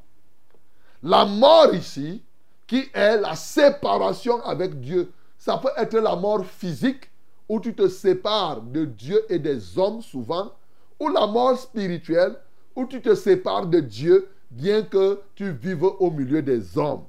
La 1.02 1.24
mort 1.24 1.74
ici, 1.74 2.22
qui 2.66 2.88
est 2.92 3.18
la 3.18 3.34
séparation 3.34 4.42
avec 4.42 4.80
Dieu. 4.80 5.12
Ça 5.38 5.58
peut 5.58 5.70
être 5.76 5.98
la 5.98 6.16
mort 6.16 6.44
physique, 6.44 7.10
où 7.48 7.60
tu 7.60 7.74
te 7.74 7.88
sépares 7.88 8.62
de 8.62 8.86
Dieu 8.86 9.22
et 9.28 9.38
des 9.38 9.78
hommes 9.78 10.00
souvent, 10.00 10.52
ou 10.98 11.08
la 11.08 11.26
mort 11.26 11.58
spirituelle, 11.58 12.36
où 12.74 12.86
tu 12.86 13.00
te 13.00 13.14
sépares 13.14 13.66
de 13.66 13.80
Dieu, 13.80 14.28
bien 14.54 14.82
que 14.82 15.20
tu 15.34 15.50
vives 15.50 15.84
au 15.84 16.10
milieu 16.10 16.40
des 16.40 16.78
hommes. 16.78 17.04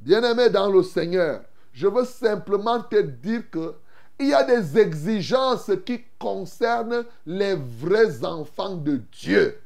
Bien-aimé 0.00 0.50
dans 0.50 0.70
le 0.70 0.82
Seigneur, 0.82 1.42
je 1.72 1.86
veux 1.86 2.04
simplement 2.04 2.80
te 2.80 3.00
dire 3.00 3.48
que 3.50 3.74
il 4.18 4.28
y 4.28 4.34
a 4.34 4.42
des 4.42 4.78
exigences 4.78 5.70
qui 5.86 6.02
concernent 6.18 7.04
les 7.24 7.54
vrais 7.54 8.22
enfants 8.24 8.76
de 8.76 9.00
Dieu. 9.12 9.58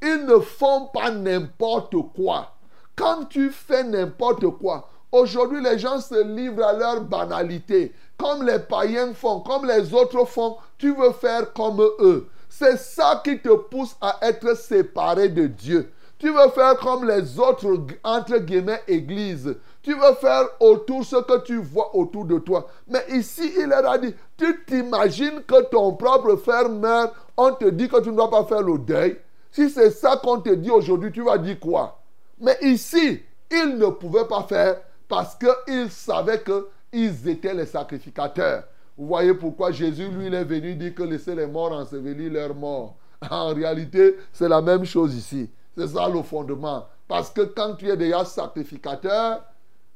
Ils 0.00 0.26
ne 0.26 0.38
font 0.38 0.86
pas 0.92 1.10
n'importe 1.10 1.96
quoi. 2.14 2.54
Quand 2.94 3.24
tu 3.24 3.50
fais 3.50 3.82
n'importe 3.82 4.46
quoi, 4.58 4.88
aujourd'hui 5.10 5.60
les 5.60 5.78
gens 5.78 6.00
se 6.00 6.22
livrent 6.22 6.64
à 6.64 6.72
leur 6.72 7.00
banalité. 7.00 7.92
Comme 8.16 8.46
les 8.46 8.60
païens 8.60 9.12
font, 9.12 9.40
comme 9.40 9.66
les 9.66 9.92
autres 9.92 10.24
font, 10.24 10.56
tu 10.78 10.94
veux 10.94 11.12
faire 11.12 11.52
comme 11.52 11.80
eux. 11.80 12.28
C'est 12.48 12.76
ça 12.76 13.20
qui 13.24 13.40
te 13.40 13.54
pousse 13.54 13.96
à 14.00 14.18
être 14.22 14.56
séparé 14.56 15.28
de 15.28 15.46
Dieu. 15.46 15.92
Tu 16.18 16.30
veux 16.30 16.48
faire 16.54 16.78
comme 16.78 17.06
les 17.06 17.38
autres, 17.38 17.66
entre 18.02 18.38
guillemets, 18.38 18.80
églises. 18.88 19.54
Tu 19.82 19.92
veux 19.94 20.14
faire 20.18 20.46
autour 20.60 21.04
ce 21.04 21.16
que 21.16 21.42
tu 21.44 21.56
vois 21.58 21.94
autour 21.94 22.24
de 22.24 22.38
toi. 22.38 22.66
Mais 22.88 23.04
ici, 23.10 23.52
il 23.58 23.66
leur 23.66 23.86
a 23.88 23.98
dit, 23.98 24.14
tu 24.36 24.64
t'imagines 24.64 25.42
que 25.46 25.62
ton 25.64 25.92
propre 25.92 26.36
frère 26.36 26.70
meurt, 26.70 27.14
on 27.36 27.52
te 27.52 27.66
dit 27.66 27.88
que 27.88 28.00
tu 28.00 28.10
ne 28.10 28.16
dois 28.16 28.30
pas 28.30 28.44
faire 28.44 28.62
le 28.62 28.78
deuil. 28.78 29.18
Si 29.52 29.68
c'est 29.68 29.90
ça 29.90 30.16
qu'on 30.16 30.40
te 30.40 30.50
dit 30.50 30.70
aujourd'hui, 30.70 31.12
tu 31.12 31.22
vas 31.22 31.38
dire 31.38 31.60
quoi? 31.60 32.00
Mais 32.40 32.56
ici, 32.62 33.22
ils 33.50 33.76
ne 33.78 33.86
pouvaient 33.86 34.26
pas 34.26 34.42
faire 34.42 34.80
parce 35.08 35.36
qu'ils 35.36 35.90
savaient 35.90 36.42
qu'ils 36.42 37.28
étaient 37.28 37.54
les 37.54 37.66
sacrificateurs. 37.66 38.64
Vous 38.96 39.06
voyez 39.06 39.34
pourquoi 39.34 39.70
Jésus, 39.70 40.08
lui, 40.08 40.26
il 40.26 40.34
est 40.34 40.44
venu 40.44 40.74
dire 40.74 40.94
que 40.94 41.02
laissez 41.02 41.34
les 41.34 41.46
morts 41.46 41.72
ensevelir 41.72 42.32
leurs 42.32 42.54
morts. 42.54 42.96
En 43.30 43.54
réalité, 43.54 44.16
c'est 44.32 44.48
la 44.48 44.60
même 44.60 44.84
chose 44.84 45.14
ici. 45.14 45.50
C'est 45.76 45.88
ça 45.88 46.08
le 46.08 46.22
fondement. 46.22 46.86
Parce 47.06 47.30
que 47.30 47.42
quand 47.42 47.74
tu 47.74 47.88
es 47.90 47.96
déjà 47.96 48.24
sacrificateur, 48.24 49.44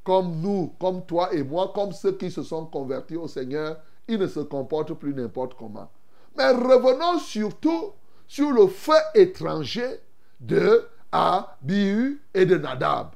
comme 0.04 0.40
nous, 0.40 0.74
comme 0.80 1.04
toi 1.04 1.32
et 1.32 1.42
moi, 1.42 1.72
comme 1.74 1.92
ceux 1.92 2.12
qui 2.12 2.30
se 2.30 2.42
sont 2.42 2.66
convertis 2.66 3.16
au 3.16 3.28
Seigneur, 3.28 3.76
ils 4.08 4.18
ne 4.18 4.26
se 4.26 4.40
comportent 4.40 4.94
plus 4.94 5.14
n'importe 5.14 5.54
comment. 5.54 5.90
Mais 6.36 6.50
revenons 6.50 7.18
surtout 7.18 7.92
sur 8.26 8.50
le 8.52 8.66
feu 8.66 8.94
étranger 9.14 10.00
de 10.40 10.86
Abihu 11.12 12.22
et 12.34 12.46
de 12.46 12.56
Nadab. 12.56 13.08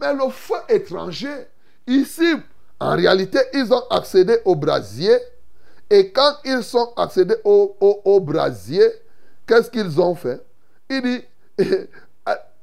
Mais 0.00 0.12
le 0.14 0.28
feu 0.30 0.56
étranger, 0.68 1.46
ici, 1.86 2.34
en 2.80 2.96
réalité, 2.96 3.38
ils 3.52 3.72
ont 3.72 3.86
accédé 3.90 4.38
au 4.44 4.56
brasier. 4.56 5.16
Et 5.90 6.10
quand 6.10 6.34
ils 6.44 6.62
sont 6.62 6.92
accédés 6.96 7.36
au, 7.44 7.76
au, 7.80 8.00
au 8.04 8.20
brasier, 8.20 8.88
qu'est-ce 9.46 9.70
qu'ils 9.70 10.00
ont 10.00 10.14
fait? 10.14 10.44
Il 10.90 11.02
dit, 11.02 11.24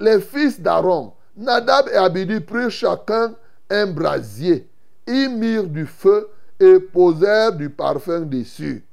les 0.02 0.20
fils 0.20 0.60
d'Aaron, 0.60 1.14
Nadab 1.38 1.88
et 1.90 1.96
Abihu 1.96 2.42
prirent 2.42 2.72
chacun 2.72 3.34
un 3.70 3.88
brasier. 3.88 4.68
Ils 5.08 5.30
mirent 5.30 5.68
du 5.68 5.86
feu 5.86 6.30
et 6.60 6.80
posèrent 6.80 7.54
du 7.54 7.70
parfum 7.70 8.22
dessus. 8.22 8.84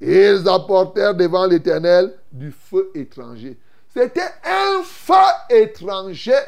Ils 0.00 0.48
apportèrent 0.48 1.14
devant 1.14 1.46
l'Éternel 1.46 2.14
du 2.32 2.50
feu 2.50 2.90
étranger. 2.94 3.58
C'était 3.94 4.32
un 4.44 4.82
feu 4.82 5.14
étranger 5.50 6.40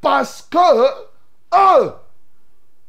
parce 0.00 0.42
que 0.42 0.84
eux, 1.54 1.92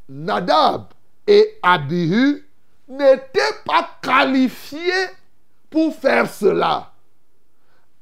Nadab 0.10 0.86
et 1.26 1.58
Abihu, 1.64 2.43
n'étaient 2.88 3.55
pas 3.66 3.89
qualifiés 4.01 5.08
pour 5.70 5.93
faire 5.95 6.30
cela. 6.30 6.91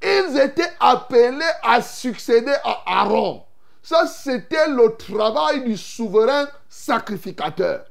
Ils 0.05 0.39
étaient 0.39 0.71
appelés 0.79 1.51
à 1.63 1.81
succéder 1.81 2.53
à 2.63 2.83
Aaron. 2.85 3.43
Ça, 3.81 4.05
c'était 4.05 4.67
le 4.67 4.95
travail 4.95 5.63
du 5.63 5.75
souverain 5.75 6.47
sacrificateur. 6.69 7.85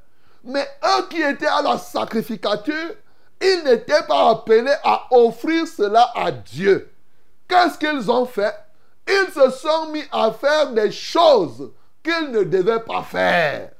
Mais 0.45 0.65
eux 0.83 1.07
qui 1.09 1.21
étaient 1.21 1.45
à 1.45 1.61
la 1.61 1.77
sacrificature, 1.77 2.95
ils 3.41 3.63
n'étaient 3.65 4.03
pas 4.07 4.29
appelés 4.29 4.75
à 4.85 5.07
offrir 5.11 5.67
cela 5.67 6.09
à 6.15 6.31
Dieu. 6.31 6.89
Qu'est-ce 7.49 7.77
qu'ils 7.77 8.09
ont 8.09 8.25
fait? 8.25 8.55
Ils 9.07 9.33
se 9.33 9.49
sont 9.51 9.91
mis 9.91 10.03
à 10.09 10.31
faire 10.31 10.71
des 10.71 10.91
choses 10.91 11.71
qu'ils 12.01 12.31
ne 12.31 12.43
devaient 12.43 12.79
pas 12.79 13.03
faire. 13.03 13.71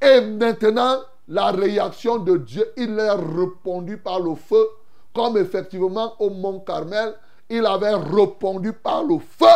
Et 0.00 0.22
maintenant, 0.22 1.00
la 1.28 1.50
réaction 1.50 2.18
de 2.18 2.38
Dieu, 2.38 2.72
il 2.78 2.98
a 2.98 3.16
répondu 3.16 3.98
par 3.98 4.20
le 4.20 4.34
feu, 4.34 4.66
comme 5.14 5.36
effectivement 5.36 6.14
au 6.18 6.30
mont 6.30 6.60
Carmel, 6.60 7.14
il 7.54 7.66
avait 7.66 7.94
répondu 7.94 8.72
par 8.72 9.04
le 9.04 9.18
feu 9.18 9.46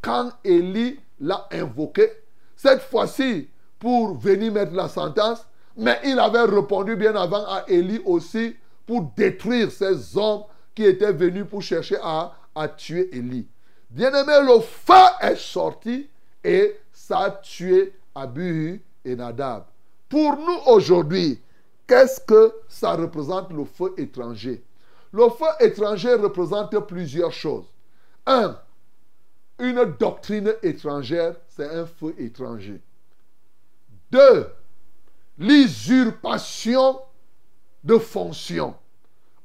quand 0.00 0.30
Élie 0.42 0.98
l'a 1.20 1.46
invoqué. 1.52 2.10
Cette 2.56 2.82
fois-ci, 2.82 3.48
pour 3.78 4.16
venir 4.16 4.52
mettre 4.52 4.72
la 4.72 4.88
sentence, 4.88 5.46
mais 5.76 5.98
il 6.04 6.18
avait 6.18 6.44
répondu 6.44 6.96
bien 6.96 7.14
avant 7.14 7.44
à 7.46 7.64
Élie 7.68 8.00
aussi 8.04 8.56
pour 8.86 9.02
détruire 9.16 9.70
ces 9.70 10.16
hommes 10.16 10.44
qui 10.74 10.84
étaient 10.84 11.12
venus 11.12 11.44
pour 11.48 11.62
chercher 11.62 11.96
à, 12.02 12.32
tuer 12.76 13.14
Élie. 13.14 13.46
Bien-aimé, 13.90 14.32
le 14.42 14.60
feu 14.60 14.94
est 15.20 15.36
sorti 15.36 16.08
et 16.42 16.76
ça 16.92 17.18
a 17.18 17.30
tué 17.30 17.92
Abihu 18.14 18.82
et 19.04 19.16
Nadab. 19.16 19.64
Pour 20.08 20.36
nous 20.36 20.72
aujourd'hui, 20.72 21.40
qu'est-ce 21.86 22.20
que 22.20 22.54
ça 22.68 22.92
représente 22.94 23.52
le 23.52 23.64
feu 23.64 23.92
étranger? 23.96 24.62
Le 25.14 25.28
feu 25.28 25.46
étranger 25.60 26.14
représente 26.14 26.76
plusieurs 26.88 27.30
choses. 27.30 27.66
Un, 28.26 28.58
une 29.60 29.84
doctrine 29.96 30.52
étrangère, 30.60 31.36
c'est 31.46 31.70
un 31.70 31.86
feu 31.86 32.16
étranger. 32.18 32.80
Deux, 34.10 34.48
l'usurpation 35.38 36.98
de 37.84 37.96
fonction. 37.96 38.74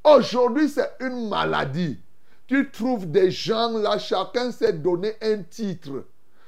Aujourd'hui, 0.04 0.70
c'est 0.70 0.92
une 1.02 1.30
maladie. 1.30 2.00
Tu 2.48 2.72
trouves 2.72 3.06
des 3.06 3.30
gens 3.30 3.78
là, 3.78 4.00
chacun 4.00 4.52
s'est 4.52 4.74
donné 4.74 5.14
un 5.22 5.44
titre. 5.44 6.04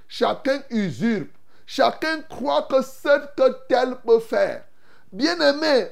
Chacun 0.08 0.64
usurpe. 0.72 1.30
Chacun 1.68 2.24
croit 2.24 2.64
que 2.64 2.82
ce 2.82 3.36
que 3.38 3.68
tel 3.70 3.98
peut 4.04 4.20
faire. 4.20 4.64
Bien-aimé, 5.14 5.90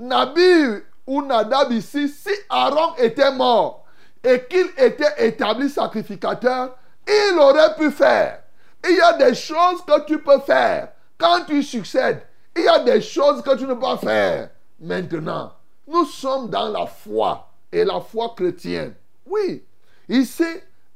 Nabi 0.00 0.82
ou 1.12 1.22
Nadab 1.22 1.70
ici, 1.72 2.08
si 2.08 2.30
Aaron 2.48 2.94
était 2.96 3.32
mort 3.32 3.84
et 4.24 4.44
qu'il 4.48 4.68
était 4.78 5.26
établi 5.26 5.68
sacrificateur, 5.68 6.74
il 7.06 7.38
aurait 7.38 7.74
pu 7.76 7.90
faire. 7.90 8.42
Il 8.88 8.96
y 8.96 9.00
a 9.00 9.12
des 9.12 9.34
choses 9.34 9.84
que 9.86 10.06
tu 10.06 10.18
peux 10.22 10.40
faire 10.40 10.92
quand 11.18 11.44
tu 11.46 11.62
succèdes. 11.62 12.22
Il 12.56 12.64
y 12.64 12.68
a 12.68 12.78
des 12.78 13.02
choses 13.02 13.42
que 13.42 13.54
tu 13.56 13.64
ne 13.64 13.74
peux 13.74 13.80
pas 13.80 13.98
faire 13.98 14.50
maintenant. 14.80 15.52
Nous 15.86 16.06
sommes 16.06 16.48
dans 16.48 16.68
la 16.68 16.86
foi. 16.86 17.48
et 17.70 17.84
la 17.84 18.00
foi 18.00 18.34
chrétienne. 18.36 18.94
Oui, 19.26 19.64
ici, 20.08 20.44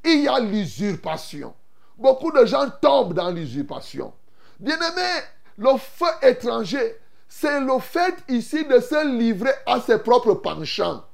il 0.05 0.25
y 0.25 0.29
a 0.29 0.39
l'usurpation. 0.39 1.55
Beaucoup 1.97 2.31
de 2.31 2.45
gens 2.45 2.69
tombent 2.81 3.15
dans 3.15 3.31
l'usurpation. 3.31 4.13
Bien-aimé, 4.61 5.23
le 5.57 5.77
feu 5.79 6.07
étranger, 6.23 6.97
c'est 7.39 7.61
le 7.61 7.79
fait 7.81 8.15
ici 8.29 8.65
de 8.65 8.81
se 8.81 9.07
livrer 9.07 9.51
à 9.67 9.79
ses 9.81 9.99
propres 9.99 10.35
penchants, 10.35 11.05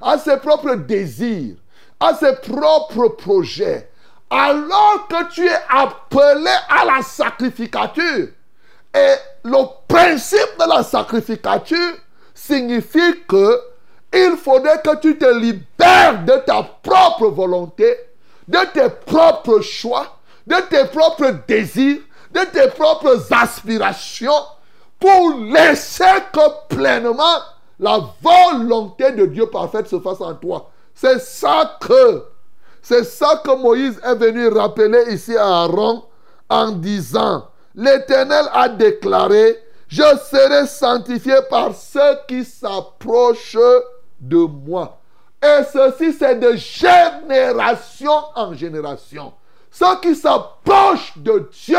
à 0.00 0.16
ses 0.16 0.38
propres 0.38 0.76
désirs, 0.76 1.56
à 2.00 2.14
ses 2.14 2.36
propres 2.36 3.08
projets. 3.08 3.90
Alors 4.30 5.08
que 5.08 5.30
tu 5.30 5.46
es 5.46 5.58
appelé 5.68 6.50
à 6.70 6.84
la 6.86 7.02
sacrificature. 7.02 8.28
Et 8.94 9.14
le 9.44 9.64
principe 9.86 10.58
de 10.58 10.68
la 10.68 10.82
sacrificature 10.82 11.96
signifie 12.34 13.22
que 13.28 13.60
il 14.14 14.38
faudrait 14.42 14.80
que 14.80 14.96
tu 15.00 15.18
te 15.18 15.30
libères 15.30 16.24
de 16.24 16.44
ta 16.46 16.62
propre 16.82 17.26
volonté, 17.26 17.94
de 18.46 18.58
tes 18.72 18.88
propres 19.04 19.60
choix, 19.60 20.18
de 20.46 20.56
tes 20.70 20.86
propres 20.86 21.34
désirs, 21.46 22.00
de 22.32 22.40
tes 22.46 22.68
propres 22.68 23.30
aspirations 23.32 24.32
pour 24.98 25.38
laisser 25.38 26.04
que 26.32 26.74
pleinement 26.74 27.38
la 27.78 28.00
volonté 28.20 29.12
de 29.12 29.26
Dieu 29.26 29.46
parfaite 29.46 29.86
se 29.86 30.00
fasse 30.00 30.20
en 30.20 30.34
toi. 30.34 30.70
C'est 30.94 31.20
ça 31.20 31.78
que, 31.80 32.24
c'est 32.82 33.04
ça 33.04 33.40
que 33.44 33.56
Moïse 33.56 34.00
est 34.04 34.16
venu 34.16 34.48
rappeler 34.48 35.12
ici 35.12 35.36
à 35.36 35.62
Aaron 35.62 36.04
en 36.48 36.72
disant, 36.72 37.46
l'Éternel 37.74 38.46
a 38.52 38.68
déclaré, 38.68 39.56
je 39.86 40.02
serai 40.02 40.66
sanctifié 40.66 41.36
par 41.48 41.74
ceux 41.74 42.18
qui 42.26 42.44
s'approchent 42.44 43.56
de 44.20 44.38
moi. 44.38 44.98
Et 45.40 45.62
ceci, 45.72 46.12
c'est 46.12 46.34
de 46.34 46.56
génération 46.56 48.10
en 48.34 48.52
génération. 48.54 49.32
Ceux 49.70 50.00
qui 50.02 50.16
s'approchent 50.16 51.16
de 51.16 51.48
Dieu 51.64 51.78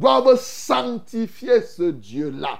doivent 0.00 0.40
sanctifier 0.40 1.60
ce 1.60 1.90
Dieu-là. 1.90 2.58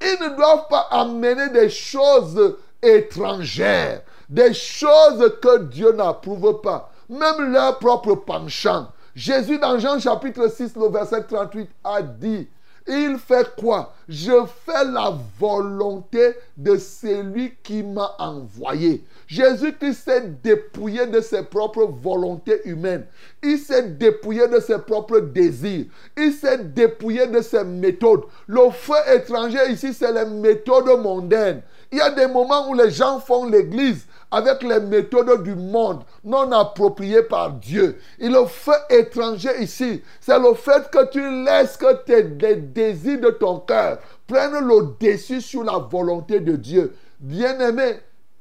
Ils 0.00 0.16
ne 0.20 0.36
doivent 0.36 0.68
pas 0.68 0.88
amener 0.90 1.50
des 1.50 1.68
choses 1.68 2.56
étrangères, 2.82 4.02
des 4.28 4.54
choses 4.54 5.38
que 5.42 5.64
Dieu 5.64 5.92
n'approuve 5.92 6.60
pas, 6.62 6.90
même 7.08 7.52
leur 7.52 7.78
propre 7.78 8.14
penchant. 8.14 8.88
Jésus, 9.14 9.58
dans 9.58 9.78
Jean 9.78 9.98
chapitre 9.98 10.48
6, 10.48 10.76
le 10.76 10.88
verset 10.88 11.24
38, 11.24 11.68
a 11.84 12.02
dit, 12.02 12.48
il 12.88 13.18
fait 13.18 13.54
quoi? 13.56 13.94
Je 14.08 14.32
fais 14.64 14.84
la 14.84 15.12
volonté 15.38 16.34
de 16.56 16.76
celui 16.76 17.54
qui 17.62 17.82
m'a 17.82 18.14
envoyé. 18.18 19.04
Jésus-Christ 19.26 20.04
s'est 20.04 20.28
dépouillé 20.42 21.06
de 21.06 21.20
ses 21.20 21.42
propres 21.42 21.84
volontés 21.84 22.62
humaines. 22.64 23.04
Il 23.42 23.58
s'est 23.58 23.82
dépouillé 23.82 24.48
de 24.48 24.60
ses 24.60 24.78
propres 24.78 25.20
désirs. 25.20 25.86
Il 26.16 26.32
s'est 26.32 26.58
dépouillé 26.58 27.26
de 27.26 27.42
ses 27.42 27.64
méthodes. 27.64 28.22
Le 28.46 28.70
feu 28.70 28.94
étranger 29.14 29.70
ici, 29.70 29.92
c'est 29.92 30.12
les 30.12 30.24
méthodes 30.24 30.98
mondaines. 31.00 31.62
Il 31.90 31.98
y 31.98 32.00
a 32.00 32.10
des 32.10 32.26
moments 32.26 32.68
où 32.68 32.74
les 32.74 32.90
gens 32.90 33.18
font 33.18 33.46
l'église 33.46 34.06
avec 34.30 34.62
les 34.62 34.80
méthodes 34.80 35.42
du 35.42 35.54
monde 35.54 36.02
non 36.22 36.52
appropriées 36.52 37.22
par 37.22 37.52
Dieu. 37.52 37.98
Et 38.18 38.28
le 38.28 38.44
feu 38.44 38.74
étranger 38.90 39.50
ici, 39.60 40.02
c'est 40.20 40.38
le 40.38 40.52
fait 40.54 40.90
que 40.90 41.10
tu 41.10 41.44
laisses 41.44 41.78
que 41.78 41.94
tes 42.04 42.22
désirs 42.56 43.20
de 43.20 43.30
ton 43.30 43.60
cœur 43.60 43.98
prennent 44.26 44.66
le 44.66 44.94
dessus 45.00 45.40
sur 45.40 45.64
la 45.64 45.78
volonté 45.78 46.40
de 46.40 46.56
Dieu. 46.56 46.94
Bien-aimé, 47.20 48.00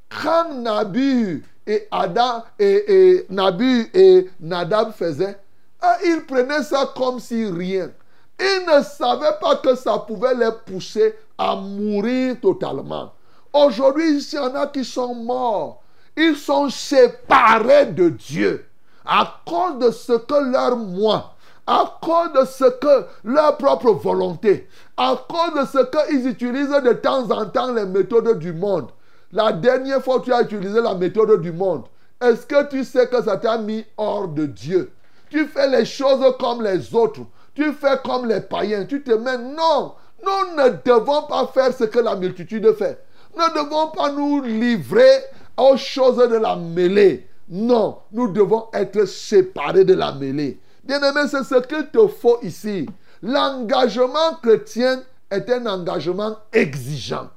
quand 0.09 0.53
Nabu 0.53 1.43
et 1.65 1.87
Adam 1.89 2.43
et 2.59 3.25
Nabu 3.29 3.89
et 3.93 4.29
Nadab 4.41 4.91
faisaient, 4.91 5.37
ah, 5.81 5.97
ils 6.03 6.25
prenaient 6.25 6.63
ça 6.63 6.91
comme 6.95 7.19
si 7.19 7.45
rien. 7.45 7.91
Ils 8.39 8.65
ne 8.67 8.83
savaient 8.83 9.37
pas 9.41 9.55
que 9.57 9.75
ça 9.75 9.97
pouvait 9.99 10.35
les 10.35 10.51
pousser 10.65 11.15
à 11.37 11.55
mourir 11.55 12.35
totalement. 12.41 13.13
Aujourd'hui, 13.53 14.19
il 14.19 14.35
y 14.35 14.39
en 14.39 14.55
a 14.55 14.67
qui 14.67 14.83
sont 14.83 15.15
morts. 15.15 15.81
Ils 16.15 16.35
sont 16.35 16.69
séparés 16.69 17.87
de 17.87 18.09
Dieu 18.09 18.65
à 19.05 19.41
cause 19.45 19.79
de 19.79 19.91
ce 19.91 20.13
que 20.13 20.51
leur 20.51 20.75
moi, 20.75 21.35
à 21.65 21.97
cause 22.01 22.33
de 22.33 22.45
ce 22.45 22.65
que 22.65 23.05
leur 23.23 23.57
propre 23.57 23.91
volonté, 23.91 24.67
à 24.97 25.15
cause 25.29 25.61
de 25.61 25.67
ce 25.67 25.85
qu'ils 25.85 26.27
utilisent 26.27 26.69
de 26.69 26.93
temps 26.93 27.29
en 27.31 27.45
temps 27.45 27.71
les 27.71 27.85
méthodes 27.85 28.37
du 28.39 28.51
monde. 28.51 28.89
La 29.31 29.51
dernière 29.51 30.03
fois 30.03 30.19
que 30.19 30.25
tu 30.25 30.33
as 30.33 30.41
utilisé 30.41 30.81
la 30.81 30.95
méthode 30.95 31.41
du 31.41 31.51
monde, 31.51 31.83
est-ce 32.21 32.45
que 32.45 32.67
tu 32.69 32.83
sais 32.83 33.07
que 33.07 33.21
ça 33.21 33.37
t'a 33.37 33.57
mis 33.57 33.85
hors 33.97 34.27
de 34.27 34.45
Dieu? 34.45 34.91
Tu 35.29 35.45
fais 35.45 35.69
les 35.69 35.85
choses 35.85 36.23
comme 36.39 36.63
les 36.63 36.95
autres. 36.95 37.21
Tu 37.53 37.73
fais 37.73 37.99
comme 38.03 38.27
les 38.27 38.41
païens. 38.41 38.85
Tu 38.85 39.03
te 39.03 39.11
mets. 39.11 39.37
Non, 39.37 39.93
nous 40.23 40.55
ne 40.55 40.69
devons 40.85 41.23
pas 41.23 41.47
faire 41.47 41.73
ce 41.73 41.83
que 41.83 41.99
la 41.99 42.15
multitude 42.15 42.73
fait. 42.73 43.03
Nous 43.37 43.43
ne 43.43 43.63
devons 43.63 43.87
pas 43.89 44.11
nous 44.11 44.41
livrer 44.41 45.23
aux 45.57 45.77
choses 45.77 46.17
de 46.17 46.37
la 46.37 46.55
mêlée. 46.55 47.27
Non, 47.49 47.99
nous 48.11 48.31
devons 48.31 48.65
être 48.73 49.05
séparés 49.05 49.85
de 49.85 49.93
la 49.93 50.11
mêlée. 50.11 50.59
Bien-aimé, 50.83 51.21
c'est 51.29 51.43
ce 51.43 51.61
qu'il 51.61 51.87
te 51.87 52.07
faut 52.07 52.39
ici. 52.41 52.87
L'engagement 53.21 54.35
chrétien 54.41 55.03
est 55.29 55.49
un 55.51 55.65
engagement 55.67 56.35
exigeant. 56.51 57.29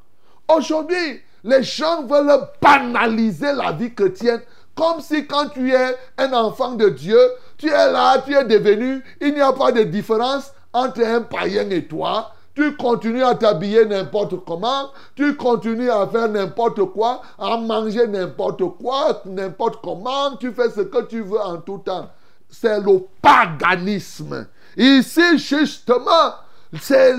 Aujourd'hui, 0.48 1.20
les 1.44 1.62
gens 1.62 2.04
veulent 2.04 2.48
banaliser 2.62 3.52
la 3.52 3.72
vie 3.72 3.94
chrétienne 3.94 4.40
comme 4.74 5.00
si 5.00 5.26
quand 5.26 5.50
tu 5.50 5.70
es 5.70 5.96
un 6.16 6.32
enfant 6.32 6.72
de 6.72 6.88
Dieu, 6.88 7.20
tu 7.58 7.68
es 7.68 7.92
là, 7.92 8.22
tu 8.24 8.34
es 8.34 8.44
devenu, 8.44 9.04
il 9.20 9.34
n'y 9.34 9.40
a 9.42 9.52
pas 9.52 9.72
de 9.72 9.82
différence 9.82 10.52
entre 10.72 11.04
un 11.04 11.20
païen 11.20 11.68
et 11.68 11.84
toi. 11.84 12.32
Tu 12.60 12.76
continues 12.76 13.24
à 13.24 13.34
t'habiller 13.34 13.86
n'importe 13.86 14.44
comment, 14.44 14.90
tu 15.16 15.34
continues 15.34 15.90
à 15.90 16.06
faire 16.06 16.28
n'importe 16.28 16.84
quoi, 16.92 17.22
à 17.38 17.56
manger 17.56 18.06
n'importe 18.06 18.62
quoi, 18.78 19.22
n'importe 19.24 19.80
comment, 19.82 20.36
tu 20.36 20.52
fais 20.52 20.68
ce 20.68 20.82
que 20.82 21.06
tu 21.06 21.22
veux 21.22 21.40
en 21.40 21.56
tout 21.56 21.78
temps. 21.78 22.10
C'est 22.50 22.80
le 22.80 23.06
paganisme. 23.22 24.46
Ici, 24.76 25.38
justement, 25.38 26.34
c'est 26.78 27.14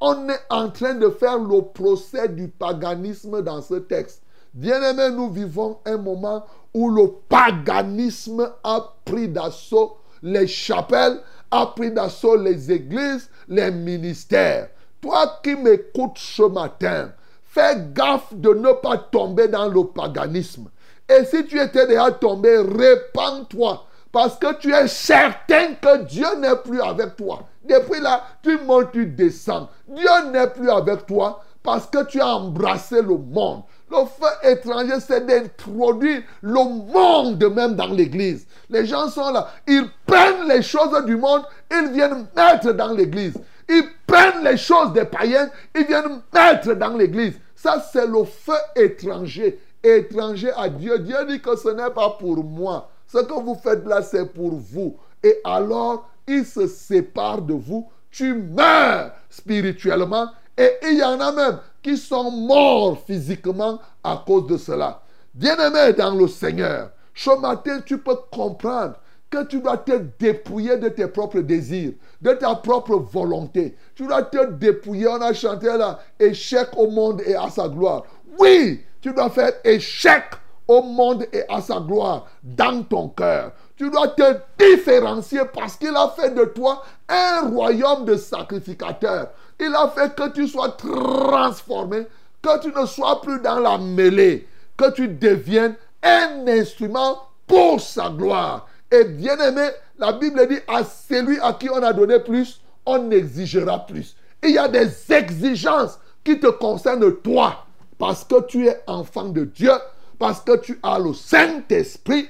on 0.00 0.28
est 0.28 0.40
en 0.50 0.70
train 0.70 0.94
de 0.94 1.10
faire 1.10 1.38
le 1.38 1.62
procès 1.62 2.28
du 2.28 2.46
paganisme 2.46 3.42
dans 3.42 3.60
ce 3.60 3.74
texte. 3.74 4.22
Bien-aimés, 4.52 5.10
nous 5.10 5.30
vivons 5.30 5.78
un 5.84 5.96
moment 5.96 6.46
où 6.72 6.90
le 6.90 7.08
paganisme 7.28 8.48
a 8.62 8.84
pris 9.04 9.28
d'assaut 9.28 9.96
les 10.22 10.46
chapelles, 10.46 11.20
a 11.54 11.66
pris 11.66 11.92
d'assaut 11.92 12.36
les 12.36 12.72
églises, 12.72 13.30
les 13.48 13.70
ministères. 13.70 14.68
Toi 15.00 15.38
qui 15.42 15.54
m'écoutes 15.54 16.18
ce 16.18 16.42
matin, 16.42 17.12
fais 17.44 17.76
gaffe 17.92 18.34
de 18.34 18.52
ne 18.52 18.72
pas 18.72 18.98
tomber 18.98 19.46
dans 19.46 19.68
le 19.68 19.84
paganisme. 19.84 20.68
Et 21.08 21.24
si 21.24 21.44
tu 21.46 21.60
étais 21.60 21.86
déjà 21.86 22.10
tombé, 22.10 22.56
répands-toi. 22.58 23.86
Parce 24.10 24.36
que 24.36 24.54
tu 24.54 24.72
es 24.72 24.88
certain 24.88 25.74
que 25.74 26.02
Dieu 26.04 26.26
n'est 26.38 26.56
plus 26.56 26.80
avec 26.80 27.16
toi. 27.16 27.40
Depuis 27.64 28.00
là, 28.00 28.24
tu 28.42 28.58
montes, 28.64 28.92
tu 28.92 29.06
descends. 29.06 29.68
Dieu 29.88 30.30
n'est 30.32 30.48
plus 30.48 30.70
avec 30.70 31.06
toi 31.06 31.42
parce 31.62 31.86
que 31.86 32.04
tu 32.04 32.20
as 32.20 32.36
embrassé 32.36 33.00
le 33.00 33.16
monde. 33.16 33.62
Le 33.94 34.06
feu 34.06 34.50
étranger, 34.50 34.98
c'est 35.06 35.24
d'introduire 35.24 36.22
le 36.42 36.52
monde 36.52 37.44
même 37.54 37.76
dans 37.76 37.86
l'église. 37.86 38.46
Les 38.68 38.86
gens 38.86 39.08
sont 39.08 39.30
là. 39.30 39.48
Ils 39.68 39.88
prennent 40.04 40.48
les 40.48 40.62
choses 40.62 41.04
du 41.04 41.16
monde, 41.16 41.42
ils 41.70 41.92
viennent 41.92 42.26
mettre 42.34 42.72
dans 42.72 42.92
l'église. 42.92 43.34
Ils 43.68 43.84
prennent 44.06 44.42
les 44.42 44.56
choses 44.56 44.92
des 44.92 45.04
païens, 45.04 45.48
ils 45.76 45.86
viennent 45.86 46.20
mettre 46.32 46.74
dans 46.74 46.96
l'église. 46.96 47.34
Ça, 47.54 47.84
c'est 47.92 48.06
le 48.06 48.24
feu 48.24 48.56
étranger. 48.74 49.60
Étranger 49.82 50.50
à 50.56 50.68
Dieu. 50.68 50.98
Dieu 50.98 51.16
dit 51.28 51.40
que 51.40 51.56
ce 51.56 51.68
n'est 51.68 51.90
pas 51.90 52.10
pour 52.18 52.42
moi. 52.42 52.90
Ce 53.06 53.18
que 53.18 53.32
vous 53.32 53.54
faites 53.54 53.86
là, 53.86 54.02
c'est 54.02 54.26
pour 54.26 54.54
vous. 54.54 54.96
Et 55.22 55.38
alors, 55.44 56.08
il 56.26 56.44
se 56.44 56.66
sépare 56.66 57.42
de 57.42 57.54
vous. 57.54 57.88
Tu 58.10 58.34
meurs 58.34 59.12
spirituellement. 59.30 60.30
Et 60.56 60.70
il 60.82 60.98
y 60.98 61.02
en 61.02 61.20
a 61.20 61.32
même 61.32 61.58
qui 61.82 61.96
sont 61.96 62.30
morts 62.30 62.98
physiquement 63.06 63.78
à 64.02 64.22
cause 64.26 64.46
de 64.46 64.56
cela. 64.56 65.02
Bien-aimé 65.34 65.92
dans 65.94 66.14
le 66.14 66.28
Seigneur, 66.28 66.90
ce 67.14 67.30
matin, 67.40 67.80
tu 67.84 67.98
peux 67.98 68.16
comprendre 68.30 68.94
que 69.30 69.44
tu 69.44 69.60
dois 69.60 69.78
te 69.78 70.00
dépouiller 70.18 70.76
de 70.76 70.88
tes 70.88 71.08
propres 71.08 71.40
désirs, 71.40 71.92
de 72.20 72.32
ta 72.32 72.54
propre 72.54 72.96
volonté. 72.96 73.76
Tu 73.94 74.06
dois 74.06 74.22
te 74.22 74.52
dépouiller. 74.52 75.08
On 75.08 75.20
a 75.20 75.32
chanté 75.32 75.66
là, 75.66 75.98
échec 76.20 76.68
au 76.76 76.88
monde 76.88 77.20
et 77.26 77.34
à 77.34 77.50
sa 77.50 77.68
gloire. 77.68 78.04
Oui, 78.38 78.84
tu 79.00 79.12
dois 79.12 79.30
faire 79.30 79.52
échec 79.64 80.24
au 80.68 80.82
monde 80.82 81.26
et 81.32 81.42
à 81.48 81.60
sa 81.60 81.80
gloire 81.80 82.26
dans 82.42 82.82
ton 82.84 83.08
cœur. 83.08 83.52
Tu 83.76 83.90
dois 83.90 84.08
te 84.08 84.22
différencier 84.58 85.40
parce 85.52 85.76
qu'il 85.76 85.94
a 85.96 86.14
fait 86.16 86.30
de 86.30 86.44
toi 86.44 86.82
un 87.08 87.48
royaume 87.48 88.04
de 88.04 88.16
sacrificateurs. 88.16 89.30
Il 89.60 89.74
a 89.74 89.88
fait 89.88 90.14
que 90.14 90.30
tu 90.30 90.48
sois 90.48 90.70
transformé, 90.70 92.06
que 92.42 92.60
tu 92.60 92.68
ne 92.68 92.86
sois 92.86 93.20
plus 93.20 93.40
dans 93.40 93.60
la 93.60 93.78
mêlée. 93.78 94.48
que 94.76 94.90
tu 94.90 95.08
deviennes 95.08 95.76
un 96.02 96.46
instrument 96.48 97.28
pour 97.46 97.80
sa 97.80 98.10
gloire. 98.10 98.66
Et 98.90 99.04
bien 99.04 99.38
aimé, 99.38 99.68
la 99.98 100.12
Bible 100.12 100.46
dit 100.48 100.58
à 100.68 100.84
celui 100.84 101.38
à 101.40 101.52
qui 101.54 101.70
on 101.70 101.82
a 101.82 101.92
donné 101.92 102.20
plus, 102.20 102.60
on 102.86 103.10
exigera 103.10 103.86
plus. 103.86 104.16
Il 104.42 104.50
y 104.50 104.58
a 104.58 104.68
des 104.68 104.90
exigences 105.12 105.98
qui 106.22 106.38
te 106.38 106.48
concernent 106.48 107.14
toi, 107.16 107.66
parce 107.98 108.24
que 108.24 108.42
tu 108.42 108.66
es 108.66 108.82
enfant 108.86 109.24
de 109.24 109.44
Dieu, 109.44 109.72
parce 110.18 110.40
que 110.40 110.56
tu 110.56 110.78
as 110.82 110.98
le 110.98 111.14
Saint-Esprit. 111.14 112.28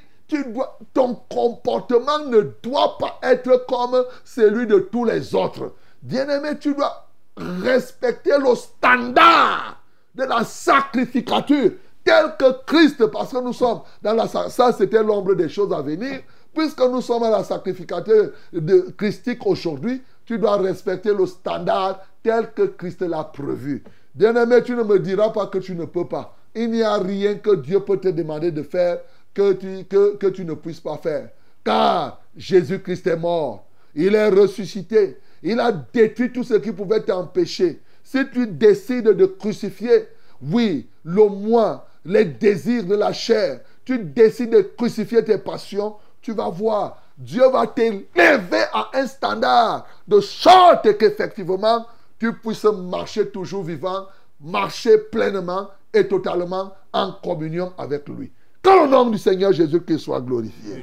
Ton 0.95 1.15
comportement 1.29 2.19
ne 2.27 2.41
doit 2.63 2.99
pas 2.99 3.21
être 3.23 3.67
comme 3.69 4.05
celui 4.25 4.67
de 4.67 4.79
tous 4.79 5.05
les 5.05 5.35
autres. 5.35 5.75
Bien-aimé, 6.03 6.59
tu 6.59 6.75
dois 6.75 7.04
respecter 7.37 8.39
le 8.39 8.55
standard 8.55 9.83
de 10.15 10.25
la 10.25 10.45
sacrificature 10.45 11.73
tel 12.05 12.35
que 12.39 12.65
Christ, 12.67 13.07
parce 13.07 13.33
que 13.33 13.43
nous 13.43 13.53
sommes 13.53 13.81
dans 14.03 14.13
la... 14.13 14.29
Ça, 14.29 14.73
c'était 14.73 15.03
l'ombre 15.03 15.35
des 15.35 15.49
choses 15.49 15.73
à 15.73 15.81
venir. 15.81 16.21
Puisque 16.55 16.81
nous 16.81 17.01
sommes 17.01 17.25
à 17.25 17.31
la 17.31 17.43
sacrificateur 17.43 18.31
de 18.53 18.95
christique 18.97 19.45
aujourd'hui, 19.45 20.03
tu 20.25 20.39
dois 20.39 20.57
respecter 20.59 21.13
le 21.13 21.27
standard 21.27 22.01
tel 22.23 22.53
que 22.53 22.63
Christ 22.63 23.03
l'a 23.03 23.25
prévu. 23.25 23.83
Bien-aimé, 24.15 24.63
tu 24.63 24.77
ne 24.77 24.85
me 24.85 25.01
diras 25.01 25.31
pas 25.31 25.49
que 25.49 25.59
tu 25.59 25.75
ne 25.75 25.85
peux 25.85 26.07
pas. 26.07 26.37
Il 26.55 26.71
n'y 26.71 26.83
a 26.83 26.95
rien 26.99 27.35
que 27.37 27.57
Dieu 27.57 27.81
peut 27.81 27.99
te 27.99 28.09
demander 28.09 28.53
de 28.53 28.63
faire 28.63 29.01
que 29.35 29.55
tu, 29.55 29.85
que, 29.85 30.17
que 30.17 30.29
tu 30.29 30.45
ne 30.45 30.55
puisses 30.55 30.79
pas 30.79 30.97
faire. 30.99 31.31
Car 31.65 32.21
Jésus-Christ 32.37 33.07
est 33.09 33.17
mort. 33.17 33.67
Il 33.97 34.15
est 34.15 34.29
ressuscité. 34.29 35.19
Il 35.45 35.61
a 35.61 35.71
détruit 35.71 36.33
tout 36.33 36.43
ce 36.43 36.55
qui 36.55 36.73
pouvait 36.73 37.03
t'empêcher. 37.03 37.83
Si 38.03 38.19
tu 38.33 38.47
décides 38.47 39.11
de 39.11 39.27
crucifier, 39.27 40.09
oui, 40.43 40.89
le 41.05 41.29
moi, 41.29 41.87
les 42.05 42.25
désirs 42.25 42.85
de 42.85 42.95
la 42.95 43.13
chair, 43.13 43.61
tu 43.85 43.99
décides 43.99 44.53
de 44.53 44.63
crucifier 44.63 45.23
tes 45.23 45.37
passions, 45.37 45.97
tu 46.23 46.33
vas 46.33 46.49
voir, 46.49 47.03
Dieu 47.19 47.47
va 47.51 47.67
t'élever 47.67 48.65
à 48.73 48.89
un 48.95 49.07
standard 49.07 49.87
de 50.09 50.21
sorte 50.21 50.97
qu'effectivement, 50.97 51.87
tu 52.19 52.33
puisses 52.33 52.65
marcher 52.65 53.29
toujours 53.29 53.65
vivant, 53.65 54.07
marcher 54.41 54.97
pleinement 54.97 55.69
et 55.93 56.09
totalement 56.09 56.73
en 56.93 57.13
communion 57.23 57.73
avec 57.77 58.09
lui. 58.09 58.33
Que 58.63 58.85
le 58.85 58.91
nom 58.91 59.11
du 59.11 59.19
Seigneur 59.19 59.53
Jésus-Christ 59.53 59.99
soit 59.99 60.23
glorifié. 60.23 60.83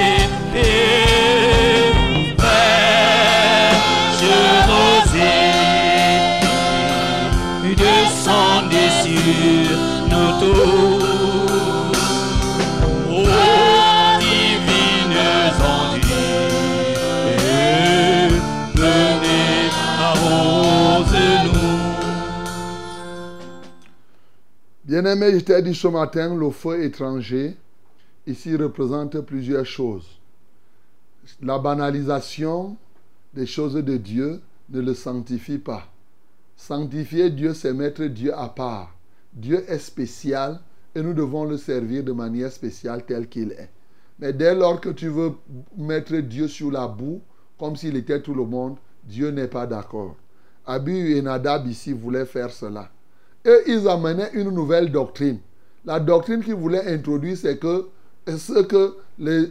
Bien-aimé, 25.01 25.31
je 25.33 25.43
t'ai 25.43 25.59
dit 25.63 25.73
ce 25.73 25.87
matin, 25.87 26.35
le 26.35 26.51
feu 26.51 26.83
étranger, 26.83 27.57
ici 28.27 28.55
représente 28.55 29.19
plusieurs 29.21 29.65
choses. 29.65 30.19
La 31.41 31.57
banalisation 31.57 32.77
des 33.33 33.47
choses 33.47 33.73
de 33.73 33.97
Dieu 33.97 34.39
ne 34.69 34.79
le 34.79 34.93
sanctifie 34.93 35.57
pas. 35.57 35.87
Sanctifier 36.55 37.31
Dieu, 37.31 37.55
c'est 37.55 37.73
mettre 37.73 38.03
Dieu 38.03 38.31
à 38.37 38.47
part. 38.49 38.95
Dieu 39.33 39.65
est 39.67 39.79
spécial 39.79 40.59
et 40.93 41.01
nous 41.01 41.15
devons 41.15 41.45
le 41.45 41.57
servir 41.57 42.03
de 42.03 42.11
manière 42.11 42.51
spéciale 42.51 43.03
tel 43.03 43.27
qu'il 43.27 43.53
est. 43.53 43.71
Mais 44.19 44.33
dès 44.33 44.53
lors 44.53 44.79
que 44.79 44.89
tu 44.89 45.07
veux 45.07 45.31
mettre 45.79 46.15
Dieu 46.17 46.47
sur 46.47 46.69
la 46.69 46.87
boue, 46.87 47.21
comme 47.57 47.75
s'il 47.75 47.95
était 47.95 48.21
tout 48.21 48.35
le 48.35 48.45
monde, 48.45 48.77
Dieu 49.03 49.31
n'est 49.31 49.47
pas 49.47 49.65
d'accord. 49.65 50.15
Abihu 50.63 51.15
et 51.17 51.23
Nadab 51.23 51.65
ici 51.65 51.91
voulaient 51.91 52.27
faire 52.27 52.51
cela. 52.51 52.91
Et 53.45 53.63
ils 53.67 53.87
amenaient 53.87 54.31
une 54.33 54.51
nouvelle 54.51 54.91
doctrine. 54.91 55.39
La 55.85 55.99
doctrine 55.99 56.43
qu'ils 56.43 56.55
voulaient 56.55 56.93
introduire, 56.93 57.37
c'est 57.37 57.57
que 57.57 57.87
ce 58.27 58.61
que 58.61 58.95
les, 59.17 59.47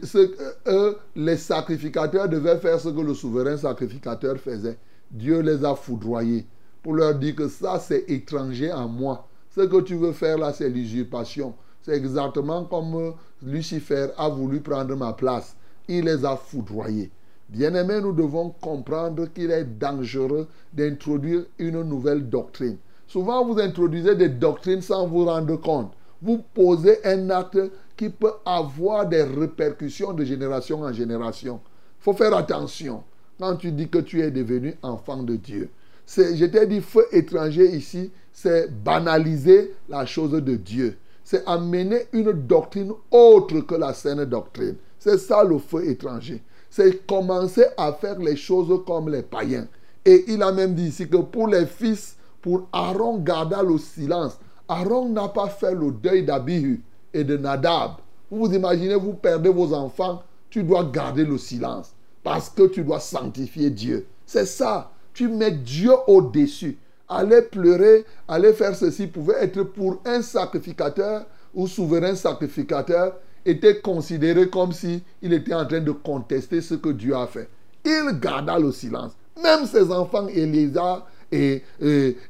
les 1.17 1.37
sacrificateurs 1.37 2.29
devaient 2.29 2.59
faire 2.59 2.79
ce 2.79 2.89
que 2.89 3.01
le 3.01 3.15
souverain 3.15 3.57
sacrificateur 3.57 4.37
faisait. 4.39 4.79
Dieu 5.11 5.41
les 5.41 5.65
a 5.65 5.75
foudroyés 5.75 6.47
pour 6.83 6.95
leur 6.95 7.15
dire 7.15 7.35
que 7.35 7.49
ça, 7.49 7.79
c'est 7.79 8.05
étranger 8.09 8.71
à 8.71 8.87
moi. 8.87 9.27
Ce 9.55 9.63
que 9.63 9.81
tu 9.81 9.97
veux 9.97 10.13
faire 10.13 10.39
là, 10.39 10.53
c'est 10.53 10.69
l'usurpation. 10.69 11.55
C'est 11.83 11.97
exactement 11.97 12.65
comme 12.65 12.95
euh, 12.95 13.11
Lucifer 13.43 14.09
a 14.17 14.29
voulu 14.29 14.61
prendre 14.61 14.95
ma 14.97 15.13
place. 15.13 15.57
Il 15.89 16.05
les 16.05 16.25
a 16.25 16.37
foudroyés. 16.37 17.11
Bien-aimés, 17.49 18.01
nous 18.01 18.13
devons 18.13 18.51
comprendre 18.61 19.27
qu'il 19.27 19.51
est 19.51 19.65
dangereux 19.65 20.47
d'introduire 20.73 21.45
une 21.59 21.83
nouvelle 21.83 22.29
doctrine. 22.29 22.77
Souvent, 23.11 23.45
vous 23.45 23.59
introduisez 23.59 24.15
des 24.15 24.29
doctrines 24.29 24.83
sans 24.83 25.09
vous 25.09 25.25
rendre 25.25 25.57
compte. 25.57 25.91
Vous 26.23 26.45
posez 26.55 27.05
un 27.05 27.29
acte 27.31 27.59
qui 27.97 28.09
peut 28.09 28.35
avoir 28.47 29.09
des 29.09 29.25
répercussions 29.25 30.13
de 30.13 30.23
génération 30.23 30.83
en 30.83 30.93
génération. 30.93 31.59
Il 32.01 32.05
faut 32.05 32.13
faire 32.13 32.33
attention 32.37 33.03
quand 33.41 33.57
tu 33.57 33.73
dis 33.73 33.89
que 33.89 33.99
tu 33.99 34.23
es 34.23 34.31
devenu 34.31 34.77
enfant 34.83 35.25
de 35.25 35.35
Dieu. 35.35 35.71
Je 36.07 36.45
t'ai 36.45 36.69
dit, 36.69 36.81
feu 36.81 37.05
étranger 37.11 37.75
ici, 37.75 38.13
c'est 38.33 38.71
banaliser 38.71 39.75
la 39.89 40.07
chose 40.07 40.31
de 40.31 40.55
Dieu. 40.55 40.97
C'est 41.25 41.45
amener 41.49 42.07
une 42.13 42.31
doctrine 42.31 42.93
autre 43.11 43.59
que 43.63 43.75
la 43.75 43.93
saine 43.93 44.25
doctrine. 44.25 44.77
C'est 45.01 45.19
ça 45.19 45.43
le 45.43 45.59
feu 45.59 45.85
étranger. 45.89 46.45
C'est 46.71 47.05
commencer 47.09 47.65
à 47.77 47.93
faire 47.93 48.21
les 48.21 48.37
choses 48.37 48.85
comme 48.87 49.09
les 49.09 49.23
païens. 49.23 49.67
Et 50.05 50.27
il 50.29 50.45
a 50.45 50.53
même 50.53 50.75
dit 50.75 50.87
ici 50.87 51.09
que 51.09 51.17
pour 51.17 51.49
les 51.49 51.67
fils, 51.67 52.17
pour 52.43 52.69
Aaron 52.73 53.19
garda 53.19 53.63
le 53.63 53.79
silence. 53.79 54.39
Aaron 54.69 55.09
n'a 55.09 55.29
pas 55.29 55.49
fait 55.49 55.75
le 55.75 55.91
deuil 55.91 56.25
d'Abihu 56.25 56.83
et 57.13 57.25
de 57.25 57.37
Nadab. 57.37 57.93
Vous 58.31 58.47
vous 58.47 58.55
imaginez, 58.55 58.95
vous 58.95 59.15
perdez 59.15 59.49
vos 59.51 59.75
enfants, 59.75 60.23
tu 60.49 60.63
dois 60.63 60.85
garder 60.85 61.25
le 61.25 61.39
silence 61.39 61.93
parce 62.23 62.49
que 62.51 62.67
tu 62.67 62.85
dois 62.85 63.01
sanctifier 63.01 63.71
Dieu. 63.71 64.07
C'est 64.27 64.47
ça. 64.47 64.91
Tu 65.13 65.29
mets 65.29 65.51
Dieu 65.51 65.93
au-dessus. 66.07 66.79
Aller 67.09 67.43
pleurer, 67.43 68.05
aller 68.29 68.53
faire 68.53 68.77
ceci 68.77 69.09
pouvait 69.09 69.43
être 69.43 69.65
pour 69.65 70.01
un 70.05 70.23
sacrificateur 70.23 71.27
ou 71.53 71.67
souverain 71.67 72.15
sacrificateur 72.15 73.15
était 73.45 73.81
considéré 73.81 74.49
comme 74.49 74.73
si 74.73 75.03
il 75.23 75.33
était 75.33 75.55
en 75.55 75.67
train 75.67 75.81
de 75.81 75.91
contester 75.91 76.61
ce 76.61 76.75
que 76.75 76.91
Dieu 76.91 77.17
a 77.17 77.27
fait. 77.27 77.49
Il 77.85 78.19
garda 78.21 78.59
le 78.59 78.71
silence. 78.71 79.13
Même 79.43 79.67
ses 79.67 79.91
enfants, 79.91 80.29
Elisa 80.29 81.05
et, 81.33 81.63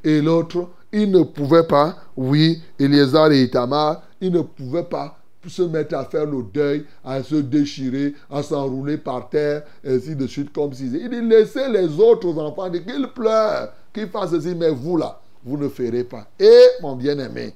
l'autre, 0.04 0.68
ils 0.92 1.10
ne 1.10 1.22
pouvaient 1.22 1.66
pas, 1.66 1.96
oui, 2.16 2.62
Eliezer 2.78 3.32
et 3.32 3.42
Itamar, 3.42 4.02
ils 4.20 4.32
ne 4.32 4.42
pouvaient 4.42 4.84
pas 4.84 5.16
se 5.46 5.62
mettre 5.62 5.94
à 5.96 6.04
faire 6.04 6.26
le 6.26 6.42
deuil, 6.42 6.84
à 7.04 7.22
se 7.22 7.36
déchirer, 7.36 8.14
à 8.30 8.42
s'enrouler 8.42 8.98
par 8.98 9.30
terre, 9.30 9.62
ainsi 9.86 10.14
de 10.14 10.26
suite, 10.26 10.52
comme 10.52 10.72
si... 10.74 10.86
Il 10.86 11.08
dit, 11.08 11.22
laissez 11.22 11.68
les 11.68 11.98
autres 11.98 12.36
enfants, 12.38 12.70
qu'ils 12.70 13.08
pleurent, 13.14 13.72
qu'ils 13.92 14.08
fassent 14.08 14.32
ceci, 14.32 14.54
mais 14.54 14.70
vous 14.70 14.98
là, 14.98 15.18
vous 15.44 15.56
ne 15.56 15.68
ferez 15.68 16.04
pas. 16.04 16.26
Et, 16.38 16.60
mon 16.82 16.94
bien-aimé, 16.94 17.54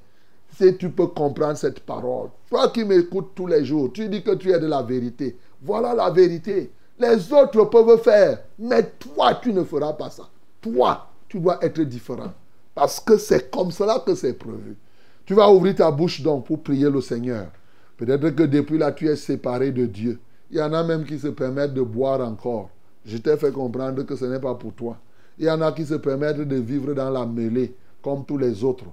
si 0.57 0.77
tu 0.77 0.89
peux 0.89 1.09
comprendre 1.09 1.59
cette 1.59 1.81
parole, 1.81 2.29
toi 2.49 2.69
qui 2.69 2.85
m'écoutes 2.85 3.33
tous 3.35 3.47
les 3.47 3.65
jours, 3.65 3.93
tu 3.93 4.09
dis 4.09 4.23
que 4.23 4.35
tu 4.37 4.51
es 4.51 4.59
de 4.59 4.67
la 4.67 4.83
vérité. 4.83 5.37
Voilà 5.61 5.95
la 5.95 6.11
vérité. 6.11 6.71
Les 6.99 7.33
autres 7.33 7.65
peuvent 7.65 8.01
faire, 8.03 8.39
mais 8.59 8.85
toi, 8.99 9.35
tu 9.43 9.53
ne 9.53 9.65
feras 9.65 9.95
pas 9.95 10.11
ça. 10.11 10.29
Toi, 10.63 11.07
tu 11.35 11.41
dois 11.41 11.59
être 11.65 11.81
différent. 11.81 12.33
Parce 12.77 13.01
que 13.01 13.17
c'est 13.17 13.51
comme 13.51 13.73
cela 13.73 14.01
que 14.07 14.15
c'est 14.15 14.35
prévu. 14.35 14.77
Tu 15.27 15.35
vas 15.35 15.51
ouvrir 15.51 15.75
ta 15.75 15.91
bouche 15.91 16.23
donc 16.23 16.47
pour 16.47 16.63
prier 16.63 16.89
le 16.89 17.01
Seigneur. 17.01 17.49
Peut-être 17.97 18.31
que 18.31 18.45
depuis 18.45 18.79
là, 18.79 18.93
tu 18.93 19.09
es 19.09 19.17
séparé 19.17 19.73
de 19.73 19.85
Dieu. 19.85 20.21
Il 20.53 20.59
y 20.59 20.63
en 20.63 20.73
a 20.73 20.85
même 20.85 21.05
qui 21.05 21.19
se 21.19 21.27
permettent 21.27 21.75
de 21.75 21.83
boire 21.83 22.21
encore. 22.21 22.71
Je 23.05 23.17
t'ai 23.17 23.37
fait 23.37 23.51
comprendre 23.51 24.05
que 24.05 24.15
ce 24.15 24.27
n'est 24.27 24.39
pas 24.39 24.55
pour 24.55 24.75
toi. 24.75 24.97
Il 25.37 25.47
y 25.47 25.51
en 25.51 25.61
a 25.61 25.73
qui 25.73 25.85
se 25.85 25.95
permettent 25.95 26.41
de 26.41 26.57
vivre 26.57 26.95
dans 26.95 27.11
la 27.11 27.27
mêlée, 27.27 27.75
comme 28.01 28.25
tous 28.25 28.39
les 28.39 28.63
autres. 28.63 28.85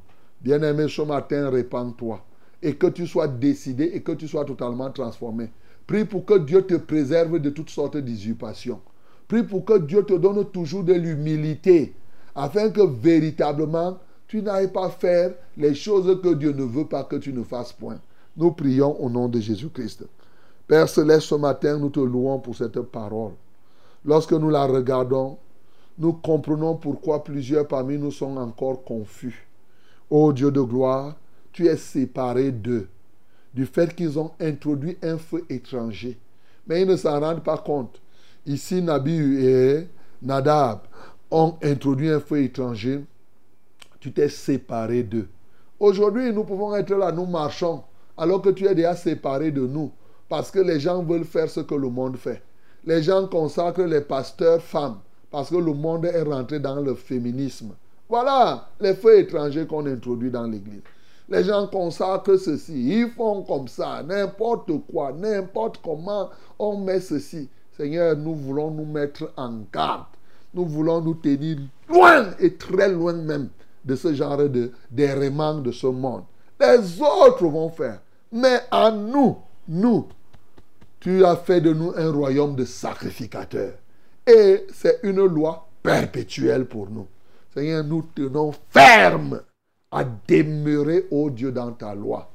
Bien-aimé, 0.41 0.87
ce 0.89 1.03
matin, 1.03 1.47
répands-toi. 1.51 2.25
Et 2.63 2.73
que 2.73 2.87
tu 2.87 3.05
sois 3.05 3.27
décidé 3.27 3.91
et 3.93 4.01
que 4.01 4.13
tu 4.13 4.27
sois 4.27 4.45
totalement 4.45 4.89
transformé. 4.89 5.51
Prie 5.85 6.05
pour 6.05 6.25
que 6.25 6.39
Dieu 6.39 6.63
te 6.63 6.75
préserve 6.75 7.37
de 7.37 7.51
toutes 7.51 7.69
sortes 7.69 7.97
d'usurpations. 7.97 8.81
Prie 9.27 9.43
pour 9.43 9.63
que 9.63 9.77
Dieu 9.77 10.01
te 10.01 10.13
donne 10.13 10.43
toujours 10.45 10.83
de 10.83 10.93
l'humilité, 10.93 11.93
afin 12.35 12.69
que 12.69 12.81
véritablement 12.81 13.97
tu 14.27 14.41
n'ailles 14.41 14.71
pas 14.71 14.89
faire 14.89 15.33
les 15.57 15.75
choses 15.75 16.21
que 16.21 16.33
Dieu 16.33 16.53
ne 16.53 16.63
veut 16.63 16.85
pas 16.85 17.03
que 17.03 17.17
tu 17.17 17.33
ne 17.33 17.43
fasses 17.43 17.73
point. 17.73 17.99
Nous 18.37 18.51
prions 18.51 18.97
au 19.01 19.09
nom 19.09 19.27
de 19.27 19.39
Jésus-Christ. 19.39 20.05
Père 20.67 20.87
Céleste, 20.87 21.27
ce 21.27 21.35
matin, 21.35 21.77
nous 21.77 21.89
te 21.89 21.99
louons 21.99 22.39
pour 22.39 22.55
cette 22.55 22.79
parole. 22.79 23.33
Lorsque 24.05 24.31
nous 24.31 24.49
la 24.49 24.65
regardons, 24.65 25.37
nous 25.97 26.13
comprenons 26.13 26.75
pourquoi 26.75 27.23
plusieurs 27.23 27.67
parmi 27.67 27.97
nous 27.97 28.11
sont 28.11 28.37
encore 28.37 28.83
confus. 28.83 29.47
Ô 30.09 30.31
Dieu 30.31 30.49
de 30.49 30.61
gloire, 30.61 31.15
tu 31.51 31.67
es 31.67 31.75
séparé 31.75 32.51
d'eux, 32.51 32.87
du 33.53 33.65
fait 33.65 33.93
qu'ils 33.93 34.17
ont 34.17 34.31
introduit 34.39 34.97
un 35.03 35.17
feu 35.17 35.43
étranger. 35.49 36.17
Mais 36.67 36.83
ils 36.83 36.87
ne 36.87 36.95
s'en 36.95 37.19
rendent 37.19 37.43
pas 37.43 37.57
compte. 37.57 38.01
Ici, 38.45 38.81
Nabi 38.81 39.45
et 39.45 39.87
Nadab 40.21 40.79
ont 41.31 41.55
introduit 41.63 42.09
un 42.09 42.19
feu 42.19 42.43
étranger. 42.43 43.03
Tu 43.99 44.11
t'es 44.11 44.29
séparé 44.29 45.03
d'eux. 45.03 45.29
Aujourd'hui, 45.79 46.31
nous 46.31 46.43
pouvons 46.43 46.75
être 46.75 46.93
là, 46.93 47.11
nous 47.11 47.25
marchons, 47.25 47.83
alors 48.17 48.41
que 48.41 48.49
tu 48.49 48.67
es 48.67 48.75
déjà 48.75 48.95
séparé 48.95 49.51
de 49.51 49.65
nous, 49.65 49.91
parce 50.29 50.51
que 50.51 50.59
les 50.59 50.79
gens 50.79 51.01
veulent 51.01 51.25
faire 51.25 51.49
ce 51.49 51.61
que 51.61 51.75
le 51.75 51.89
monde 51.89 52.17
fait. 52.17 52.43
Les 52.85 53.01
gens 53.01 53.27
consacrent 53.27 53.85
les 53.85 54.01
pasteurs 54.01 54.61
femmes, 54.61 54.99
parce 55.31 55.49
que 55.49 55.55
le 55.55 55.73
monde 55.73 56.05
est 56.05 56.21
rentré 56.21 56.59
dans 56.59 56.81
le 56.81 56.93
féminisme. 56.93 57.73
Voilà 58.09 58.67
les 58.79 58.93
feux 58.93 59.19
étrangers 59.19 59.65
qu'on 59.65 59.85
introduit 59.85 60.29
dans 60.29 60.45
l'Église. 60.45 60.81
Les 61.29 61.45
gens 61.45 61.65
consacrent 61.67 62.37
ceci, 62.37 62.99
ils 62.99 63.09
font 63.09 63.43
comme 63.43 63.69
ça, 63.69 64.03
n'importe 64.03 64.71
quoi, 64.91 65.13
n'importe 65.13 65.79
comment 65.81 66.29
on 66.59 66.77
met 66.77 66.99
ceci. 66.99 67.49
Seigneur, 67.77 68.17
nous 68.17 68.35
voulons 68.35 68.69
nous 68.69 68.85
mettre 68.85 69.31
en 69.37 69.61
garde. 69.71 70.10
Nous 70.53 70.65
voulons 70.65 71.01
nous 71.01 71.15
tenir 71.15 71.57
loin 71.89 72.31
et 72.39 72.55
très 72.55 72.89
loin 72.89 73.13
même 73.13 73.49
de 73.83 73.95
ce 73.95 74.13
genre 74.13 74.37
de 74.37 74.71
d'errement 74.89 75.55
de 75.55 75.71
ce 75.71 75.87
monde. 75.87 76.23
Les 76.59 77.01
autres 77.01 77.47
vont 77.47 77.69
faire. 77.69 78.01
Mais 78.31 78.61
à 78.69 78.91
nous, 78.91 79.37
nous, 79.67 80.07
tu 80.99 81.25
as 81.25 81.35
fait 81.35 81.61
de 81.61 81.73
nous 81.73 81.91
un 81.95 82.11
royaume 82.11 82.55
de 82.55 82.65
sacrificateurs. 82.65 83.73
Et 84.27 84.67
c'est 84.73 84.99
une 85.03 85.25
loi 85.25 85.67
perpétuelle 85.81 86.65
pour 86.65 86.89
nous. 86.89 87.07
Seigneur, 87.53 87.83
nous 87.83 88.05
tenons 88.15 88.53
ferme 88.69 89.41
à 89.91 90.05
demeurer, 90.27 91.07
ô 91.11 91.29
Dieu, 91.29 91.51
dans 91.51 91.71
ta 91.71 91.93
loi. 91.93 92.29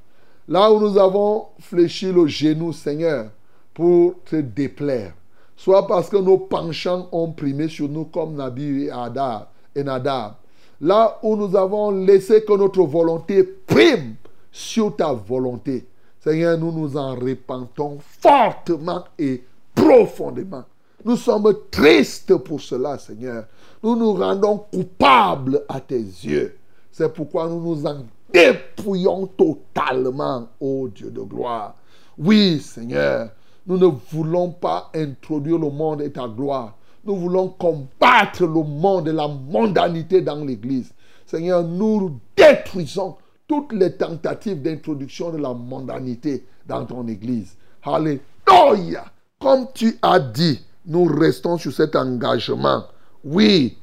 Là 0.48 0.70
où 0.70 0.80
nous 0.80 0.98
avons 0.98 1.46
fléchi 1.60 2.12
le 2.12 2.26
genou, 2.26 2.72
Seigneur, 2.72 3.30
pour 3.72 4.22
te 4.24 4.36
déplaire, 4.36 5.14
soit 5.56 5.86
parce 5.86 6.08
que 6.08 6.16
nos 6.16 6.38
penchants 6.38 7.08
ont 7.12 7.32
primé 7.32 7.68
sur 7.68 7.88
nous 7.88 8.04
comme 8.04 8.34
Nabi 8.34 8.84
et 8.84 8.90
Adab, 8.90 9.46
et 9.74 9.82
Nadab, 9.82 10.34
là 10.80 11.18
où 11.22 11.36
nous 11.36 11.56
avons 11.56 11.90
laissé 11.90 12.44
que 12.44 12.56
notre 12.56 12.82
volonté 12.82 13.42
prime 13.42 14.14
sur 14.52 14.94
ta 14.94 15.12
volonté, 15.12 15.86
Seigneur, 16.20 16.58
nous 16.58 16.72
nous 16.72 16.96
en 16.96 17.14
repentons 17.14 17.98
fortement 18.00 19.04
et 19.18 19.44
profondément. 19.74 20.64
Nous 21.04 21.16
sommes 21.16 21.54
tristes 21.70 22.34
pour 22.36 22.60
cela, 22.60 22.98
Seigneur. 22.98 23.44
Nous 23.82 23.94
nous 23.94 24.12
rendons 24.12 24.58
coupables 24.72 25.62
à 25.68 25.78
tes 25.78 26.00
yeux. 26.00 26.56
C'est 26.90 27.12
pourquoi 27.12 27.46
nous 27.46 27.60
nous 27.60 27.86
en 27.86 27.98
dépouillons 28.32 29.28
totalement, 29.28 30.48
ô 30.58 30.88
Dieu 30.88 31.10
de 31.10 31.20
gloire. 31.20 31.76
Oui, 32.18 32.58
Seigneur, 32.60 33.28
nous 33.66 33.78
ne 33.78 33.86
voulons 34.10 34.50
pas 34.50 34.90
introduire 34.94 35.58
le 35.58 35.70
monde 35.70 36.02
et 36.02 36.10
ta 36.10 36.28
gloire. 36.28 36.76
Nous 37.04 37.16
voulons 37.16 37.48
combattre 37.48 38.42
le 38.42 38.62
monde 38.62 39.08
et 39.08 39.12
la 39.12 39.28
mondanité 39.28 40.20
dans 40.22 40.44
l'Église. 40.44 40.92
Seigneur, 41.26 41.64
nous 41.64 42.18
détruisons 42.36 43.16
toutes 43.48 43.72
les 43.72 43.92
tentatives 43.92 44.62
d'introduction 44.62 45.30
de 45.30 45.38
la 45.38 45.52
mondanité 45.52 46.44
dans 46.66 46.84
ton 46.84 47.06
Église. 47.06 47.56
Alléluia. 47.82 49.04
Comme 49.40 49.66
tu 49.74 49.98
as 50.02 50.18
dit, 50.20 50.60
nous 50.86 51.04
restons 51.04 51.58
sur 51.58 51.72
cet 51.72 51.94
engagement. 51.96 52.84
Oui, 53.24 53.76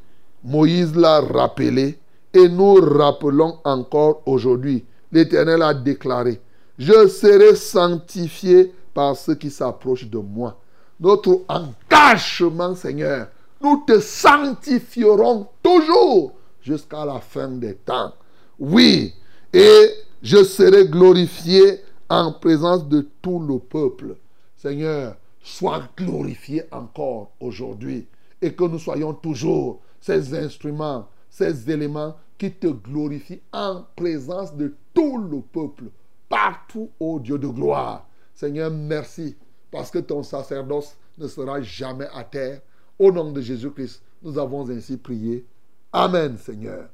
Moïse 0.44 0.96
l'a 0.96 1.22
rappelé 1.22 2.00
et 2.34 2.50
nous 2.50 2.76
rappelons 2.76 3.60
encore 3.64 4.22
aujourd'hui. 4.26 4.86
L'Éternel 5.12 5.62
a 5.62 5.74
déclaré, 5.74 6.42
je 6.80 7.08
serai 7.08 7.56
sanctifié 7.56 8.74
par 8.94 9.16
ceux 9.16 9.36
qui 9.36 9.50
s'approchent 9.50 10.10
de 10.10 10.18
moi. 10.18 10.60
Notre 11.00 11.42
engagement, 11.48 12.76
Seigneur, 12.76 13.28
nous 13.62 13.84
te 13.86 14.00
sanctifierons 14.00 15.48
toujours 15.62 16.34
jusqu'à 16.62 17.06
la 17.06 17.20
fin 17.20 17.50
des 17.50 17.76
temps. 17.76 18.14
Oui, 18.60 19.14
et 19.52 19.90
je 20.22 20.44
serai 20.44 20.88
glorifié 20.88 21.82
en 22.10 22.32
présence 22.32 22.88
de 22.88 23.08
tout 23.22 23.40
le 23.40 23.60
peuple. 23.60 24.16
Seigneur, 24.56 25.16
sois 25.42 25.84
glorifié 25.98 26.64
encore 26.72 27.32
aujourd'hui 27.40 28.08
et 28.42 28.54
que 28.54 28.64
nous 28.64 28.80
soyons 28.80 29.14
toujours 29.14 29.82
ces 30.00 30.34
instruments, 30.34 31.08
ces 31.30 31.70
éléments 31.70 32.16
qui 32.38 32.52
te 32.52 32.68
glorifient 32.68 33.42
en 33.52 33.84
présence 33.96 34.56
de 34.56 34.76
tout 34.94 35.18
le 35.18 35.42
peuple, 35.42 35.86
partout, 36.30 36.90
ô 37.00 37.20
Dieu 37.20 37.38
de 37.38 37.48
gloire. 37.48 38.06
Seigneur, 38.34 38.72
merci 38.72 39.36
parce 39.72 39.92
que 39.92 40.00
ton 40.00 40.24
sacerdoce 40.24 40.96
ne 41.18 41.28
sera 41.28 41.62
jamais 41.62 42.08
à 42.14 42.24
terre. 42.24 42.62
Au 43.00 43.12
nom 43.12 43.32
de 43.32 43.42
Jésus-Christ, 43.42 44.02
nous 44.22 44.38
avons 44.38 44.70
ainsi 44.70 44.98
prié. 44.98 45.46
Amen, 45.92 46.38
Seigneur. 46.38 46.90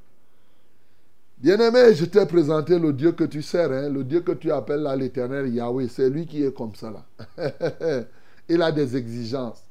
Bien-aimé, 1.38 1.94
je 1.94 2.04
t'ai 2.04 2.26
présenté 2.26 2.78
le 2.78 2.92
Dieu 2.92 3.12
que 3.12 3.24
tu 3.24 3.40
sers, 3.40 3.72
hein, 3.72 3.88
le 3.88 4.04
Dieu 4.04 4.20
que 4.20 4.32
tu 4.32 4.52
appelles 4.52 4.82
là 4.82 4.94
l'éternel 4.94 5.48
Yahweh. 5.48 5.88
C'est 5.88 6.10
lui 6.10 6.26
qui 6.26 6.44
est 6.44 6.52
comme 6.52 6.74
ça 6.74 6.90
là. 6.90 8.04
Il 8.48 8.60
a 8.60 8.70
des 8.70 8.94
exigences. 8.94 9.62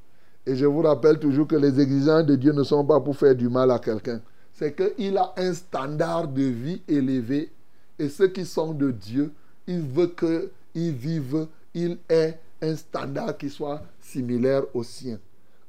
Et 0.48 0.56
je 0.56 0.66
vous 0.66 0.82
rappelle 0.82 1.20
toujours 1.20 1.48
que 1.48 1.56
les 1.56 1.80
exigences 1.80 2.26
de 2.26 2.36
Dieu 2.36 2.54
ne 2.54 2.64
sont 2.64 2.84
pas 2.84 3.00
pour 3.00 3.16
faire 3.16 3.36
du 3.36 3.50
mal 3.50 3.70
à 3.70 3.78
quelqu'un. 3.78 4.20
C'est 4.54 4.74
qu'il 4.74 5.16
a 5.18 5.32
un 5.38 5.54
standard 5.54 6.28
de 6.28 6.42
vie 6.42 6.82
élevé. 6.88 7.52
Et 8.00 8.10
ceux 8.10 8.30
qui 8.30 8.46
sont 8.46 8.74
de 8.74 8.90
Dieu, 8.90 9.32
il 9.68 9.82
veut 9.82 10.08
qu'ils 10.08 10.94
vivent, 10.94 11.46
il 11.84 11.98
ait 12.10 12.40
un 12.62 12.76
standard 12.76 13.38
qui 13.38 13.50
soit 13.50 13.82
similaire 14.00 14.64
au 14.74 14.84
sien. 14.84 15.20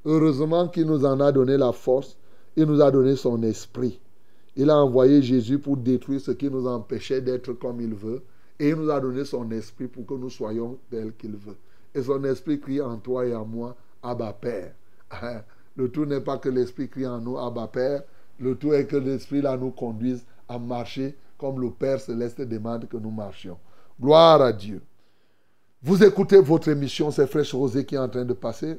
Heureusement 0.04 0.68
qu'il 0.68 0.86
nous 0.86 1.04
en 1.04 1.20
a 1.20 1.30
donné 1.30 1.56
la 1.56 1.72
force. 1.72 2.16
Il 2.56 2.64
nous 2.64 2.80
a 2.80 2.90
donné 2.90 3.16
son 3.16 3.42
esprit. 3.42 4.00
Il 4.56 4.70
a 4.70 4.76
envoyé 4.76 5.22
Jésus 5.22 5.58
pour 5.58 5.76
détruire 5.76 6.20
ce 6.20 6.32
qui 6.32 6.50
nous 6.50 6.66
empêchait 6.66 7.20
d'être 7.20 7.52
comme 7.52 7.80
il 7.80 7.94
veut. 7.94 8.22
Et 8.58 8.70
il 8.70 8.74
nous 8.74 8.90
a 8.90 9.00
donné 9.00 9.24
son 9.24 9.50
esprit 9.50 9.86
pour 9.86 10.04
que 10.04 10.14
nous 10.14 10.30
soyons 10.30 10.78
tels 10.90 11.14
qu'il 11.14 11.36
veut. 11.36 11.56
Et 11.94 12.02
son 12.02 12.24
esprit 12.24 12.61
crie 12.61 12.80
en 12.80 12.96
toi 12.96 13.26
et 13.26 13.34
en 13.34 13.44
moi, 13.44 13.76
Abba 14.02 14.32
Père. 14.32 14.74
Le 15.76 15.88
tout 15.88 16.04
n'est 16.04 16.20
pas 16.20 16.38
que 16.38 16.48
l'esprit 16.48 16.88
crie 16.88 17.06
en 17.06 17.20
nous, 17.20 17.38
Abba 17.38 17.68
Père. 17.68 18.02
Le 18.38 18.56
tout 18.56 18.72
est 18.72 18.86
que 18.86 18.96
l'esprit 18.96 19.40
là 19.40 19.56
nous 19.56 19.70
conduise 19.70 20.24
à 20.48 20.58
marcher 20.58 21.14
comme 21.38 21.61
le 21.61 21.70
Père 21.70 22.00
céleste 22.00 22.40
demande 22.40 22.88
que 22.88 22.96
nous 22.96 23.11
marchions. 23.11 23.58
Gloire 24.00 24.42
à 24.42 24.52
Dieu. 24.52 24.82
Vous 25.83 26.05
écoutez 26.05 26.39
votre 26.39 26.68
émission, 26.68 27.11
c'est 27.11 27.26
Fraîche 27.26 27.55
Rosée 27.55 27.87
qui 27.87 27.95
est 27.95 27.99
en 27.99 28.09
train 28.09 28.26
de 28.26 28.35
passer. 28.35 28.76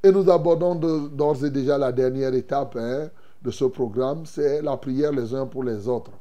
Et 0.00 0.12
nous 0.12 0.30
abordons 0.30 0.76
d'ores 1.08 1.44
et 1.44 1.50
déjà 1.50 1.76
la 1.76 1.90
dernière 1.90 2.32
étape. 2.34 2.76
Hein, 2.76 3.10
de 3.42 3.50
ce 3.50 3.64
programme, 3.64 4.26
c'est 4.26 4.62
la 4.62 4.76
prière 4.76 5.10
les 5.10 5.34
uns 5.34 5.46
pour 5.46 5.64
les 5.64 5.88
autres. 5.88 6.12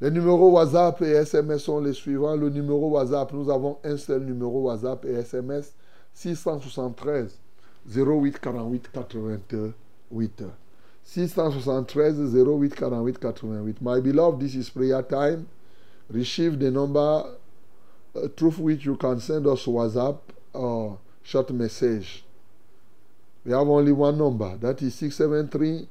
Les 0.00 0.10
numéros 0.10 0.50
WhatsApp 0.50 1.00
et 1.02 1.10
SMS 1.10 1.62
sont 1.62 1.80
les 1.80 1.92
suivants. 1.92 2.34
Le 2.34 2.50
numéro 2.50 2.88
WhatsApp, 2.90 3.32
nous 3.32 3.50
avons 3.50 3.78
un 3.84 3.96
seul 3.96 4.24
numéro 4.24 4.62
WhatsApp 4.62 5.04
et 5.04 5.12
SMS 5.12 5.74
673 6.14 7.38
08 7.94 8.40
48 8.40 8.90
88. 8.92 10.44
673 11.04 12.34
08 12.34 12.74
48 12.74 13.18
88. 13.18 13.76
My 13.80 14.00
beloved, 14.00 14.40
this 14.40 14.54
is 14.56 14.70
prayer 14.70 15.02
time. 15.02 15.46
Receive 16.12 16.58
the 16.58 16.70
number 16.70 17.24
uh, 18.14 18.28
through 18.36 18.52
which 18.52 18.84
you 18.84 18.96
can 18.96 19.20
send 19.20 19.46
us 19.46 19.64
WhatsApp 19.66 20.18
or 20.52 20.98
short 21.22 21.50
message. 21.50 22.24
We 23.44 23.52
have 23.52 23.68
only 23.68 23.92
one 23.92 24.18
number. 24.18 24.56
That 24.56 24.82
is 24.82 24.94
673 24.96 25.88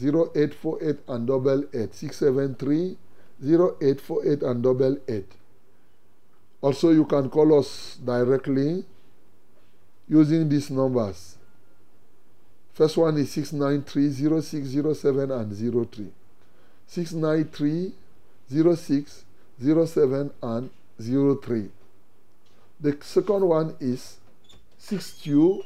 0848 0.00 0.98
and 1.08 1.26
double 1.26 1.64
8. 1.72 1.94
673 1.94 2.96
0848 3.42 4.42
and 4.42 4.62
double 4.62 4.98
8. 5.08 5.24
Also, 6.60 6.90
you 6.90 7.04
can 7.04 7.28
call 7.28 7.58
us 7.58 7.98
directly 8.04 8.84
using 10.08 10.48
these 10.48 10.70
numbers. 10.70 11.36
First 12.72 12.96
one 12.96 13.16
is 13.18 13.30
693 13.32 14.40
0607 14.40 15.30
and 15.30 15.90
03. 15.92 16.10
693 16.86 17.92
06 18.74 19.24
07 19.60 20.30
and 20.42 20.70
03. 21.00 21.70
The 22.80 22.98
second 23.00 23.46
one 23.46 23.76
is 23.80 24.18
62 24.78 25.62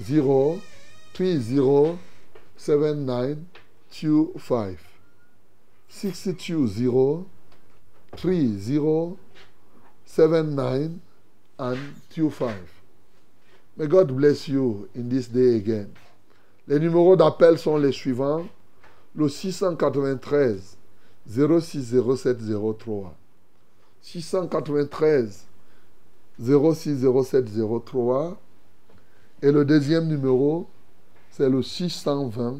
0 0.00 0.62
30 1.14 1.98
7925. 2.56 4.80
620 5.88 7.26
30 8.16 9.16
79 10.04 11.00
and 11.58 11.94
25. 12.10 12.56
May 13.76 13.86
God 13.86 14.16
bless 14.16 14.48
you 14.48 14.88
in 14.94 15.08
this 15.08 15.28
day 15.28 15.56
again. 15.56 15.94
Les 16.66 16.78
numéros 16.78 17.16
d'appel 17.16 17.58
sont 17.58 17.76
les 17.76 17.92
suivants. 17.92 18.48
Le 19.14 19.28
693 19.28 20.76
060703. 21.26 23.19
693 24.02 25.46
060703. 26.40 28.36
Et 29.42 29.52
le 29.52 29.64
deuxième 29.64 30.06
numéro, 30.06 30.68
c'est 31.30 31.48
le 31.48 31.62
620 31.62 32.58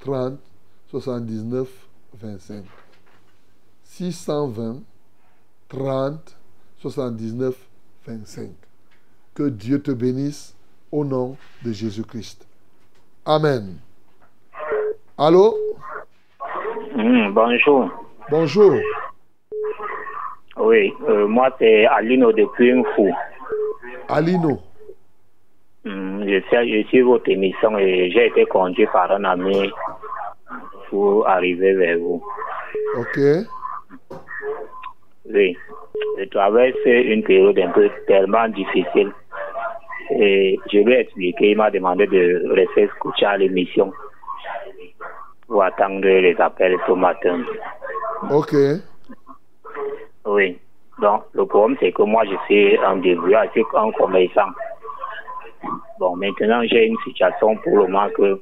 30 0.00 0.38
79 0.88 1.68
25. 2.14 2.64
620 3.84 4.82
30 5.68 6.36
79 6.78 7.56
25. 8.06 8.50
Que 9.34 9.48
Dieu 9.48 9.82
te 9.82 9.90
bénisse 9.90 10.54
au 10.92 11.04
nom 11.04 11.36
de 11.64 11.72
Jésus-Christ. 11.72 12.46
Amen. 13.24 13.78
Allô? 15.18 15.54
Hmm, 16.94 17.32
bonjour. 17.32 17.90
Bonjour. 18.30 18.74
Oui, 20.66 20.92
euh, 21.08 21.28
moi 21.28 21.48
c'est 21.60 21.86
Alino 21.86 22.32
depuis 22.32 22.82
Fou. 22.96 23.14
Alino. 24.08 24.58
Hmm, 25.84 26.24
je, 26.26 26.40
sais, 26.50 26.68
je 26.68 26.88
suis 26.88 27.02
votre 27.02 27.28
émission 27.28 27.78
et 27.78 28.10
j'ai 28.10 28.26
été 28.26 28.46
conduit 28.46 28.86
par 28.86 29.12
un 29.12 29.22
ami 29.22 29.70
pour 30.90 31.28
arriver 31.28 31.72
vers 31.74 31.98
vous. 31.98 32.20
Ok. 32.98 33.16
Oui, 35.32 35.56
je 36.18 36.24
traverse 36.24 36.76
une 36.84 37.22
période 37.22 37.58
un 37.60 37.70
peu 37.70 37.88
tellement 38.08 38.48
difficile. 38.48 39.12
Et 40.18 40.58
je 40.72 40.78
lui 40.78 40.94
ai 40.94 41.00
expliqué, 41.00 41.52
il 41.52 41.56
m'a 41.56 41.70
demandé 41.70 42.08
de 42.08 42.42
rester 42.50 42.88
scotché 42.96 43.24
à 43.24 43.36
l'émission 43.36 43.92
pour 45.46 45.62
attendre 45.62 46.00
les 46.00 46.34
appels 46.40 46.76
ce 46.88 46.92
matin. 46.92 47.44
Ok. 48.32 48.54
Oui. 50.26 50.58
Donc, 51.00 51.24
le 51.34 51.44
problème, 51.46 51.76
c'est 51.80 51.92
que 51.92 52.02
moi, 52.02 52.24
je 52.24 52.36
suis 52.46 52.78
débrouillard, 53.02 53.44
je 53.54 53.60
suis 53.60 53.64
un 53.74 53.90
commerçant. 53.92 54.50
Bon, 55.98 56.16
maintenant, 56.16 56.62
j'ai 56.64 56.86
une 56.86 56.96
situation 57.04 57.56
pour 57.56 57.76
le 57.76 57.82
moment 57.82 58.08
que 58.16 58.40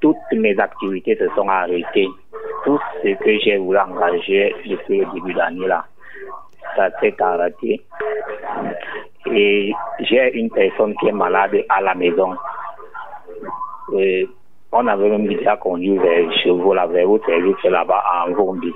toutes 0.00 0.16
mes 0.32 0.58
activités 0.58 1.16
se 1.16 1.28
sont 1.34 1.48
arrêtées. 1.48 2.08
Tout 2.64 2.78
ce 3.02 3.14
que 3.14 3.38
j'ai 3.40 3.58
voulu 3.58 3.78
engager 3.78 4.54
depuis 4.66 5.00
le 5.00 5.06
début 5.12 5.32
de 5.32 5.38
l'année, 5.38 5.66
là, 5.66 5.84
ça 6.76 6.90
s'est 7.00 7.14
arrêté. 7.20 7.82
Et 9.26 9.74
j'ai 10.00 10.38
une 10.38 10.50
personne 10.50 10.94
qui 10.96 11.08
est 11.08 11.12
malade 11.12 11.56
à 11.68 11.80
la 11.80 11.94
maison. 11.94 12.34
On 14.72 14.86
avait 14.86 15.08
même 15.08 15.26
déjà 15.26 15.56
conduit 15.56 15.98
vers 15.98 16.32
chez 16.34 16.50
vous, 16.50 16.72
là, 16.72 16.86
vers 16.86 17.06
votre 17.06 17.26
service 17.26 17.62
là-bas 17.64 18.02
en 18.26 18.30
Gombi. 18.30 18.72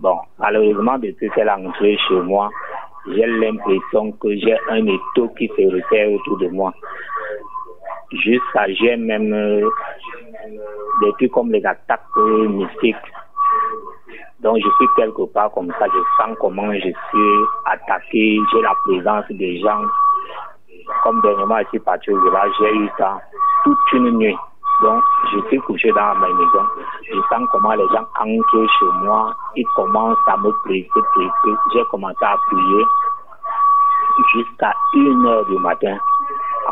Bon, 0.00 0.16
malheureusement, 0.38 0.96
depuis 0.98 1.28
qu'elle 1.30 1.48
est 1.48 1.50
entrée 1.50 1.98
chez 2.08 2.20
moi, 2.20 2.50
j'ai 3.06 3.26
l'impression 3.26 4.12
que 4.12 4.36
j'ai 4.36 4.56
un 4.70 4.86
étau 4.86 5.28
qui 5.36 5.48
se 5.48 5.74
resserre 5.74 6.12
autour 6.12 6.38
de 6.38 6.48
moi. 6.48 6.72
Jusqu'à 8.12 8.68
j'ai 8.68 8.96
même 8.96 9.32
euh, 9.32 9.68
des 11.02 11.12
trucs 11.18 11.32
comme 11.32 11.50
les 11.50 11.64
attaques 11.66 12.02
mystiques. 12.16 12.96
Donc 14.40 14.58
je 14.58 14.68
suis 14.68 14.88
quelque 14.96 15.24
part 15.32 15.50
comme 15.50 15.72
ça, 15.80 15.86
je 15.86 16.22
sens 16.22 16.36
comment 16.40 16.72
je 16.72 16.80
suis 16.80 17.44
attaqué, 17.66 18.38
j'ai 18.52 18.62
la 18.62 18.74
présence 18.84 19.24
des 19.30 19.60
gens. 19.60 19.82
Comme 21.02 21.20
dernièrement, 21.22 21.58
je 21.64 21.68
suis 21.70 21.78
parti 21.80 22.10
au 22.12 22.22
village, 22.22 22.50
j'ai 22.60 22.72
eu 22.72 22.88
ça 22.98 23.20
toute 23.64 23.92
une 23.94 24.10
nuit. 24.16 24.36
Donc, 24.82 25.02
je 25.32 25.48
suis 25.48 25.58
couché 25.58 25.90
dans 25.90 26.14
ma 26.14 26.28
maison. 26.28 26.64
Je 27.02 27.18
sens 27.28 27.48
comment 27.50 27.72
les 27.72 27.88
gens 27.88 28.06
entrent 28.20 28.66
chez 28.78 28.86
moi. 29.02 29.34
Ils 29.56 29.66
commencent 29.74 30.16
à 30.28 30.36
me 30.36 30.52
presser, 30.62 30.88
presser. 31.14 31.56
J'ai 31.74 31.84
commencé 31.90 32.22
à 32.22 32.36
prier 32.46 32.84
jusqu'à 34.34 34.72
1 34.94 35.24
heure 35.26 35.44
du 35.46 35.58
matin 35.58 35.96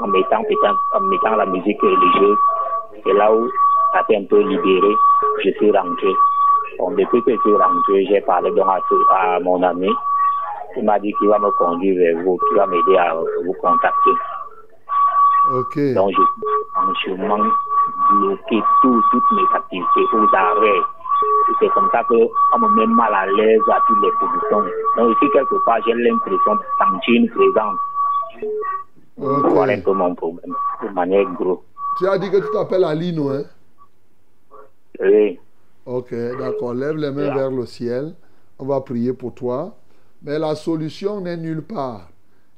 en 0.01 0.07
mettant, 0.09 0.43
en 0.95 1.01
mettant 1.01 1.37
la 1.37 1.47
musique 1.47 1.81
religieuse. 1.81 2.39
C'est 3.05 3.13
là 3.13 3.33
où 3.35 3.49
ça 3.93 4.05
s'est 4.09 4.17
un 4.17 4.25
peu 4.25 4.41
libéré. 4.41 4.95
Je 5.45 5.51
suis 5.51 5.71
rentré. 5.71 6.09
Bon, 6.79 6.91
depuis 6.93 7.23
que 7.23 7.33
je 7.33 7.41
suis 7.41 7.57
rentré, 7.57 8.07
j'ai 8.07 8.21
parlé 8.21 8.51
donc 8.53 8.69
à, 9.11 9.41
mon 9.41 9.63
ami. 9.63 9.91
Il 10.77 10.85
m'a 10.85 10.99
dit 11.01 11.13
qu'il 11.15 11.29
va 11.29 11.39
me 11.39 11.51
conduire 11.53 11.97
vers 11.97 12.23
vous, 12.23 12.39
qu'il 12.39 12.57
va 12.57 12.67
m'aider 12.67 12.99
à 12.99 13.15
vous 13.15 13.55
contacter. 13.55 14.11
Ok. 15.55 15.95
Donc, 15.95 16.11
je 16.11 16.17
suis 16.17 16.55
en 16.77 16.95
chemin 16.95 17.51
bloqué 18.13 18.59
tout, 18.83 19.03
toutes 19.13 19.33
mes 19.33 19.57
activités 19.57 20.05
aux 20.15 20.37
arrêts. 20.37 20.83
C'est 21.61 21.69
comme 21.71 21.89
ça 21.93 22.03
qu'on 22.05 22.59
me 22.59 22.69
met 22.75 22.87
mal 22.87 23.15
à 23.15 23.27
l'aise 23.27 23.61
à 23.73 23.81
toutes 23.87 24.03
les 24.03 24.11
positions. 24.21 24.63
Donc, 24.97 25.17
ici, 25.17 25.31
quelque 25.33 25.65
part, 25.65 25.79
j'ai 25.87 25.95
l'impression 25.95 26.55
de 26.55 26.61
sentir 26.79 27.15
une 27.15 27.29
présence. 27.31 27.79
Voilà 29.17 29.73
un 29.75 29.81
peu 29.81 29.93
mon 29.93 30.15
problème, 30.15 30.55
de 30.83 30.89
manière 30.91 31.25
gros. 31.33 31.65
Tu 31.99 32.07
as 32.07 32.19
dit 32.19 32.31
que 32.31 32.37
tu 32.37 32.51
t'appelles 32.53 32.85
Alino, 32.85 33.31
hein? 33.31 33.45
Oui, 35.01 35.39
Ok, 35.87 36.13
d'accord. 36.39 36.75
Lève 36.75 36.97
les 36.97 37.13
mains 37.13 37.33
vers 37.33 37.51
le 37.51 37.65
ciel. 37.65 38.15
On 38.59 38.67
va 38.67 38.81
prier 38.81 39.13
pour 39.13 39.33
toi. 39.35 39.77
Mais 40.23 40.39
la 40.39 40.57
solution 40.57 41.21
n'est 41.21 41.37
nulle 41.37 41.63
part. 41.63 42.09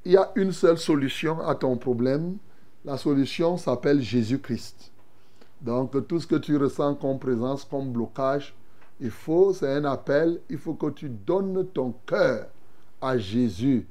Il 0.05 0.13
y 0.13 0.17
a 0.17 0.31
une 0.35 0.53
seule 0.53 0.79
solution 0.79 1.39
à 1.47 1.55
ton 1.55 1.77
problème. 1.77 2.39
La 2.87 2.97
solution 2.97 3.59
s'appelle 3.59 4.01
Jésus-Christ. 4.01 4.93
Donc 5.61 6.07
tout 6.07 6.21
ce 6.21 6.27
que 6.27 6.37
tu 6.37 6.57
ressens 6.57 6.95
comme 6.97 7.19
présence, 7.19 7.65
comme 7.65 7.93
blocage, 7.93 8.55
il 9.01 9.11
faut, 9.11 9.53
c'est 9.53 9.71
un 9.73 9.85
appel, 9.85 10.41
il 10.51 10.59
faut 10.59 10.75
que 10.75 10.91
tu 10.91 11.09
donnes 11.09 11.67
ton 11.73 11.95
cœur 12.07 12.47
à 13.01 13.17
Jésus. 13.17 13.87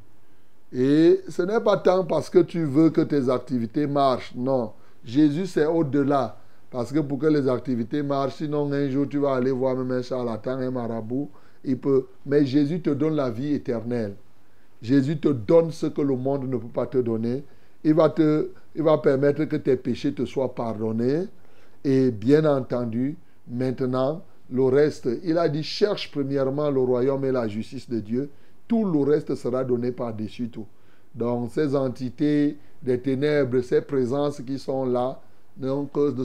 Et 0.74 1.22
ce 1.30 1.42
n'est 1.44 1.62
pas 1.62 1.78
tant 1.78 2.04
parce 2.04 2.30
que 2.30 2.40
tu 2.40 2.64
veux 2.64 2.90
que 2.90 3.02
tes 3.02 3.30
activités 3.30 3.88
marchent. 3.88 4.34
Non. 4.36 4.74
Jésus, 5.04 5.46
c'est 5.46 5.66
au-delà. 5.66 6.38
Parce 6.70 6.92
que 6.92 7.00
pour 7.00 7.20
que 7.20 7.28
les 7.28 7.48
activités 7.48 8.04
marchent, 8.04 8.36
sinon 8.36 8.72
un 8.74 8.90
jour 8.90 9.08
tu 9.08 9.20
vas 9.20 9.36
aller 9.36 9.52
voir 9.52 9.76
même 9.78 9.92
un 9.92 10.02
charlatan, 10.02 10.60
un 10.60 10.72
marabout. 10.72 11.30
Mais 12.26 12.46
Jésus 12.46 12.82
te 12.82 12.90
donne 12.90 13.16
la 13.16 13.30
vie 13.30 13.54
éternelle. 13.54 14.16
Jésus 14.82 15.20
te 15.20 15.30
donne 15.30 15.72
ce 15.72 15.88
que 15.88 16.02
le 16.02 16.16
monde 16.16 16.50
ne 16.50 16.58
peut 16.58 16.68
pas 16.68 16.86
te 16.86 16.98
donner. 16.98 17.44
Il 17.84 17.94
va, 17.94 18.10
te, 18.10 18.50
il 18.76 18.84
va 18.84 18.98
permettre 18.98 19.46
que 19.46 19.56
tes 19.56 19.78
péchés 19.78 20.14
te 20.14 20.26
soient 20.26 20.54
pardonnés. 20.54 21.28
Et 21.88 22.12
bien 22.12 22.44
entendu, 22.44 23.16
maintenant, 23.50 24.22
le 24.52 24.66
reste, 24.66 25.08
il 25.24 25.38
a 25.38 25.48
dit, 25.48 25.64
cherche 25.64 26.12
premièrement 26.12 26.70
le 26.70 26.82
royaume 26.82 27.24
et 27.24 27.32
la 27.32 27.48
justice 27.48 27.90
de 27.90 28.02
Dieu. 28.02 28.30
Tout 28.68 28.84
le 28.84 29.00
reste 29.10 29.36
sera 29.36 29.64
donné 29.64 29.94
par-dessus 29.94 30.50
tout. 30.50 30.66
Donc 31.16 31.50
ces 31.54 31.78
entités 31.78 32.58
des 32.84 33.00
ténèbres, 33.00 33.62
ces 33.62 33.80
présences 33.80 34.42
qui 34.42 34.60
sont 34.60 34.84
là, 34.84 35.22
ne 35.58 35.70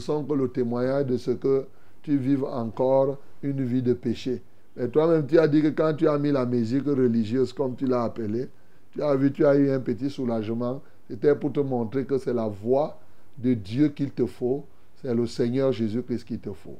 sont 0.01 0.24
que 0.24 0.34
le 0.34 0.48
témoignage 0.48 1.06
de 1.06 1.16
ce 1.16 1.30
que 1.30 1.66
tu 2.02 2.16
vives 2.16 2.43
encore 2.43 3.18
une 3.44 3.62
vie 3.62 3.82
de 3.82 3.93
péché. 3.93 4.43
Mais 4.76 4.89
toi-même, 4.89 5.28
tu 5.28 5.39
as 5.39 5.47
dit 5.47 5.62
que 5.62 5.68
quand 5.68 5.94
tu 5.94 6.09
as 6.09 6.18
mis 6.18 6.32
la 6.32 6.44
musique 6.44 6.86
religieuse, 6.86 7.52
comme 7.52 7.76
tu 7.76 7.86
l'as 7.86 8.02
appelé, 8.02 8.48
tu 8.90 9.01
as 9.01 9.14
vu, 9.14 9.30
tu 9.30 9.47
as 9.47 9.55
eu 9.55 9.70
un 9.70 9.78
petit 9.78 10.10
soulagement. 10.10 10.82
C'était 11.09 11.36
pour 11.36 11.52
te 11.52 11.60
montrer 11.60 12.05
que 12.05 12.18
c'est 12.18 12.34
la 12.34 12.48
voix 12.48 12.98
de 13.39 13.55
Dieu 13.55 13.90
qu'il 13.90 14.10
te 14.10 14.26
faut. 14.26 14.64
C'est 15.02 15.14
le 15.14 15.26
Seigneur 15.26 15.72
Jésus-Christ 15.72 16.24
qu'il 16.24 16.38
te 16.38 16.52
faut. 16.52 16.78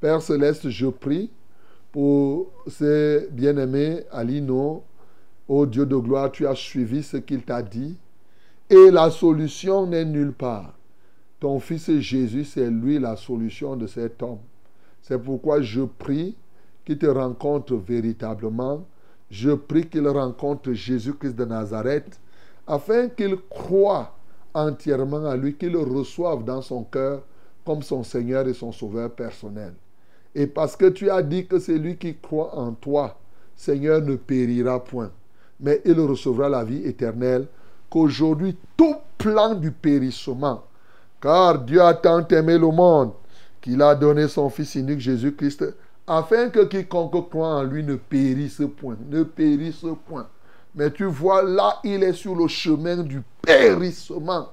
Père 0.00 0.20
céleste, 0.20 0.68
je 0.68 0.86
prie 0.86 1.30
pour 1.92 2.50
ces 2.66 3.28
bien-aimés 3.30 4.04
Alino. 4.10 4.82
Ô 5.46 5.66
Dieu 5.66 5.86
de 5.86 5.96
gloire, 5.96 6.32
tu 6.32 6.46
as 6.46 6.54
suivi 6.54 7.02
ce 7.02 7.18
qu'il 7.18 7.44
t'a 7.44 7.62
dit. 7.62 7.96
Et 8.68 8.90
la 8.90 9.10
solution 9.10 9.86
n'est 9.86 10.04
nulle 10.04 10.32
part. 10.32 10.74
Ton 11.38 11.60
fils 11.60 11.90
Jésus, 12.00 12.44
c'est 12.44 12.70
lui 12.70 12.98
la 12.98 13.16
solution 13.16 13.76
de 13.76 13.86
cet 13.86 14.22
homme. 14.22 14.38
C'est 15.02 15.22
pourquoi 15.22 15.60
je 15.60 15.82
prie 15.82 16.34
qu'il 16.84 16.98
te 16.98 17.06
rencontre 17.06 17.74
véritablement. 17.74 18.84
Je 19.30 19.50
prie 19.50 19.86
qu'il 19.86 20.08
rencontre 20.08 20.72
Jésus-Christ 20.72 21.36
de 21.36 21.44
Nazareth, 21.44 22.18
afin 22.66 23.08
qu'il 23.08 23.36
croie 23.50 24.16
entièrement 24.54 25.26
à 25.26 25.36
lui, 25.36 25.54
qu'il 25.54 25.72
le 25.72 25.80
reçoive 25.80 26.44
dans 26.44 26.62
son 26.62 26.84
cœur 26.84 27.22
comme 27.64 27.82
son 27.82 28.02
Seigneur 28.02 28.46
et 28.46 28.54
son 28.54 28.72
Sauveur 28.72 29.10
personnel. 29.10 29.74
Et 30.34 30.46
parce 30.46 30.76
que 30.76 30.86
tu 30.86 31.10
as 31.10 31.22
dit 31.22 31.46
que 31.46 31.58
c'est 31.58 31.78
lui 31.78 31.96
qui 31.96 32.16
croit 32.16 32.56
en 32.56 32.72
toi, 32.72 33.18
Seigneur 33.56 34.02
ne 34.02 34.16
périra 34.16 34.82
point, 34.82 35.10
mais 35.60 35.80
il 35.84 35.98
recevra 36.00 36.48
la 36.48 36.64
vie 36.64 36.84
éternelle, 36.84 37.46
qu'aujourd'hui 37.88 38.56
tout 38.76 38.96
plan 39.16 39.54
du 39.54 39.70
périssement, 39.70 40.64
car 41.20 41.60
Dieu 41.60 41.80
a 41.80 41.94
tant 41.94 42.26
aimé 42.28 42.58
le 42.58 42.70
monde 42.70 43.12
qu'il 43.60 43.80
a 43.80 43.94
donné 43.94 44.28
son 44.28 44.50
Fils 44.50 44.74
unique 44.74 45.00
Jésus-Christ, 45.00 45.64
afin 46.06 46.50
que 46.50 46.64
quiconque 46.64 47.30
croit 47.30 47.56
en 47.56 47.62
lui 47.62 47.82
ne 47.82 47.94
périsse 47.96 48.60
point. 48.76 48.96
Ne 49.08 49.22
périsse 49.22 49.86
point. 50.06 50.28
Mais 50.74 50.90
tu 50.90 51.04
vois, 51.04 51.42
là, 51.42 51.78
il 51.84 52.02
est 52.02 52.12
sur 52.12 52.34
le 52.34 52.48
chemin 52.48 52.98
du 52.98 53.22
périssement. 53.40 54.48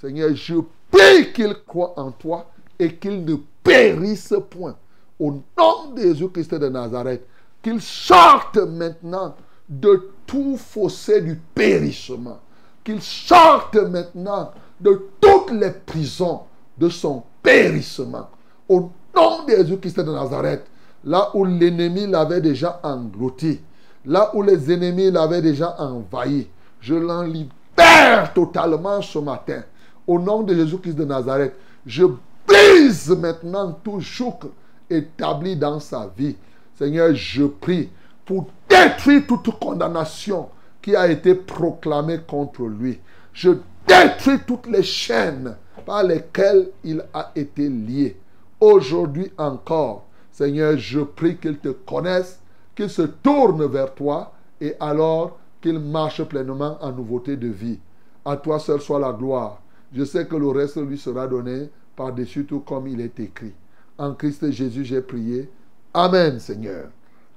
Seigneur, 0.00 0.34
je 0.34 0.56
prie 0.90 1.32
qu'il 1.32 1.56
croit 1.66 1.94
en 1.98 2.12
toi 2.12 2.51
et 2.82 2.96
qu'il 2.96 3.24
ne 3.24 3.36
périsse 3.62 4.34
point. 4.50 4.74
Au 5.20 5.30
nom 5.30 5.92
de 5.94 6.00
Jésus-Christ 6.02 6.54
de 6.54 6.68
Nazareth, 6.68 7.24
qu'il 7.62 7.80
sorte 7.80 8.56
maintenant 8.56 9.36
de 9.68 10.10
tout 10.26 10.56
fossé 10.56 11.20
du 11.20 11.36
périssement. 11.54 12.40
Qu'il 12.82 13.00
sorte 13.00 13.76
maintenant 13.76 14.50
de 14.80 15.10
toutes 15.20 15.52
les 15.52 15.70
prisons 15.70 16.40
de 16.76 16.88
son 16.88 17.22
périssement. 17.40 18.28
Au 18.68 18.90
nom 19.14 19.44
de 19.46 19.54
Jésus-Christ 19.54 20.00
de 20.00 20.12
Nazareth, 20.12 20.64
là 21.04 21.30
où 21.34 21.44
l'ennemi 21.44 22.08
l'avait 22.08 22.40
déjà 22.40 22.80
englouti, 22.82 23.60
là 24.04 24.34
où 24.34 24.42
les 24.42 24.72
ennemis 24.72 25.12
l'avaient 25.12 25.42
déjà 25.42 25.76
envahi, 25.78 26.48
je 26.80 26.94
l'en 26.94 27.22
libère 27.22 28.32
totalement 28.34 29.00
ce 29.00 29.20
matin. 29.20 29.62
Au 30.04 30.18
nom 30.18 30.42
de 30.42 30.52
Jésus-Christ 30.52 30.94
de 30.94 31.04
Nazareth, 31.04 31.54
je 31.86 32.06
brise 32.52 33.10
maintenant 33.10 33.72
tout 33.82 34.00
joug 34.00 34.50
établi 34.90 35.56
dans 35.56 35.80
sa 35.80 36.10
vie. 36.16 36.36
Seigneur, 36.74 37.14
je 37.14 37.44
prie 37.44 37.88
pour 38.24 38.46
détruire 38.68 39.26
toute 39.26 39.58
condamnation 39.58 40.48
qui 40.80 40.94
a 40.94 41.08
été 41.08 41.34
proclamée 41.34 42.20
contre 42.26 42.64
lui. 42.64 43.00
Je 43.32 43.50
détruis 43.86 44.40
toutes 44.46 44.66
les 44.66 44.82
chaînes 44.82 45.56
par 45.86 46.02
lesquelles 46.02 46.68
il 46.84 47.04
a 47.14 47.30
été 47.34 47.68
lié. 47.68 48.16
Aujourd'hui 48.60 49.32
encore, 49.38 50.06
Seigneur, 50.30 50.76
je 50.76 51.00
prie 51.00 51.36
qu'il 51.36 51.58
te 51.58 51.68
connaisse, 51.68 52.40
qu'il 52.74 52.90
se 52.90 53.02
tourne 53.02 53.64
vers 53.66 53.94
toi 53.94 54.32
et 54.60 54.74
alors 54.78 55.38
qu'il 55.60 55.78
marche 55.78 56.22
pleinement 56.24 56.76
en 56.80 56.92
nouveauté 56.92 57.36
de 57.36 57.48
vie. 57.48 57.78
À 58.24 58.36
toi 58.36 58.58
seul 58.58 58.80
soit 58.80 59.00
la 59.00 59.12
gloire. 59.12 59.60
Je 59.94 60.04
sais 60.04 60.26
que 60.26 60.36
le 60.36 60.48
reste 60.48 60.76
lui 60.76 60.98
sera 60.98 61.26
donné 61.26 61.68
par-dessus 61.96 62.44
tout 62.44 62.60
comme 62.60 62.86
il 62.86 63.00
est 63.00 63.18
écrit. 63.20 63.52
En 63.98 64.14
Christ 64.14 64.50
Jésus, 64.50 64.84
j'ai 64.84 65.02
prié. 65.02 65.48
Amen, 65.94 66.38
Seigneur. 66.38 66.88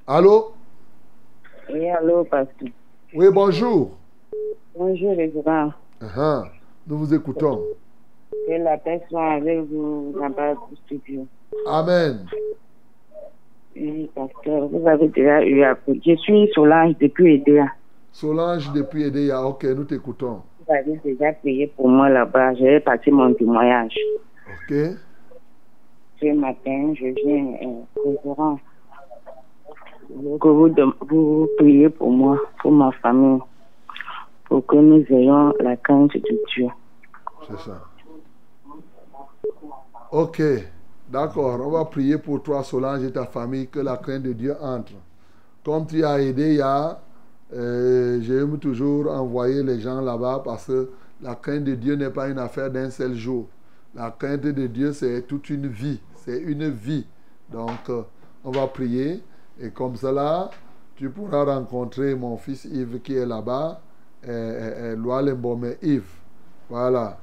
Allô? 0.07 0.53
Oui, 1.71 1.89
allô, 1.89 2.23
pasteur. 2.23 2.69
Oui, 3.13 3.27
bonjour. 3.31 3.91
Bonjour, 4.77 5.15
les 5.15 5.27
grands. 5.29 5.71
Nous 6.87 6.97
vous 6.97 7.13
écoutons. 7.13 7.63
Que 8.31 8.51
la 8.63 8.77
paix 8.77 9.01
soit 9.09 9.33
avec 9.33 9.59
vous 9.61 10.15
là-bas 10.19 10.53
au 10.53 10.75
studio. 10.85 11.25
Amen. 11.67 12.25
Oui, 13.75 14.09
pasteur, 14.15 14.67
vous 14.67 14.87
avez 14.87 15.07
déjà 15.09 15.43
eu 15.43 15.63
à... 15.63 15.77
Je 15.87 16.15
suis 16.15 16.49
Solange 16.53 16.95
depuis 16.99 17.35
EDA. 17.35 17.67
Solange 18.11 18.71
depuis 18.71 19.03
Edea. 19.03 19.45
Ok, 19.45 19.65
nous 19.65 19.83
t'écoutons. 19.83 20.41
Vous 20.65 20.73
avez 20.73 20.97
déjà 21.03 21.33
prié 21.33 21.67
pour 21.75 21.89
moi 21.89 22.07
là-bas. 22.07 22.53
J'ai 22.53 22.79
passé 22.79 23.11
mon 23.11 23.33
témoignage. 23.33 23.93
Ok. 24.47 24.73
Ce 26.21 26.33
matin, 26.33 26.93
je 26.93 27.07
viens 27.23 27.55
euh, 27.61 28.01
au 28.03 28.13
courant 28.13 28.59
que 30.07 30.47
vous, 30.47 30.73
vous 31.07 31.49
priez 31.57 31.89
pour 31.89 32.11
moi, 32.11 32.39
pour 32.61 32.71
ma 32.71 32.91
famille, 32.91 33.39
pour 34.45 34.65
que 34.65 34.75
nous 34.75 35.03
ayons 35.09 35.53
la 35.59 35.75
crainte 35.77 36.13
de 36.13 36.39
Dieu. 36.53 36.67
C'est 37.47 37.59
ça. 37.59 37.81
Ok. 40.11 40.41
D'accord. 41.09 41.59
On 41.63 41.71
va 41.71 41.85
prier 41.85 42.17
pour 42.17 42.41
toi, 42.41 42.63
Solange, 42.63 43.03
et 43.03 43.11
ta 43.11 43.25
famille, 43.25 43.67
que 43.67 43.79
la 43.79 43.97
crainte 43.97 44.23
de 44.23 44.33
Dieu 44.33 44.55
entre. 44.61 44.93
Comme 45.63 45.85
tu 45.85 46.03
as 46.03 46.21
aidé, 46.21 46.49
il 46.49 46.55
y 46.57 46.61
a, 46.61 46.99
euh, 47.53 48.19
j'aime 48.21 48.57
toujours 48.59 49.11
envoyer 49.11 49.63
les 49.63 49.79
gens 49.79 50.01
là-bas 50.01 50.41
parce 50.43 50.67
que 50.67 50.89
la 51.21 51.35
crainte 51.35 51.63
de 51.63 51.75
Dieu 51.75 51.95
n'est 51.95 52.09
pas 52.09 52.27
une 52.27 52.39
affaire 52.39 52.69
d'un 52.71 52.89
seul 52.89 53.13
jour. 53.13 53.47
La 53.95 54.11
crainte 54.11 54.41
de 54.41 54.67
Dieu, 54.67 54.91
c'est 54.93 55.21
toute 55.23 55.49
une 55.49 55.67
vie. 55.67 55.99
C'est 56.15 56.37
une 56.39 56.69
vie. 56.69 57.05
Donc, 57.51 57.89
euh, 57.89 58.03
on 58.43 58.51
va 58.51 58.67
prier. 58.67 59.23
Et 59.59 59.69
comme 59.71 59.95
cela, 59.95 60.49
tu 60.95 61.09
pourras 61.09 61.45
rencontrer 61.45 62.13
mon 62.15 62.37
fils 62.37 62.65
Yves 62.65 62.99
qui 63.01 63.15
est 63.15 63.25
là-bas. 63.25 63.81
Euh, 64.27 64.29
euh, 64.29 64.93
euh, 64.93 64.95
Loa 64.95 65.21
Lembome 65.21 65.75
Yves. 65.81 66.03
Voilà. 66.69 67.17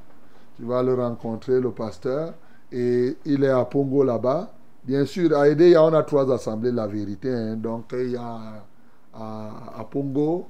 Tu 0.57 0.65
vas 0.65 0.83
le 0.83 0.95
rencontrer, 0.95 1.61
le 1.61 1.71
pasteur. 1.73 2.35
Et 2.71 3.17
il 3.25 3.45
est 3.45 3.49
à 3.49 3.65
Pongo 3.65 4.03
là-bas. 4.05 4.53
Bien 4.85 5.05
sûr, 5.05 5.37
à 5.37 5.49
Aidé, 5.49 5.77
on 5.77 5.93
a 5.93 6.03
trois 6.03 6.33
assemblées 6.33 6.73
la 6.73 6.87
vérité. 6.87 7.33
hein. 7.33 7.57
Donc, 7.57 7.93
il 7.93 8.13
y 8.13 8.17
a 8.17 8.65
à, 9.13 9.79
à 9.79 9.85
Pongo. 9.85 10.47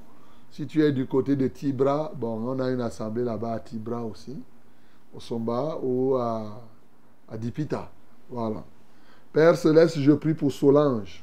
Si 0.50 0.66
tu 0.66 0.82
es 0.84 0.92
du 0.92 1.06
côté 1.06 1.34
de 1.34 1.48
Tibra, 1.48 2.12
bon, 2.14 2.40
on 2.46 2.60
a 2.60 2.70
une 2.70 2.80
assemblée 2.82 3.24
là-bas 3.24 3.54
à 3.54 3.60
Tibra 3.60 4.04
aussi. 4.04 4.36
Au 5.14 5.20
Somba 5.20 5.78
ou 5.82 6.16
à, 6.16 6.62
Dipita. 7.38 7.90
Voilà. 8.30 8.64
Père 9.32 9.56
Céleste, 9.56 9.98
je 9.98 10.12
prie 10.12 10.34
pour 10.34 10.52
Solange. 10.52 11.22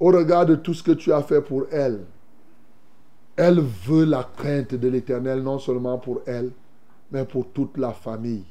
Au 0.00 0.06
regard 0.06 0.46
de 0.46 0.56
tout 0.56 0.74
ce 0.74 0.82
que 0.82 0.92
tu 0.92 1.12
as 1.12 1.22
fait 1.22 1.40
pour 1.40 1.66
elle, 1.70 2.00
elle 3.36 3.60
veut 3.60 4.04
la 4.04 4.28
crainte 4.36 4.74
de 4.74 4.88
l'Éternel, 4.88 5.42
non 5.42 5.58
seulement 5.58 5.98
pour 5.98 6.22
elle, 6.26 6.50
mais 7.10 7.24
pour 7.24 7.48
toute 7.48 7.78
la 7.78 7.92
famille. 7.92 8.44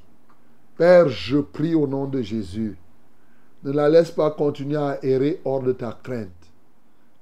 Père, 0.78 1.10
je 1.10 1.38
prie 1.38 1.76
au 1.76 1.88
nom 1.88 2.06
de 2.06 2.22
Jésus. 2.22 2.78
Ne 3.64 3.72
la 3.72 3.90
laisse 3.90 4.12
pas 4.12 4.32
continuer 4.32 4.78
à 4.78 5.04
errer 5.04 5.40
hors 5.46 5.62
de 5.62 5.72
ta 5.72 5.98
crainte. 6.02 6.30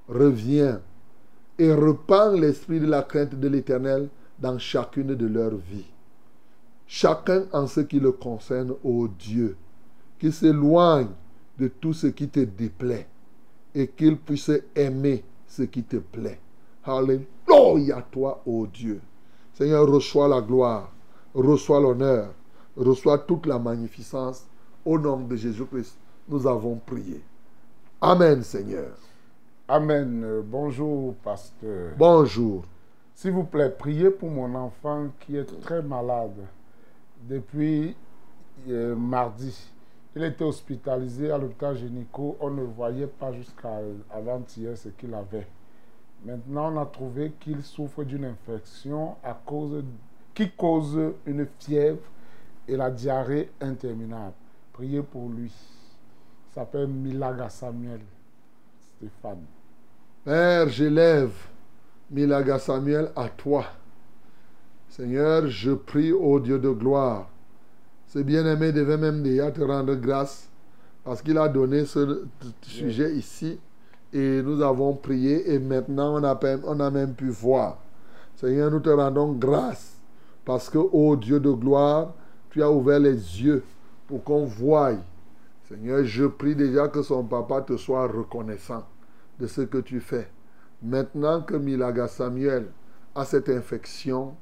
Reviens 0.08 0.80
et 1.58 1.74
repends 1.74 2.32
l'esprit 2.32 2.80
de 2.80 2.86
la 2.86 3.04
crainte 3.04 3.36
de 3.36 3.48
l'Éternel 3.48 4.08
dans 4.40 4.58
chacune 4.58 5.16
de 5.16 5.28
leurs 5.28 5.58
vies. 5.58 5.91
Chacun 6.91 7.44
en 7.53 7.68
ce 7.68 7.82
qui 7.82 7.99
le 7.99 8.11
concerne, 8.11 8.74
ô 8.84 9.07
Dieu, 9.07 9.56
qui 10.18 10.32
s'éloigne 10.32 11.11
de 11.60 11.68
tout 11.68 11.94
ce 11.94 12.07
qui 12.07 12.28
te 12.28 12.40
déplaît 12.40 13.07
et 13.76 13.90
qu'il 13.90 14.18
puisse 14.18 14.52
aimer 14.76 15.24
ce 15.45 15.61
qui 15.61 15.84
te 15.84 15.98
plaît. 15.98 16.40
Alléluia 16.84 18.02
toi, 18.10 18.41
ô 18.44 18.66
Dieu. 18.66 18.99
Seigneur, 19.53 19.88
reçois 19.88 20.28
la 20.28 20.41
gloire, 20.41 20.91
reçois 21.36 21.80
l'honneur, 21.80 22.34
reçois 22.76 23.20
toute 23.20 23.45
la 23.45 23.60
magnificence. 23.60 24.48
Au 24.84 24.98
nom 24.98 25.20
de 25.20 25.36
Jésus-Christ, 25.36 25.95
nous 26.28 26.48
avons 26.48 26.78
prié. 26.78 27.22
Amen, 28.02 28.41
Seigneur. 28.41 28.98
Amen. 29.68 30.24
Euh, 30.24 30.41
Bonjour, 30.44 31.14
pasteur. 31.24 31.94
Bonjour. 31.99 32.64
S'il 33.14 33.34
vous 33.34 33.44
plaît, 33.44 33.70
priez 33.70 34.10
pour 34.10 34.32
mon 34.32 34.56
enfant 34.56 35.10
qui 35.20 35.36
est 35.36 35.61
très 35.61 35.84
malade 35.84 36.48
depuis 37.28 37.96
euh, 38.68 38.96
mardi. 38.96 39.72
Il 40.16 40.24
était 40.24 40.44
hospitalisé 40.44 41.32
à 41.32 41.38
l'hôpital 41.38 41.78
Génico. 41.78 42.38
On 42.40 42.50
ne 42.50 42.64
voyait 42.64 43.08
pas 43.08 43.32
jusqu'à 43.32 43.80
avant-hier 44.12 44.78
ce 44.78 44.90
qu'il 44.90 45.14
avait. 45.14 45.48
Maintenant, 46.26 46.74
on 46.74 46.82
a 46.82 46.86
trouvé 46.86 47.34
qu'il 47.40 47.64
souffre 47.64 48.04
d'une 48.04 48.26
infection 48.26 49.16
qui 50.34 50.52
cause 50.52 51.14
une 51.26 51.48
fièvre 51.60 52.02
et 52.68 52.76
la 52.76 52.91
diarrhée 52.91 53.52
interminable. 53.62 54.34
Priez 54.74 55.02
pour 55.02 55.30
lui. 55.30 55.52
Il 56.50 56.54
s'appelle 56.54 56.88
Milaga 56.88 57.50
Samuel 57.50 58.02
Stéphane. 58.98 59.46
Père, 60.26 60.68
j'élève 60.70 61.32
Milaga 62.12 62.60
Samuel 62.60 63.12
à 63.16 63.30
toi. 63.30 63.66
Seigneur, 64.90 65.48
je 65.48 65.72
prie 65.72 66.11
au 66.11 66.40
Dieu 66.40 66.60
de 66.60 66.70
gloire. 66.70 67.30
Ce 68.07 68.20
bien-aimé 68.20 68.72
devait 68.72 68.98
même 68.98 69.22
déjà 69.22 69.52
te 69.52 69.61
rendre 69.61 69.94
grâce 69.95 70.49
parce 71.03 71.22
qu'il 71.22 71.38
a 71.38 71.48
donné 71.48 71.86
ce 71.86 72.24
sujet 72.61 73.14
ici 73.16 73.60
et 74.11 74.41
nous 74.41 74.61
avons 74.61 74.94
prié 74.95 75.53
et 75.53 75.60
maintenant 75.60 76.20
on 76.20 76.24
a, 76.24 76.38
même- 76.41 76.61
on 76.66 76.80
a 76.80 76.90
même 76.90 77.14
pu 77.14 77.30
voir. 77.30 77.78
Seigneur, 78.36 78.72
nous 78.72 78.80
te 78.80 78.90
rendons 78.90 79.34
grâce 79.34 79.98
parce 80.44 80.70
que, 80.70 80.80
ô 80.80 81.16
Dieu 81.16 81.40
de 81.40 81.52
gloire, 81.52 82.14
tu 82.49 82.64
as 82.64 82.72
ouvert 82.72 82.99
les 82.99 83.11
yeux 83.14 83.64
pour 84.07 84.24
qu'on 84.24 84.45
voie. 84.45 84.94
Seigneur, 85.68 86.03
je 86.03 86.26
prie 86.26 86.56
déjà 86.56 86.88
que 86.88 87.03
son 87.03 87.24
papa 87.24 87.61
te 87.61 87.78
soit 87.78 88.07
reconnaissant 88.07 88.84
de 89.40 89.45
ce 89.45 89.61
que 89.61 89.78
tu 89.78 89.99
fais. 89.99 90.28
Maintenant 90.82 91.41
que 91.41 91.53
Milaga 91.56 92.07
Samuel 92.07 92.66
a 93.14 93.24
cette 93.26 93.49
infection, 93.49 94.34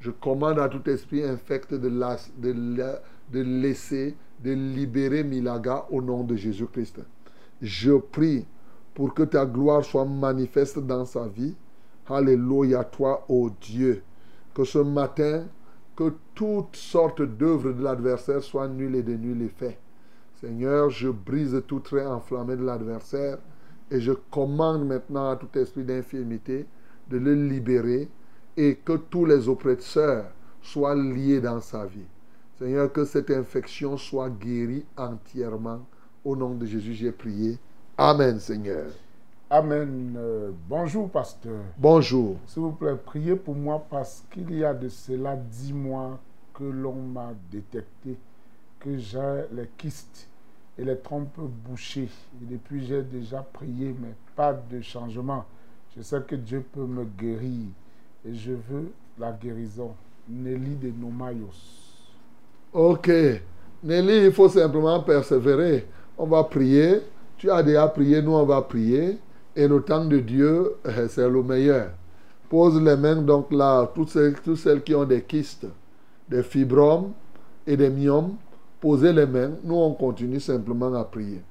je 0.00 0.10
commande 0.10 0.58
à 0.58 0.68
tout 0.68 0.88
esprit 0.88 1.22
infect 1.24 1.74
de, 1.74 1.88
la- 1.88 2.16
de 2.38 2.52
la- 2.76 3.00
de 3.32 3.40
laisser, 3.40 4.16
de 4.42 4.52
libérer 4.52 5.22
Milaga 5.22 5.86
au 5.90 6.00
nom 6.02 6.24
de 6.24 6.34
Jésus-Christ. 6.36 7.00
Je 7.62 7.92
prie 7.92 8.46
pour 8.94 9.14
que 9.14 9.22
ta 9.22 9.46
gloire 9.46 9.84
soit 9.84 10.04
manifeste 10.06 10.78
dans 10.78 11.04
sa 11.04 11.28
vie. 11.28 11.54
Alléluia, 12.08 12.82
toi, 12.84 13.24
ô 13.28 13.50
Dieu. 13.60 14.02
Que 14.54 14.64
ce 14.64 14.78
matin, 14.78 15.44
que 15.94 16.12
toutes 16.34 16.74
sortes 16.76 17.22
d'œuvres 17.22 17.72
de 17.72 17.82
l'adversaire 17.82 18.42
soient 18.42 18.66
nulles 18.68 18.96
et 18.96 19.02
de 19.02 19.14
nul. 19.14 19.48
Seigneur, 20.40 20.88
je 20.90 21.10
brise 21.10 21.62
tout 21.66 21.80
trait 21.80 22.06
enflammé 22.06 22.56
de 22.56 22.64
l'adversaire 22.64 23.38
et 23.90 24.00
je 24.00 24.12
commande 24.12 24.86
maintenant 24.86 25.30
à 25.30 25.36
tout 25.36 25.58
esprit 25.58 25.84
d'infirmité 25.84 26.66
de 27.10 27.18
le 27.18 27.34
libérer 27.34 28.08
et 28.60 28.74
que 28.84 28.92
tous 28.92 29.24
les 29.24 29.48
oppresseurs 29.48 30.26
soient 30.60 30.94
liés 30.94 31.40
dans 31.40 31.62
sa 31.62 31.86
vie. 31.86 32.04
Seigneur, 32.58 32.92
que 32.92 33.06
cette 33.06 33.30
infection 33.30 33.96
soit 33.96 34.28
guérie 34.28 34.84
entièrement. 34.98 35.80
Au 36.22 36.36
nom 36.36 36.50
de 36.50 36.66
Jésus, 36.66 36.92
j'ai 36.92 37.10
prié. 37.10 37.58
Amen, 37.96 38.38
Seigneur. 38.38 38.88
Amen. 39.48 40.14
Euh, 40.14 40.50
bonjour, 40.68 41.08
pasteur. 41.08 41.62
Bonjour. 41.78 42.36
S'il 42.46 42.60
vous 42.60 42.72
plaît, 42.72 42.96
priez 43.02 43.34
pour 43.34 43.54
moi 43.54 43.82
parce 43.88 44.24
qu'il 44.30 44.54
y 44.54 44.62
a 44.62 44.74
de 44.74 44.90
cela 44.90 45.36
dix 45.36 45.72
mois 45.72 46.18
que 46.52 46.64
l'on 46.64 46.96
m'a 46.96 47.32
détecté 47.50 48.18
que 48.78 48.98
j'ai 48.98 49.44
les 49.52 49.70
kystes 49.78 50.28
et 50.76 50.84
les 50.84 50.98
trompes 50.98 51.40
bouchées. 51.66 52.10
Et 52.42 52.44
depuis, 52.44 52.84
j'ai 52.84 53.02
déjà 53.02 53.40
prié, 53.40 53.96
mais 53.98 54.14
pas 54.36 54.52
de 54.52 54.82
changement. 54.82 55.46
Je 55.96 56.02
sais 56.02 56.20
que 56.20 56.36
Dieu 56.36 56.62
peut 56.70 56.84
me 56.84 57.06
guérir 57.06 57.68
et 58.24 58.34
je 58.34 58.52
veux 58.52 58.92
la 59.18 59.32
guérison. 59.32 59.92
Nelly 60.28 60.76
de 60.76 60.92
Nomayos. 60.92 61.48
Ok. 62.72 63.10
Nelly, 63.82 64.26
il 64.26 64.32
faut 64.32 64.48
simplement 64.48 65.00
persévérer. 65.00 65.86
On 66.16 66.26
va 66.26 66.44
prier. 66.44 67.00
Tu 67.36 67.50
as 67.50 67.62
déjà 67.62 67.88
prié, 67.88 68.22
nous 68.22 68.32
on 68.32 68.44
va 68.44 68.62
prier. 68.62 69.18
Et 69.56 69.66
le 69.66 69.82
temps 69.82 70.04
de 70.04 70.18
Dieu, 70.18 70.76
eh, 70.84 71.08
c'est 71.08 71.28
le 71.28 71.42
meilleur. 71.42 71.90
Pose 72.48 72.80
les 72.80 72.96
mains 72.96 73.22
donc 73.22 73.50
là, 73.52 73.90
toutes 73.94 74.10
celles, 74.10 74.34
toutes 74.34 74.56
celles 74.56 74.82
qui 74.82 74.94
ont 74.94 75.04
des 75.04 75.22
kystes, 75.22 75.66
des 76.28 76.42
fibromes 76.42 77.12
et 77.66 77.76
des 77.76 77.90
myomes, 77.90 78.36
posez 78.80 79.12
les 79.12 79.26
mains. 79.26 79.52
Nous, 79.64 79.74
on 79.74 79.94
continue 79.94 80.40
simplement 80.40 80.92
à 80.94 81.04
prier. 81.04 81.42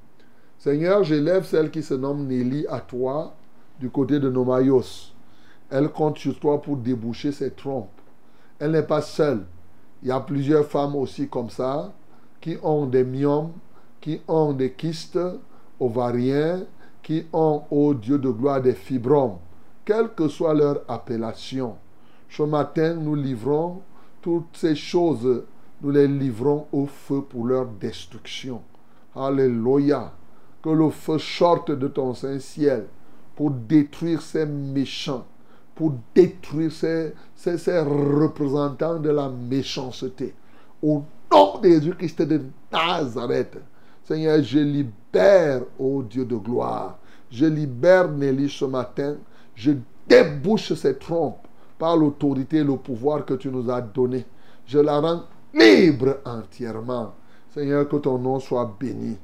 Seigneur, 0.57 1.03
j'élève 1.03 1.45
celle 1.45 1.71
qui 1.71 1.81
se 1.81 1.93
nomme 1.93 2.27
Nelly 2.27 2.65
à 2.67 2.81
toi, 2.81 3.33
du 3.79 3.89
côté 3.89 4.19
de 4.19 4.29
Nomayos. 4.29 5.13
Elle 5.69 5.89
compte 5.89 6.17
sur 6.17 6.39
toi 6.39 6.61
pour 6.61 6.77
déboucher 6.77 7.31
ses 7.31 7.51
trompes. 7.51 7.89
Elle 8.59 8.71
n'est 8.71 8.83
pas 8.83 9.01
seule. 9.01 9.45
Il 10.01 10.09
y 10.09 10.11
a 10.11 10.19
plusieurs 10.19 10.65
femmes 10.65 10.95
aussi 10.95 11.27
comme 11.27 11.49
ça, 11.49 11.93
qui 12.41 12.57
ont 12.63 12.85
des 12.85 13.03
myomes, 13.03 13.51
qui 14.01 14.21
ont 14.27 14.53
des 14.53 14.71
kystes 14.71 15.19
ovariens, 15.79 16.63
qui 17.03 17.25
ont, 17.33 17.63
ô 17.69 17.93
Dieu 17.93 18.17
de 18.17 18.29
gloire, 18.29 18.61
des 18.61 18.73
fibromes, 18.73 19.37
quelle 19.85 20.09
que 20.09 20.27
soit 20.27 20.53
leur 20.53 20.81
appellation. 20.87 21.75
Ce 22.29 22.43
matin, 22.43 22.93
nous 22.93 23.15
livrons 23.15 23.81
toutes 24.21 24.55
ces 24.55 24.75
choses, 24.75 25.43
nous 25.81 25.91
les 25.91 26.07
livrons 26.07 26.67
au 26.71 26.85
feu 26.85 27.21
pour 27.21 27.45
leur 27.45 27.65
destruction. 27.65 28.61
Alléluia. 29.15 30.13
Que 30.61 30.69
le 30.69 30.89
feu 30.89 31.17
sorte 31.17 31.71
de 31.71 31.87
ton 31.87 32.13
Saint-Ciel 32.13 32.87
pour 33.35 33.49
détruire 33.49 34.21
ces 34.21 34.45
méchants, 34.45 35.25
pour 35.79 35.93
détruire 36.13 36.73
ces, 36.73 37.13
représentants 37.79 38.99
de 38.99 39.11
la 39.11 39.29
méchanceté. 39.29 40.33
Au 40.83 41.03
nom 41.31 41.57
de 41.61 41.69
Jésus-Christ 41.69 42.21
de 42.23 42.41
Nazareth, 42.69 43.57
Seigneur, 44.03 44.43
je 44.43 44.59
libère, 44.59 45.61
ô 45.79 46.03
Dieu 46.03 46.25
de 46.25 46.35
gloire, 46.35 46.97
je 47.31 47.45
libère 47.45 48.11
Nelly 48.11 48.49
ce 48.49 48.65
matin, 48.65 49.15
je 49.55 49.71
débouche 50.05 50.73
ses 50.73 50.97
trompes 50.97 51.47
par 51.77 51.95
l'autorité 51.95 52.57
et 52.57 52.63
le 52.65 52.75
pouvoir 52.75 53.23
que 53.23 53.35
tu 53.35 53.47
nous 53.47 53.71
as 53.71 53.79
donné. 53.79 54.25
Je 54.65 54.79
la 54.79 54.99
rends 54.99 55.23
libre 55.53 56.17
entièrement. 56.25 57.13
Seigneur, 57.53 57.87
que 57.87 57.95
ton 57.95 58.17
nom 58.17 58.41
soit 58.41 58.75
béni. 58.77 59.15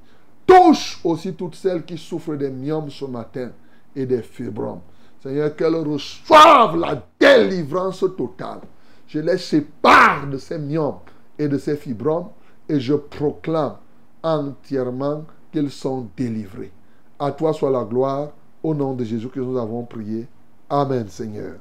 Touche 0.47 1.01
aussi 1.03 1.33
toutes 1.33 1.55
celles 1.55 1.83
qui 1.83 1.97
souffrent 1.97 2.37
des 2.37 2.49
myomes 2.49 2.89
ce 2.91 3.03
matin 3.03 3.51
et 3.93 4.05
des 4.05 4.21
fibromes. 4.21 4.79
Seigneur, 5.25 5.55
qu'elles 5.55 5.73
reçoivent 5.73 6.77
la 6.77 7.01
délivrance 7.19 8.05
totale. 8.15 8.59
Je 9.07 9.19
les 9.19 9.39
sépare 9.39 10.27
de 10.27 10.37
ces 10.37 10.59
myomes 10.59 10.99
et 11.39 11.47
de 11.47 11.57
ces 11.57 11.75
fibromes 11.77 12.29
et 12.69 12.79
je 12.79 12.93
proclame 12.93 13.77
entièrement 14.21 15.23
qu'ils 15.51 15.71
sont 15.71 16.07
délivrés. 16.15 16.71
À 17.17 17.31
toi 17.31 17.53
soit 17.53 17.71
la 17.71 17.83
gloire. 17.83 18.33
Au 18.61 18.75
nom 18.75 18.93
de 18.93 19.03
Jésus 19.03 19.27
que 19.29 19.39
nous 19.39 19.57
avons 19.57 19.83
prié. 19.83 20.27
Amen, 20.69 21.07
Seigneur. 21.07 21.55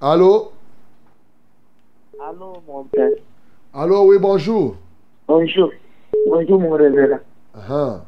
Allô? 0.00 0.50
Allô, 2.20 2.62
mon 2.66 2.82
père. 2.84 3.10
Allô, 3.72 4.08
oui, 4.08 4.18
bonjour. 4.20 4.74
Bonjour. 5.28 5.70
Bonjour, 6.26 6.60
mon 6.60 6.72
révérend. 6.72 7.20
Ah, 7.54 8.04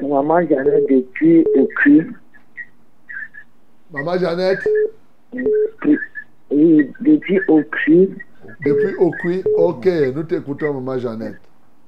Maman 0.00 0.46
Jeannette 0.46 0.88
depuis 0.88 1.44
au 1.58 1.68
cul. 1.82 2.14
Maman 3.92 4.18
Jeannette, 4.18 4.68
Oui, 6.50 6.90
depuis 7.00 7.40
au 7.48 7.62
cul. 7.62 8.16
depuis 8.60 8.94
Okui, 8.98 9.42
ok, 9.56 9.86
nous 10.14 10.22
t'écoutons, 10.24 10.74
Maman 10.74 10.98
Jeannette. 10.98 11.40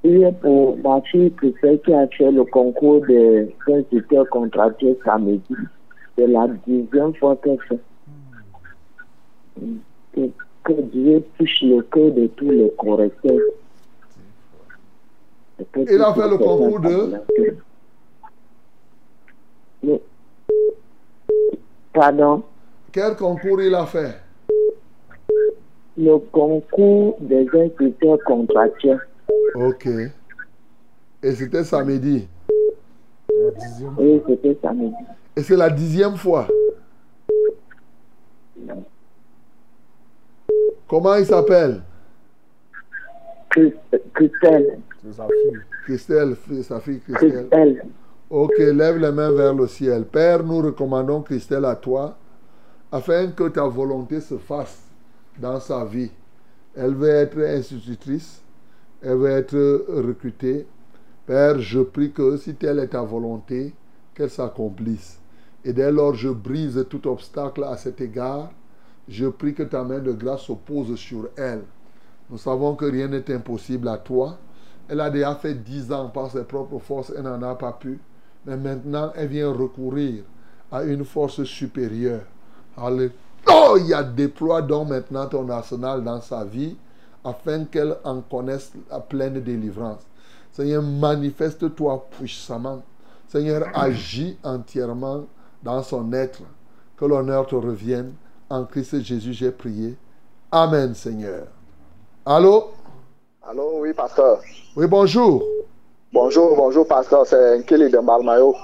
Il 0.02 0.22
est 0.22 0.32
pour 0.40 0.76
ma 0.78 1.00
fille 1.02 1.30
préférée 1.30 1.80
qui 1.84 1.92
a 1.94 2.06
fait 2.08 2.30
le 2.30 2.44
concours 2.44 3.00
de 3.06 3.48
instituteurs 3.66 4.28
contractuels 4.28 4.96
samedi. 5.04 5.56
C'est 6.16 6.26
la 6.26 6.46
dixième 6.66 7.14
fois 7.14 7.36
qu'elle 7.36 7.58
fait. 7.68 7.80
Et 10.16 10.30
que 10.64 10.72
Dieu 10.92 11.24
touche 11.38 11.62
le 11.62 11.82
cœur 11.82 12.10
de 12.12 12.26
tous 12.28 12.50
les 12.50 12.70
correcteurs. 12.78 13.40
Que 15.72 15.80
Il 15.94 16.00
a 16.02 16.12
fait 16.14 16.28
le 16.28 16.36
concours 16.38 16.80
de- 16.80 17.12
Le- 19.82 20.00
Pardon? 21.94 22.42
Quel 22.92 23.14
concours 23.14 23.62
il 23.62 23.74
a 23.74 23.86
fait? 23.86 24.16
Le 25.96 26.18
concours 26.18 27.16
des 27.20 27.48
instituteurs 27.54 28.18
contractuels. 28.26 29.06
Ok. 29.54 29.86
Et 31.22 31.32
c'était 31.32 31.62
samedi? 31.62 32.28
Oui, 33.96 34.20
c'était 34.28 34.58
samedi. 34.60 34.94
Et 35.36 35.42
c'est 35.42 35.56
la 35.56 35.70
dixième 35.70 36.16
fois? 36.16 36.48
Comment 40.88 41.14
il 41.14 41.26
s'appelle? 41.26 41.82
Christelle. 43.50 44.80
C'est 45.02 45.12
sa 45.12 45.26
fille. 45.26 45.60
Christelle, 45.84 46.36
sa 46.62 46.80
fille 46.80 47.00
Christelle. 47.00 47.48
Christelle. 47.48 47.84
Ok, 48.36 48.58
lève 48.58 48.98
les 48.98 49.12
mains 49.12 49.30
vers 49.30 49.54
le 49.54 49.68
ciel. 49.68 50.06
Père, 50.06 50.42
nous 50.42 50.60
recommandons 50.60 51.22
Christelle 51.22 51.64
à 51.66 51.76
toi 51.76 52.16
afin 52.90 53.28
que 53.28 53.46
ta 53.46 53.62
volonté 53.62 54.20
se 54.20 54.38
fasse 54.38 54.82
dans 55.38 55.60
sa 55.60 55.84
vie. 55.84 56.10
Elle 56.74 56.96
veut 56.96 57.10
être 57.10 57.38
institutrice, 57.38 58.42
elle 59.00 59.18
veut 59.18 59.30
être 59.30 59.86
recrutée. 59.88 60.66
Père, 61.26 61.60
je 61.60 61.78
prie 61.78 62.10
que 62.10 62.36
si 62.36 62.56
telle 62.56 62.80
est 62.80 62.88
ta 62.88 63.02
volonté, 63.02 63.72
qu'elle 64.16 64.30
s'accomplisse. 64.30 65.20
Et 65.64 65.72
dès 65.72 65.92
lors, 65.92 66.14
je 66.14 66.30
brise 66.30 66.84
tout 66.90 67.06
obstacle 67.06 67.62
à 67.62 67.76
cet 67.76 68.00
égard. 68.00 68.50
Je 69.06 69.26
prie 69.26 69.54
que 69.54 69.62
ta 69.62 69.84
main 69.84 70.00
de 70.00 70.10
grâce 70.10 70.42
se 70.42 70.54
pose 70.54 70.96
sur 70.96 71.28
elle. 71.36 71.62
Nous 72.28 72.38
savons 72.38 72.74
que 72.74 72.86
rien 72.86 73.06
n'est 73.06 73.32
impossible 73.32 73.86
à 73.86 73.98
toi. 73.98 74.38
Elle 74.88 74.98
a 74.98 75.08
déjà 75.08 75.36
fait 75.36 75.54
dix 75.54 75.92
ans 75.92 76.08
par 76.08 76.32
ses 76.32 76.42
propres 76.42 76.80
forces, 76.80 77.12
elle 77.16 77.22
n'en 77.22 77.40
a 77.40 77.54
pas 77.54 77.74
pu. 77.74 78.00
Mais 78.46 78.56
maintenant, 78.56 79.12
elle 79.16 79.28
vient 79.28 79.52
recourir 79.52 80.24
à 80.70 80.82
une 80.82 81.04
force 81.04 81.44
supérieure. 81.44 82.22
Alléluia. 82.76 84.02
Déploie 84.02 84.62
donc 84.62 84.88
maintenant 84.88 85.26
ton 85.26 85.48
arsenal 85.48 86.02
dans 86.02 86.20
sa 86.20 86.44
vie 86.44 86.76
afin 87.24 87.64
qu'elle 87.64 87.96
en 88.04 88.20
connaisse 88.20 88.72
la 88.90 89.00
pleine 89.00 89.40
délivrance. 89.40 90.02
Seigneur, 90.52 90.82
manifeste-toi 90.82 92.06
puissamment. 92.10 92.82
Seigneur, 93.28 93.66
agis 93.74 94.38
entièrement 94.44 95.24
dans 95.62 95.82
son 95.82 96.12
être. 96.12 96.42
Que 96.96 97.04
l'honneur 97.04 97.46
te 97.46 97.56
revienne. 97.56 98.12
En 98.48 98.64
Christ 98.64 99.00
Jésus, 99.00 99.32
j'ai 99.32 99.50
prié. 99.50 99.96
Amen, 100.52 100.94
Seigneur. 100.94 101.46
Allô? 102.24 102.72
Allô, 103.42 103.80
oui, 103.80 103.92
pasteur. 103.92 104.40
Oui, 104.76 104.86
bonjour. 104.86 105.42
Bonjour, 106.14 106.54
bonjour, 106.54 106.86
pasteur. 106.86 107.26
C'est 107.26 107.58
Nkeli 107.58 107.90
de 107.90 107.98
Malmayo. 107.98 108.54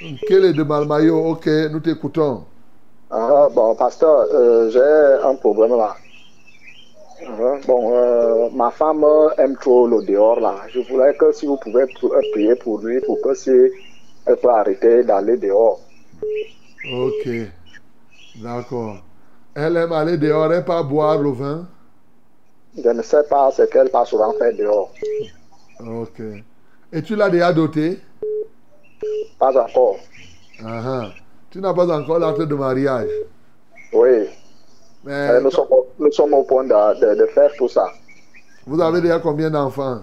Est 0.00 0.54
de 0.54 0.62
Malmayo? 0.62 1.26
Ok, 1.32 1.46
nous 1.70 1.80
t'écoutons. 1.80 2.44
Ah, 3.10 3.48
bon, 3.52 3.74
pasteur, 3.74 4.26
euh, 4.32 4.70
j'ai 4.70 5.22
un 5.22 5.34
problème 5.34 5.76
là. 5.76 5.94
Euh, 7.22 7.58
bon, 7.66 7.92
euh, 7.92 8.48
ma 8.54 8.70
femme 8.70 9.04
aime 9.36 9.58
trop 9.58 9.86
le 9.86 10.06
dehors 10.06 10.40
là. 10.40 10.54
Je 10.72 10.80
voulais 10.80 11.14
que 11.16 11.32
si 11.32 11.44
vous 11.44 11.58
pouvez 11.58 11.82
euh, 11.82 12.20
prier 12.32 12.54
pour 12.54 12.78
lui, 12.78 12.98
pour 13.02 13.20
que 13.20 13.34
si 13.34 13.50
elle 14.24 14.36
peut 14.38 14.48
arrêter 14.48 15.04
d'aller 15.04 15.36
dehors. 15.36 15.78
Ok. 16.90 17.28
D'accord. 18.36 18.96
Elle 19.54 19.76
aime 19.76 19.92
aller 19.92 20.16
dehors 20.16 20.50
et 20.50 20.64
pas 20.64 20.82
boire 20.82 21.18
le 21.18 21.30
vin? 21.32 21.68
Je 22.82 22.88
ne 22.88 23.02
sais 23.02 23.24
pas 23.24 23.50
ce 23.50 23.64
qu'elle 23.64 23.90
passe 23.90 24.08
souvent 24.08 24.32
faire 24.32 24.56
dehors. 24.56 24.90
Ok. 25.78 26.22
Et 26.92 27.02
tu 27.02 27.16
l'as 27.16 27.30
déjà 27.30 27.52
doté? 27.52 28.00
Pas 29.38 29.52
encore. 29.60 29.96
Tu 31.50 31.60
n'as 31.60 31.74
pas 31.74 31.88
encore 31.98 32.18
l'acte 32.18 32.42
de 32.42 32.54
mariage? 32.54 33.08
Oui. 33.92 34.28
Mais 35.04 35.12
Euh, 35.12 35.40
nous, 35.40 35.50
sommes, 35.50 35.68
au- 35.70 35.86
nous 35.98 36.10
sommes 36.12 36.34
au 36.34 36.42
point 36.44 36.64
de, 36.64 37.00
de- 37.00 37.14
de 37.20 37.26
faire 37.26 37.50
tout 37.58 37.68
ça. 37.68 37.86
vous 38.66 38.80
avez 38.80 39.00
déjà 39.00 39.18
combien 39.20 39.50
d'enfants? 39.50 40.02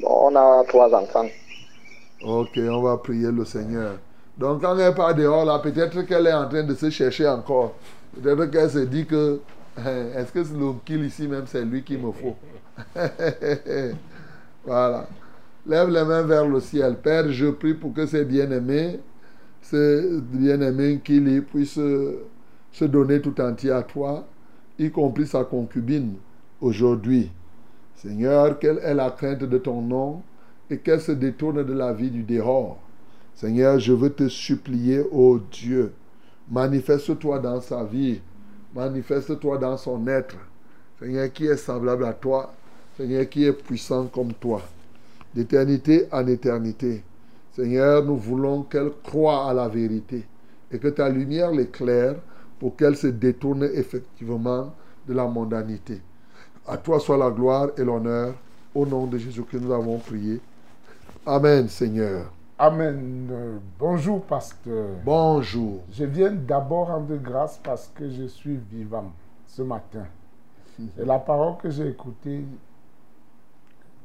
Bon, 0.00 0.30
on 0.32 0.34
a 0.36 0.64
trois 0.66 0.92
enfants. 0.94 1.28
Ok, 2.24 2.56
on 2.58 2.82
va 2.82 2.96
prier 2.96 3.30
le 3.30 3.44
Seigneur. 3.44 3.92
Donc 4.38 4.62
quand 4.62 4.76
elle 4.78 4.94
part 4.94 5.14
dehors, 5.14 5.44
là, 5.44 5.58
peut-être 5.58 6.02
qu'elle 6.02 6.26
est 6.26 6.32
en 6.32 6.48
train 6.48 6.62
de 6.64 6.74
se 6.74 6.88
chercher 6.90 7.28
encore. 7.28 7.74
Peut-être 8.20 8.46
qu'elle 8.50 8.70
se 8.70 8.78
dit 8.78 9.06
que, 9.06 9.40
hein, 9.78 10.06
est-ce 10.16 10.32
que 10.32 10.42
c'est 10.42 10.54
le 10.56 10.72
kill 10.84 11.04
ici 11.04 11.28
même, 11.28 11.46
c'est 11.46 11.62
lui 11.64 11.82
qu'il 11.84 11.98
me 11.98 12.10
faut? 12.12 12.36
Voilà. 14.64 15.06
Lève 15.64 15.90
les 15.90 16.04
mains 16.04 16.22
vers 16.22 16.48
le 16.48 16.58
ciel. 16.58 16.96
Père, 16.96 17.30
je 17.30 17.46
prie 17.46 17.74
pour 17.74 17.94
que 17.94 18.04
ces 18.04 18.24
bien-aimés, 18.24 18.98
ces 19.60 20.20
bien-aimés 20.20 21.00
qu'il 21.04 21.42
puisse 21.44 21.78
se 22.72 22.84
donner 22.84 23.20
tout 23.20 23.40
entier 23.40 23.70
à 23.70 23.82
toi, 23.82 24.26
y 24.76 24.90
compris 24.90 25.26
sa 25.26 25.44
concubine, 25.44 26.14
aujourd'hui. 26.60 27.30
Seigneur, 27.94 28.58
quelle 28.58 28.78
est 28.78 28.94
la 28.94 29.10
crainte 29.10 29.44
de 29.44 29.58
ton 29.58 29.80
nom 29.80 30.22
et 30.68 30.78
qu'elle 30.78 31.00
se 31.00 31.12
détourne 31.12 31.62
de 31.64 31.72
la 31.72 31.92
vie 31.92 32.10
du 32.10 32.24
dehors? 32.24 32.80
Seigneur, 33.36 33.78
je 33.78 33.92
veux 33.92 34.10
te 34.10 34.26
supplier, 34.26 35.04
ô 35.12 35.38
Dieu, 35.52 35.92
manifeste-toi 36.50 37.38
dans 37.38 37.60
sa 37.60 37.84
vie, 37.84 38.20
manifeste-toi 38.74 39.58
dans 39.58 39.76
son 39.76 40.08
être. 40.08 40.36
Seigneur, 40.98 41.32
qui 41.32 41.46
est 41.46 41.56
semblable 41.56 42.04
à 42.04 42.14
toi, 42.14 42.52
Seigneur, 42.96 43.28
qui 43.28 43.44
est 43.44 43.52
puissant 43.52 44.08
comme 44.08 44.32
toi, 44.32 44.60
d'éternité 45.34 46.06
en 46.12 46.26
éternité. 46.26 47.02
Seigneur, 47.52 48.04
nous 48.04 48.16
voulons 48.16 48.62
qu'elle 48.62 48.90
croie 49.02 49.48
à 49.48 49.52
la 49.54 49.68
vérité 49.68 50.26
et 50.70 50.78
que 50.78 50.88
ta 50.88 51.08
lumière 51.08 51.50
l'éclaire 51.50 52.16
pour 52.58 52.76
qu'elle 52.76 52.96
se 52.96 53.08
détourne 53.08 53.68
effectivement 53.74 54.72
de 55.06 55.14
la 55.14 55.26
mondanité. 55.26 56.00
À 56.66 56.76
toi 56.76 57.00
soit 57.00 57.18
la 57.18 57.30
gloire 57.30 57.68
et 57.76 57.84
l'honneur. 57.84 58.34
Au 58.74 58.86
nom 58.86 59.06
de 59.06 59.18
Jésus 59.18 59.42
que 59.42 59.58
nous 59.58 59.70
avons 59.70 59.98
prié. 59.98 60.40
Amen, 61.26 61.68
Seigneur. 61.68 62.32
Amen. 62.58 63.28
Euh, 63.30 63.58
Bonjour, 63.78 64.22
pasteur. 64.22 64.86
Bonjour. 65.04 65.82
Je 65.92 66.04
viens 66.04 66.30
d'abord 66.30 66.86
rendre 66.86 67.16
grâce 67.16 67.60
parce 67.62 67.90
que 67.94 68.08
je 68.08 68.24
suis 68.24 68.58
vivant 68.70 69.12
ce 69.46 69.62
matin. 69.62 70.06
Et 70.98 71.04
la 71.04 71.18
parole 71.18 71.56
que 71.60 71.68
j'ai 71.68 71.88
écoutée, 71.88 72.44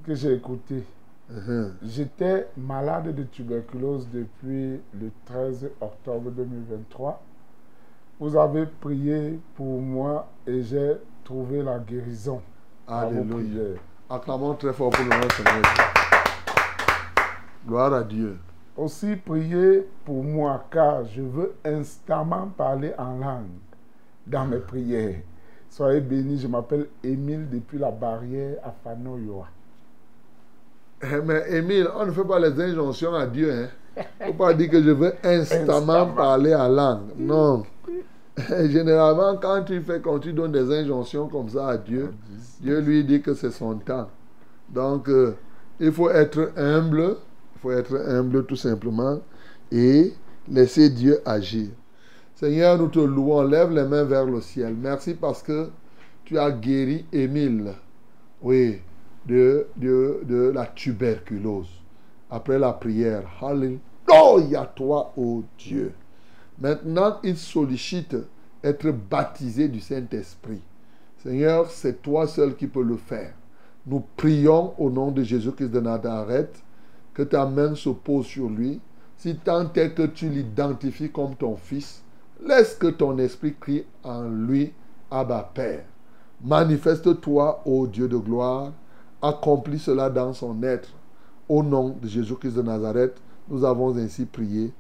que 0.06 0.14
j'ai 0.14 0.34
écoutée, 0.34 0.84
Mhm. 1.30 1.74
j'étais 1.82 2.48
malade 2.56 3.14
de 3.14 3.24
tuberculose 3.24 4.08
depuis 4.10 4.80
le 4.94 5.12
13 5.26 5.70
octobre 5.82 6.32
2023. 6.32 7.22
Vous 8.20 8.36
avez 8.38 8.66
prié 8.66 9.40
pour 9.56 9.82
moi 9.82 10.28
et 10.48 10.62
j'ai 10.64 10.94
trouvé 11.26 11.62
la 11.62 11.80
guérison. 11.80 12.42
Alléluia. 12.88 13.78
Acclamons 14.10 14.54
très 14.56 14.72
fort 14.72 14.90
pour 14.90 15.04
le 15.04 15.10
nom 15.10 15.30
Seigneur. 15.30 15.62
Gloire 17.68 17.94
à 17.94 18.04
Dieu. 18.04 18.38
Aussi 18.78 19.18
priez 19.18 19.86
pour 20.06 20.24
moi 20.24 20.64
car 20.72 21.04
je 21.04 21.22
veux 21.22 21.56
instamment 21.66 22.48
parler 22.56 22.94
en 22.98 23.18
langue 23.18 23.50
dans 24.26 24.46
mes 24.46 24.60
prières. 24.60 25.20
Soyez 25.70 26.00
bénis, 26.00 26.40
je 26.40 26.48
m'appelle 26.48 26.88
Émile 27.04 27.50
depuis 27.50 27.78
la 27.78 27.92
barrière 27.92 28.56
à 28.64 28.72
Fanoyoa. 28.72 29.48
Eh, 31.04 31.22
Mais 31.26 31.44
Émile, 31.58 31.88
on 31.96 32.06
ne 32.06 32.12
fait 32.12 32.24
pas 32.24 32.40
les 32.40 32.60
injonctions 32.62 33.14
à 33.14 33.26
Dieu. 33.28 33.52
Hein. 33.52 33.68
Il 34.22 34.28
ne 34.28 34.32
faut 34.32 34.38
pas 34.38 34.54
dire 34.54 34.70
que 34.70 34.82
je 34.82 34.92
veux 34.92 35.14
instamment, 35.24 35.64
Instamment. 35.94 36.06
parler 36.14 36.54
à 36.54 36.68
langue. 36.70 37.10
Non. 37.18 37.64
Généralement, 38.66 39.38
quand 39.38 39.64
tu 39.64 39.82
fais, 39.82 40.00
quand 40.00 40.20
tu 40.20 40.34
donnes 40.34 40.52
des 40.52 40.72
injonctions 40.72 41.28
comme 41.28 41.50
ça 41.50 41.70
à 41.70 41.78
Dieu, 41.78 42.14
Dieu 42.62 42.80
lui 42.80 43.04
dit 43.04 43.22
que 43.22 43.34
c'est 43.34 43.50
son 43.52 43.76
temps. 43.76 44.10
Donc, 44.70 45.10
euh, 45.10 45.36
il 45.80 45.92
faut 45.92 46.10
être 46.12 46.52
humble. 46.56 47.16
Il 47.56 47.60
faut 47.60 47.72
être 47.72 47.96
humble 48.08 48.46
tout 48.46 48.56
simplement 48.56 49.20
et 49.72 50.14
laisser 50.48 50.90
Dieu 50.92 51.20
agir. 51.26 51.70
Seigneur, 52.36 52.78
nous 52.78 52.88
te 52.90 53.00
louons. 53.00 53.42
Lève 53.42 53.72
les 53.72 53.84
mains 53.84 54.04
vers 54.04 54.26
le 54.26 54.42
ciel. 54.42 54.76
Merci 54.80 55.16
parce 55.16 55.42
que 55.42 55.70
tu 56.24 56.38
as 56.38 56.52
guéri 56.52 57.06
Émile. 57.12 57.74
Oui, 58.44 58.80
de, 59.28 59.68
de, 59.76 60.22
de 60.24 60.52
la 60.54 60.66
tuberculose. 60.66 61.70
Après 62.30 62.60
la 62.60 62.74
prière. 62.74 63.24
Alléluia 63.42 64.66
toi, 64.76 65.14
ô 65.18 65.44
Dieu. 65.58 65.94
Maintenant, 66.60 67.18
il 67.24 67.38
sollicite 67.38 68.16
être 68.64 68.92
baptisé 68.92 69.68
du 69.68 69.80
Saint-Esprit. 69.80 70.62
Seigneur, 71.24 71.70
c'est 71.70 72.02
toi 72.02 72.28
seul 72.28 72.56
qui 72.56 72.68
peux 72.68 72.84
le 72.84 72.98
faire. 72.98 73.34
Nous 73.86 74.04
prions 74.16 74.74
au 74.78 74.90
nom 74.90 75.12
de 75.12 75.24
Jésus-Christ 75.24 75.70
de 75.72 75.80
Nazareth 75.80 76.64
que 77.14 77.24
ta 77.24 77.46
main 77.46 77.76
se 77.76 77.90
pose 77.90 78.26
sur 78.26 78.50
lui. 78.50 78.80
Si 79.18 79.36
tant 79.36 79.72
est 79.74 79.94
que 79.94 80.06
tu 80.06 80.30
l'identifies 80.30 81.10
comme 81.10 81.36
ton 81.36 81.56
fils, 81.56 82.04
laisse 82.46 82.76
que 82.76 82.88
ton 82.88 83.18
esprit 83.18 83.56
crie 83.60 83.86
en 84.04 84.24
lui, 84.24 84.74
Abba 85.10 85.50
Père. 85.54 85.86
Manifeste-toi, 86.44 87.62
ô 87.66 87.88
Dieu 87.88 88.08
de 88.08 88.18
gloire, 88.18 88.74
accomplis 89.22 89.80
cela 89.80 90.10
dans 90.10 90.34
son 90.34 90.62
être. 90.64 90.90
Au 91.50 91.64
nom 91.64 91.96
de 92.02 92.08
Jésus-Christ 92.08 92.56
de 92.56 92.62
Nazareth, 92.62 93.16
nous 93.50 93.64
avons 93.64 93.96
ainsi 93.98 94.26
prié. 94.26 94.74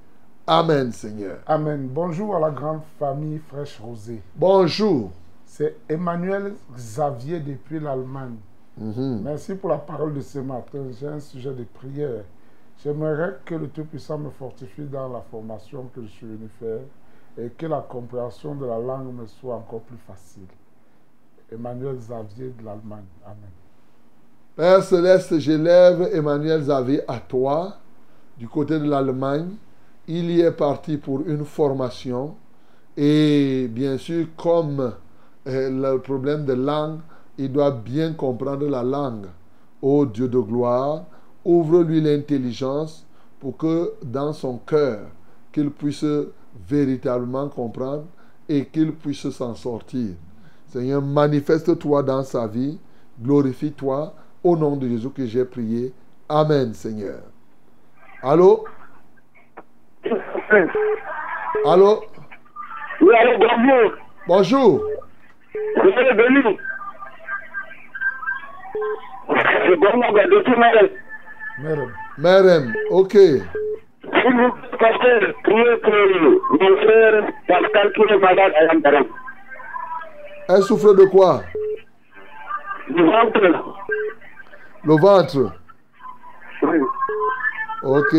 Amen, 0.45 0.91
Seigneur. 0.91 1.39
Amen. 1.45 1.87
Bonjour 1.91 2.35
à 2.35 2.39
la 2.39 2.51
grande 2.51 2.81
famille 2.99 3.39
Fraîche 3.39 3.79
Rosée. 3.79 4.21
Bonjour. 4.35 5.11
C'est 5.45 5.75
Emmanuel 5.89 6.53
Xavier 6.73 7.39
depuis 7.39 7.79
l'Allemagne. 7.79 8.35
Mhm. 8.77 9.21
Merci 9.23 9.55
pour 9.55 9.69
la 9.69 9.77
parole 9.77 10.13
de 10.13 10.21
ce 10.21 10.39
matin. 10.39 10.79
J'ai 10.99 11.07
un 11.07 11.19
sujet 11.19 11.53
de 11.53 11.63
prière. 11.63 12.23
J'aimerais 12.83 13.39
que 13.43 13.55
le 13.55 13.69
Tout-Puissant 13.69 14.19
me 14.19 14.29
fortifie 14.29 14.85
dans 14.85 15.09
la 15.09 15.21
formation 15.21 15.89
que 15.95 16.01
je 16.03 16.07
suis 16.07 16.27
venu 16.27 16.47
faire 16.59 16.81
et 17.37 17.49
que 17.49 17.65
la 17.65 17.81
compréhension 17.81 18.55
de 18.55 18.65
la 18.65 18.77
langue 18.77 19.13
me 19.13 19.25
soit 19.25 19.55
encore 19.55 19.81
plus 19.81 19.97
facile. 19.97 20.47
Emmanuel 21.51 21.95
Xavier 21.95 22.53
de 22.57 22.63
l'Allemagne. 22.63 23.05
Amen. 23.25 23.51
Père 24.57 24.83
céleste, 24.83 25.37
j'élève 25.37 26.09
Emmanuel 26.11 26.61
Xavier 26.61 27.01
à 27.07 27.19
toi, 27.19 27.77
du 28.39 28.47
côté 28.47 28.79
de 28.79 28.89
l'Allemagne. 28.89 29.49
Il 30.07 30.31
y 30.31 30.41
est 30.41 30.51
parti 30.51 30.97
pour 30.97 31.21
une 31.27 31.45
formation. 31.45 32.33
Et 32.97 33.67
bien 33.69 33.99
sûr, 33.99 34.25
comme 34.35 34.93
euh, 35.47 35.93
le 35.93 35.99
problème 35.99 36.43
de 36.43 36.53
langue, 36.53 37.01
il 37.37 37.51
doit 37.51 37.69
bien 37.69 38.13
comprendre 38.13 38.67
la 38.67 38.81
langue. 38.81 39.27
Ô 39.79 40.07
Dieu 40.07 40.27
de 40.27 40.39
gloire, 40.39 41.03
ouvre-lui 41.45 42.01
l'intelligence 42.01 43.05
pour 43.39 43.57
que 43.57 43.93
dans 44.03 44.33
son 44.33 44.57
cœur, 44.57 45.01
qu'il 45.51 45.69
puisse 45.69 46.03
véritablement 46.67 47.47
comprendre 47.47 48.05
et 48.49 48.65
qu'il 48.65 48.93
puisse 48.93 49.29
s'en 49.29 49.53
sortir. 49.53 50.15
Seigneur, 50.65 51.03
manifeste-toi 51.03 52.01
dans 52.01 52.23
sa 52.23 52.47
vie, 52.47 52.79
glorifie-toi 53.21 54.15
au 54.47 54.55
nom 54.55 54.77
de 54.77 54.87
Jésus 54.87 55.09
que 55.09 55.25
j'ai 55.25 55.43
prié. 55.45 55.91
Amen, 56.29 56.73
Seigneur. 56.73 57.19
Allô? 58.23 58.63
Allô? 61.65 62.01
Oui, 63.01 63.13
allô, 63.15 63.37
bonjour. 63.37 63.91
Bonjour. 64.27 64.81
Vous 65.83 65.89
êtes 65.89 66.17
béni. 66.17 66.57
Je 69.29 69.73
demande 69.73 70.15
de 70.15 70.39
tout 70.43 70.59
ok. 72.91 73.11
S'il 73.11 74.35
vous 74.37 74.51
plaît, 74.51 74.77
pasteur, 74.79 75.21
priez 75.43 75.77
pour 75.83 76.61
mon 76.61 76.77
frère 76.77 77.23
Pascal 77.47 77.91
qui 77.93 78.01
est 78.01 78.17
malade 78.17 78.53
à 78.55 78.73
Yantaram. 78.73 79.05
Elle 80.49 80.63
souffre 80.63 80.93
de 80.93 81.03
quoi? 81.05 81.41
Du 82.89 83.03
ventre. 83.03 83.75
Le 84.87 84.95
ventre. 84.95 85.51
Oui. 86.63 86.77
Ok. 87.83 88.13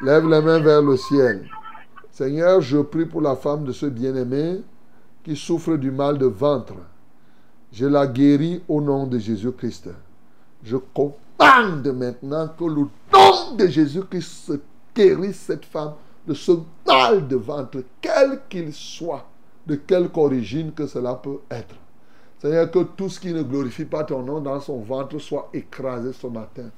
Lève 0.00 0.28
les 0.28 0.40
mains 0.40 0.60
vers 0.60 0.80
le 0.80 0.96
ciel. 0.96 1.48
Seigneur, 2.08 2.60
je 2.60 2.78
prie 2.78 3.04
pour 3.04 3.20
la 3.20 3.34
femme 3.34 3.64
de 3.64 3.72
ce 3.72 3.86
bien-aimé 3.86 4.60
qui 5.24 5.34
souffre 5.34 5.74
du 5.74 5.90
mal 5.90 6.18
de 6.18 6.26
ventre. 6.26 6.74
Je 7.72 7.86
la 7.86 8.06
guéris 8.06 8.62
au 8.68 8.80
nom 8.80 9.08
de 9.08 9.18
Jésus-Christ. 9.18 9.88
Je 10.62 10.76
commande 10.76 11.88
maintenant 11.88 12.46
que 12.56 12.64
le 12.64 12.82
nom 13.12 13.56
de 13.58 13.66
Jésus-Christ 13.66 14.46
se 14.46 14.52
guérisse 14.94 15.40
cette 15.40 15.64
femme 15.64 15.94
de 16.24 16.34
ce 16.34 16.52
mal 16.86 17.26
de 17.26 17.34
ventre, 17.34 17.78
quel 18.00 18.42
qu'il 18.48 18.72
soit, 18.72 19.26
de 19.66 19.74
quelque 19.74 20.16
origine 20.16 20.70
que 20.70 20.86
cela 20.86 21.16
peut 21.16 21.40
être. 21.50 21.74
Seigneur, 22.42 22.68
que 22.72 22.80
tout 22.80 23.08
ce 23.08 23.20
qui 23.20 23.32
ne 23.32 23.44
glorifie 23.44 23.84
pas 23.84 24.02
ton 24.02 24.20
nom 24.24 24.40
dans 24.40 24.58
son 24.58 24.80
ventre 24.80 25.16
soit 25.20 25.48
écrasé 25.54 26.12
ce 26.12 26.26
matin. 26.26 26.70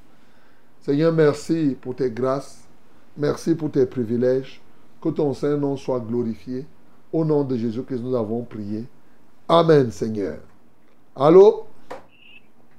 Seigneur, 0.82 1.11
merci 1.11 1.74
pour 1.81 1.97
tes 1.97 2.11
grâces. 2.11 2.69
Merci 3.16 3.55
pour 3.55 3.70
tes 3.70 3.86
privilèges. 3.86 4.61
Que 5.01 5.09
ton 5.09 5.32
Saint-Nom 5.32 5.78
soit 5.78 6.01
glorifié. 6.01 6.66
Au 7.11 7.24
nom 7.24 7.45
de 7.45 7.57
Jésus-Christ, 7.57 8.03
nous 8.03 8.15
avons 8.15 8.43
prié. 8.43 8.85
Amen, 9.49 9.91
Seigneur. 9.91 10.36
Allô? 11.16 11.65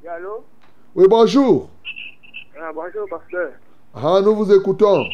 Oui, 0.04 0.08
allô? 0.08 0.46
Oui, 0.94 1.08
bonjour. 1.10 1.72
Ah, 2.62 2.70
Bonjour, 2.72 3.10
pasteur. 3.10 3.50
Ah, 3.96 4.22
nous 4.24 4.36
vous 4.36 4.54
écoutons. 4.54 5.06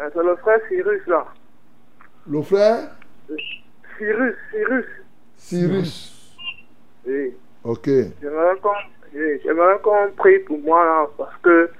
Euh, 0.00 0.10
C'est 0.12 0.24
le 0.24 0.34
frère 0.38 0.58
Cyrus, 0.68 1.06
là. 1.06 1.24
Le 2.26 2.42
frère? 2.42 2.96
Cyrus, 3.96 4.34
Cyrus. 4.50 4.86
Cyrus. 5.36 6.13
Oui. 7.06 7.32
Ok. 7.64 7.86
J'aimerais 8.22 8.58
qu'on 8.60 10.06
oui, 10.06 10.12
prie 10.16 10.38
pour 10.40 10.58
moi, 10.58 10.84
là, 10.84 11.06
parce 11.16 11.36
que 11.42 11.70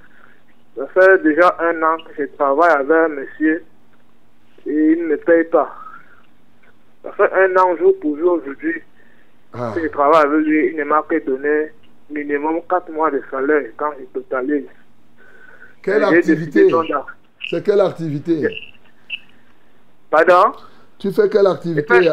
ça 0.76 0.86
fait 0.88 1.22
déjà 1.22 1.56
un 1.60 1.82
an 1.82 1.96
que 2.04 2.12
je 2.22 2.24
travaille 2.36 2.72
avec 2.72 2.90
un 2.90 3.08
monsieur 3.08 3.64
et 4.66 4.70
il 4.92 5.02
ne 5.02 5.06
me 5.08 5.16
paye 5.16 5.44
pas. 5.44 5.74
Ça 7.02 7.12
fait 7.12 7.32
un 7.32 7.56
an 7.56 7.76
jour 7.76 7.94
pour 8.00 8.16
jour 8.18 8.40
aujourd'hui 8.42 8.82
Ah. 9.52 9.72
que 9.74 9.82
je 9.82 9.88
travaille 9.88 10.24
avec 10.24 10.46
lui. 10.46 10.70
Il 10.70 10.76
ne 10.76 10.84
m'a 10.84 11.02
que 11.08 11.24
donné 11.24 11.70
minimum 12.10 12.60
4 12.68 12.90
mois 12.92 13.10
de 13.10 13.22
salaire 13.30 13.64
quand 13.76 13.92
je 13.98 14.04
totalise. 14.06 14.66
Quelle 15.82 16.02
activité? 16.04 16.68
C'est 17.50 17.62
quelle 17.64 17.80
activité? 17.80 18.48
Pardon? 20.10 20.52
Tu 20.98 21.12
fais 21.12 21.28
quelle 21.28 21.46
activité? 21.46 22.10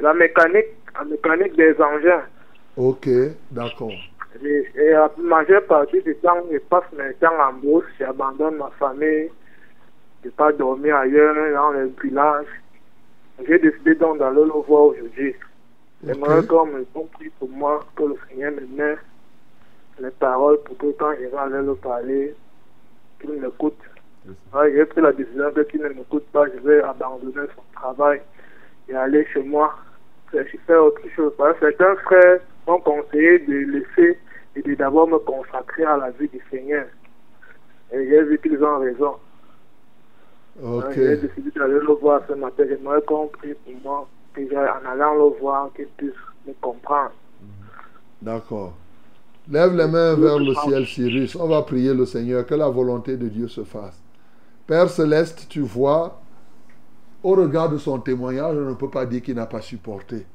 La 0.00 0.14
mécanique, 0.14 0.66
la 0.94 1.04
mécanique 1.04 1.56
des 1.56 1.74
engins. 1.80 2.22
Ok, 2.76 3.08
d'accord. 3.50 3.92
Et, 4.42 4.66
et 4.74 4.90
la 4.90 5.10
majeure 5.18 5.64
partie 5.66 6.02
du 6.02 6.14
temps, 6.16 6.42
je 6.50 6.58
passe 6.58 6.84
mes 6.96 7.14
temps 7.14 7.38
en 7.40 7.52
brousse, 7.52 7.84
j'abandonne 7.98 8.56
ma 8.56 8.70
famille, 8.78 9.30
je 10.24 10.30
pas 10.30 10.52
dormir 10.52 10.96
ailleurs, 10.96 11.34
dans 11.54 11.70
le 11.70 11.92
village. 12.02 12.46
J'ai 13.46 13.58
décidé 13.58 13.94
donc 13.94 14.18
d'aller 14.18 14.44
le 14.44 14.62
voir 14.66 14.86
aujourd'hui. 14.86 15.34
J'aimerais 16.04 16.46
qu'on 16.46 16.66
me 16.66 16.84
qu'on 16.92 17.06
prie 17.06 17.30
pour 17.38 17.48
moi, 17.48 17.84
que 17.96 18.02
le 18.04 18.16
Seigneur 18.28 18.52
me 18.52 18.66
mette 18.76 18.98
les 20.00 20.10
paroles 20.10 20.58
pour 20.64 20.76
que 20.76 20.90
quand 20.98 21.12
je 21.20 21.26
vais 21.26 21.36
aller 21.36 21.66
le 21.66 21.74
parler, 21.76 22.34
qu'il 23.20 23.32
m'écoute. 23.40 23.78
Ouais, 24.54 24.72
J'ai 24.72 24.84
pris 24.86 25.00
la 25.00 25.12
décision 25.12 25.50
que 25.52 25.64
s'il 25.70 25.82
ne 25.82 25.88
m'écoute 25.88 26.26
pas, 26.32 26.46
je 26.46 26.60
vais 26.66 26.82
abandonner 26.82 27.46
son 27.54 27.62
travail 27.74 28.22
et 28.88 28.94
aller 28.94 29.26
chez 29.32 29.42
moi. 29.42 29.74
Je 30.34 30.56
fais 30.66 30.76
autre 30.76 31.00
chose. 31.14 31.32
Certains 31.60 31.96
frères 31.96 32.40
m'ont 32.66 32.80
conseillé 32.80 33.38
de 33.40 33.52
laisser 33.52 34.18
et 34.56 34.62
de 34.62 34.74
d'abord 34.74 35.08
me 35.08 35.18
consacrer 35.18 35.84
à 35.84 35.96
la 35.96 36.10
vie 36.10 36.28
du 36.28 36.40
Seigneur. 36.50 36.86
Et 37.92 38.08
j'ai 38.08 38.22
vu 38.24 38.38
qu'ils 38.38 38.62
ont 38.62 38.78
raison. 38.78 39.14
J'ai 40.94 41.16
décidé 41.16 41.50
d'aller 41.54 41.74
le 41.74 41.94
voir 42.00 42.22
ce 42.28 42.34
matin. 42.34 42.64
J'aimerais 42.68 43.02
qu'on 43.02 43.28
prie 43.28 43.54
pour 43.54 43.74
moi, 43.82 44.08
que 44.34 44.40
en 44.42 44.90
allant 44.90 45.14
le 45.14 45.38
voir, 45.40 45.70
qu'il 45.74 45.86
puisse 45.96 46.12
me 46.46 46.52
comprendre. 46.60 47.12
D'accord. 48.22 48.74
Lève 49.50 49.76
les 49.76 49.86
mains 49.86 50.14
vers 50.14 50.38
le 50.38 50.54
ciel, 50.54 50.86
Cyrus. 50.86 51.36
On 51.36 51.46
va 51.46 51.62
prier 51.62 51.92
le 51.92 52.06
Seigneur, 52.06 52.46
que 52.46 52.54
la 52.54 52.68
volonté 52.68 53.16
de 53.16 53.28
Dieu 53.28 53.48
se 53.48 53.62
fasse. 53.62 54.00
Père 54.66 54.88
céleste, 54.88 55.46
tu 55.50 55.60
vois, 55.60 56.20
au 57.24 57.34
regard 57.34 57.70
de 57.70 57.78
son 57.78 57.98
témoignage, 57.98 58.54
on 58.56 58.68
ne 58.68 58.74
peut 58.74 58.90
pas 58.90 59.06
dire 59.06 59.22
qu'il 59.22 59.34
n'a 59.34 59.46
pas 59.46 59.62
supporté. 59.62 60.26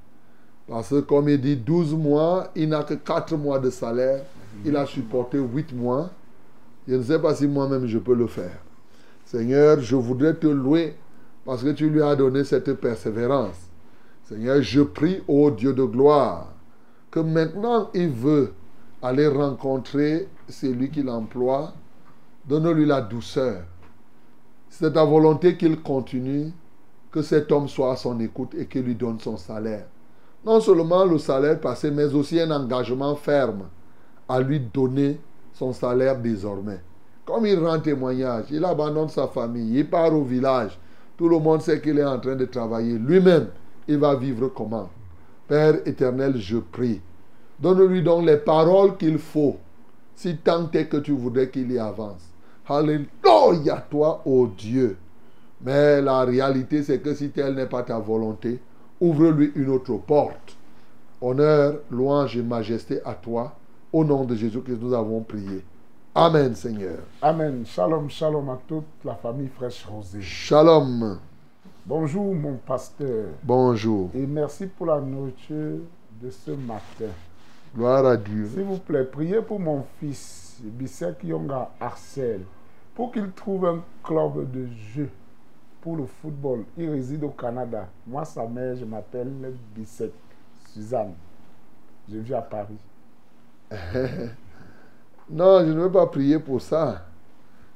Parce 0.68 0.90
que 0.90 1.00
comme 1.02 1.30
il 1.30 1.40
dit 1.40 1.56
12 1.56 1.94
mois, 1.94 2.50
il 2.56 2.68
n'a 2.70 2.84
que 2.84 2.96
4 2.96 3.38
mois 3.38 3.60
de 3.60 3.70
salaire. 3.70 4.24
Il 4.66 4.76
a 4.76 4.86
supporté 4.86 5.38
8 5.38 5.74
mois. 5.74 6.10
Je 6.88 6.96
ne 6.96 7.04
sais 7.04 7.20
pas 7.20 7.36
si 7.36 7.48
moi-même 7.48 7.86
je 7.86 8.00
peux 8.00 8.16
le 8.16 8.28
faire. 8.28 8.58
Seigneur, 9.24 9.80
je 9.80 9.96
voudrais 9.96 10.34
te 10.34 10.48
louer 10.48 10.96
parce 11.46 11.64
que 11.64 11.70
tu 11.70 11.90
lui 11.90 12.02
as 12.02 12.16
donné 12.16 12.44
cette 12.44 12.74
persévérance. 12.74 13.70
Seigneur, 14.24 14.62
je 14.62 14.82
prie, 14.82 15.22
ô 15.28 15.52
Dieu 15.52 15.74
de 15.74 15.84
gloire, 15.84 16.54
que 17.12 17.20
maintenant 17.20 17.90
il 17.94 18.10
veut 18.10 18.54
aller 19.02 19.28
rencontrer 19.28 20.28
celui 20.48 20.90
qu'il 20.90 21.10
emploie. 21.10 21.74
Donne-lui 22.48 22.88
la 22.88 23.02
douceur. 23.02 23.62
C'est 24.70 24.94
ta 24.94 25.04
volonté 25.04 25.56
qu'il 25.58 25.80
continue, 25.82 26.52
que 27.12 27.22
cet 27.22 27.52
homme 27.52 27.68
soit 27.68 27.94
à 27.94 27.96
son 27.96 28.20
écoute 28.20 28.54
et 28.58 28.66
qu'il 28.66 28.84
lui 28.84 28.96
donne 28.96 29.20
son 29.20 29.38
salaire. 29.38 29.86
Non 30.46 30.62
seulement 30.62 31.06
le 31.06 31.18
salaire 31.18 31.60
passé, 31.60 31.92
mais 31.92 32.14
aussi 32.14 32.40
un 32.40 32.52
engagement 32.52 33.16
ferme 33.16 33.68
à 34.28 34.40
lui 34.40 34.60
donner 34.60 35.20
son 35.54 35.74
salaire 35.74 36.18
désormais. 36.20 36.82
Comme 37.26 37.46
il 37.46 37.60
rend 37.60 37.80
témoignage, 37.80 38.46
il 38.50 38.64
abandonne 38.64 39.10
sa 39.10 39.28
famille, 39.28 39.80
il 39.80 39.90
part 39.90 40.14
au 40.14 40.24
village. 40.24 40.80
Tout 41.18 41.30
le 41.30 41.40
monde 41.40 41.62
sait 41.62 41.82
qu'il 41.82 42.00
est 42.00 42.06
en 42.06 42.20
train 42.20 42.36
de 42.36 42.46
travailler. 42.46 42.98
Lui-même, 42.98 43.48
il 43.88 43.98
va 43.98 44.16
vivre 44.16 44.48
comment? 44.48 44.90
Père 45.48 45.76
éternel, 45.86 46.38
je 46.38 46.58
prie. 46.58 47.02
Donne-lui 47.60 48.02
donc 48.02 48.26
les 48.26 48.38
paroles 48.38 48.96
qu'il 48.98 49.18
faut, 49.18 49.58
si 50.16 50.38
tant 50.38 50.72
est 50.72 50.86
que 50.86 50.98
tu 50.98 51.12
voudrais 51.12 51.50
qu'il 51.50 51.72
y 51.72 51.80
avance. 51.80 52.22
Alléluia, 52.68 53.86
toi, 53.90 54.22
ô 54.26 54.48
Dieu. 54.48 54.96
Mais 55.62 56.02
la 56.02 56.22
réalité, 56.22 56.84
c'est 56.84 57.00
que 57.00 57.14
si 57.14 57.32
telle 57.32 57.56
n'est 57.56 57.66
pas 57.66 57.84
ta 57.84 58.00
volonté, 58.00 58.62
ouvre-lui 59.02 59.52
une 59.56 59.70
autre 59.70 59.98
porte. 59.98 60.56
Honneur, 61.22 61.80
louange 61.92 62.38
et 62.38 62.42
majesté 62.42 63.02
à 63.04 63.14
toi. 63.14 63.56
Au 63.92 64.06
nom 64.06 64.24
de 64.24 64.36
Jésus 64.36 64.62
que 64.62 64.72
nous 64.72 64.94
avons 64.94 65.22
prié. 65.22 65.64
Amen, 66.16 66.56
Seigneur. 66.56 67.00
Amen. 67.22 67.66
Shalom, 67.66 68.10
shalom 68.10 68.50
à 68.50 68.60
toute 68.68 68.86
la 69.04 69.16
famille 69.16 69.50
fraîche 69.50 69.86
rosée. 69.86 70.22
Shalom. 70.22 71.20
Bonjour 71.86 72.34
mon 72.36 72.56
pasteur. 72.56 73.30
Bonjour. 73.44 74.12
Et 74.14 74.26
merci 74.26 74.68
pour 74.68 74.86
la 74.86 75.02
nourriture 75.02 75.80
de 76.22 76.30
ce 76.30 76.52
matin. 76.52 77.12
Gloire 77.76 78.06
à 78.06 78.16
Dieu. 78.16 78.48
S'il 78.54 78.64
vous 78.64 78.78
plaît, 78.78 79.04
priez 79.04 79.42
pour 79.42 79.60
mon 79.60 79.84
fils, 80.00 80.58
Bissek 80.64 81.24
Yonga 81.24 81.72
Arcel, 81.80 82.42
pour 82.96 83.12
qu'il 83.12 83.32
trouve 83.32 83.66
un 83.66 83.84
club 84.04 84.52
de 84.52 84.68
jeu 84.96 85.10
pour 85.82 85.96
le 85.98 86.06
football. 86.06 86.66
Il 86.78 86.90
réside 86.90 87.24
au 87.24 87.30
Canada. 87.30 87.88
Moi, 88.06 88.26
sa 88.26 88.46
mère, 88.48 88.76
je 88.76 88.86
m'appelle 88.86 89.32
Bissek 89.76 90.12
Suzanne. 90.68 91.14
Je 92.12 92.18
vis 92.18 92.34
à 92.34 92.42
Paris. 92.42 92.78
non, 95.30 95.60
je 95.60 95.72
ne 95.72 95.82
veux 95.82 95.92
pas 95.92 96.08
prier 96.08 96.40
pour 96.40 96.62
ça. 96.62 97.06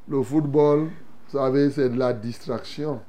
Le 0.07 0.21
football, 0.23 0.89
vous 1.27 1.37
savez, 1.37 1.69
c'est 1.69 1.89
de 1.89 1.97
la 1.97 2.13
distraction. 2.13 2.99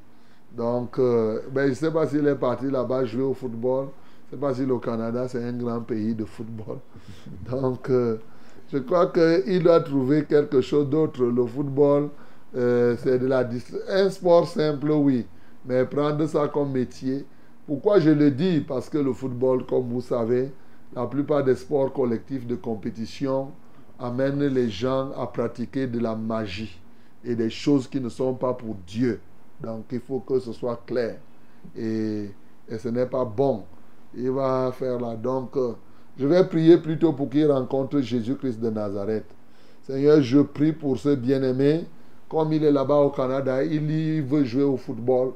Donc, 0.52 0.98
euh, 0.98 1.40
ben, 1.50 1.64
je 1.64 1.70
ne 1.70 1.74
sais 1.74 1.90
pas 1.90 2.06
s'il 2.06 2.26
est 2.26 2.34
parti 2.36 2.70
là-bas 2.70 3.04
jouer 3.04 3.24
au 3.24 3.34
football. 3.34 3.88
Je 4.30 4.36
ne 4.36 4.40
sais 4.40 4.46
pas 4.46 4.54
si 4.54 4.64
le 4.64 4.78
Canada, 4.78 5.26
c'est 5.28 5.42
un 5.42 5.52
grand 5.52 5.80
pays 5.80 6.14
de 6.14 6.24
football. 6.24 6.78
Donc, 7.50 7.90
euh, 7.90 8.18
je 8.72 8.78
crois 8.78 9.06
qu'il 9.08 9.62
doit 9.62 9.80
trouver 9.80 10.24
quelque 10.24 10.60
chose 10.60 10.88
d'autre. 10.88 11.24
Le 11.24 11.46
football, 11.46 12.10
euh, 12.56 12.96
c'est 13.02 13.18
de 13.18 13.26
la. 13.26 13.48
Un 13.88 14.10
sport 14.10 14.46
simple, 14.46 14.90
oui. 14.90 15.26
Mais 15.66 15.84
prendre 15.84 16.26
ça 16.26 16.48
comme 16.48 16.72
métier. 16.72 17.24
Pourquoi 17.66 17.98
je 17.98 18.10
le 18.10 18.30
dis? 18.30 18.60
Parce 18.60 18.88
que 18.90 18.98
le 18.98 19.12
football, 19.12 19.64
comme 19.64 19.88
vous 19.88 20.02
savez, 20.02 20.52
la 20.94 21.06
plupart 21.06 21.42
des 21.42 21.54
sports 21.54 21.92
collectifs 21.92 22.46
de 22.46 22.54
compétition 22.56 23.50
amènent 23.98 24.46
les 24.46 24.68
gens 24.68 25.12
à 25.12 25.26
pratiquer 25.26 25.86
de 25.86 25.98
la 25.98 26.14
magie 26.14 26.78
et 27.24 27.34
des 27.34 27.48
choses 27.50 27.88
qui 27.88 28.00
ne 28.00 28.08
sont 28.08 28.34
pas 28.34 28.52
pour 28.52 28.76
Dieu. 28.86 29.20
Donc 29.62 29.86
il 29.92 30.00
faut 30.00 30.20
que 30.20 30.38
ce 30.38 30.52
soit 30.52 30.82
clair. 30.86 31.16
Et, 31.76 32.28
et 32.68 32.78
ce 32.78 32.88
n'est 32.88 33.06
pas 33.06 33.24
bon. 33.24 33.64
Il 34.14 34.30
va 34.30 34.70
faire 34.72 35.00
là. 35.00 35.16
Donc 35.16 35.56
euh, 35.56 35.72
je 36.18 36.26
vais 36.26 36.44
prier 36.44 36.76
plutôt 36.76 37.12
pour 37.12 37.30
qu'il 37.30 37.50
rencontre 37.50 38.00
Jésus-Christ 38.00 38.60
de 38.60 38.70
Nazareth. 38.70 39.26
Seigneur, 39.82 40.20
je 40.20 40.40
prie 40.40 40.72
pour 40.72 40.98
ce 40.98 41.14
bien-aimé. 41.14 41.86
Comme 42.28 42.52
il 42.52 42.64
est 42.64 42.72
là-bas 42.72 42.96
au 42.96 43.10
Canada, 43.10 43.62
il, 43.62 44.22
veut 44.22 44.44
jouer 44.44 44.62
au 44.62 44.76
football. 44.76 45.32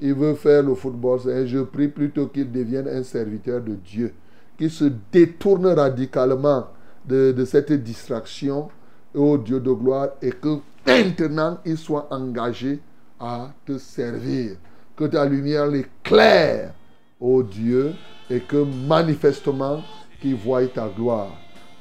Il 0.00 0.14
veut 0.14 0.34
faire 0.34 0.62
le 0.62 0.74
football. 0.74 1.20
Seigneur, 1.20 1.46
je 1.46 1.58
prie 1.60 1.88
plutôt 1.88 2.26
qu'il 2.28 2.50
devienne 2.50 2.88
un 2.88 3.02
serviteur 3.02 3.60
de 3.60 3.74
Dieu. 3.74 4.14
Qu'il 4.56 4.70
se 4.70 4.90
détourne 5.12 5.66
radicalement 5.66 6.66
de, 7.06 7.32
de 7.32 7.44
cette 7.44 7.72
distraction 7.72 8.68
au 9.14 9.38
Dieu 9.38 9.60
de 9.60 9.72
gloire 9.72 10.10
et 10.22 10.30
que 10.30 10.58
maintenant 10.86 11.58
il 11.64 11.76
soit 11.76 12.06
engagé 12.10 12.80
à 13.18 13.50
te 13.66 13.78
servir. 13.78 14.56
Que 14.96 15.04
ta 15.04 15.24
lumière 15.24 15.66
l'éclaire, 15.66 16.72
ô 17.20 17.42
Dieu, 17.42 17.94
et 18.30 18.40
que 18.40 18.64
manifestement 18.86 19.82
qu'il 20.20 20.34
voie 20.34 20.66
ta 20.66 20.88
gloire. 20.88 21.32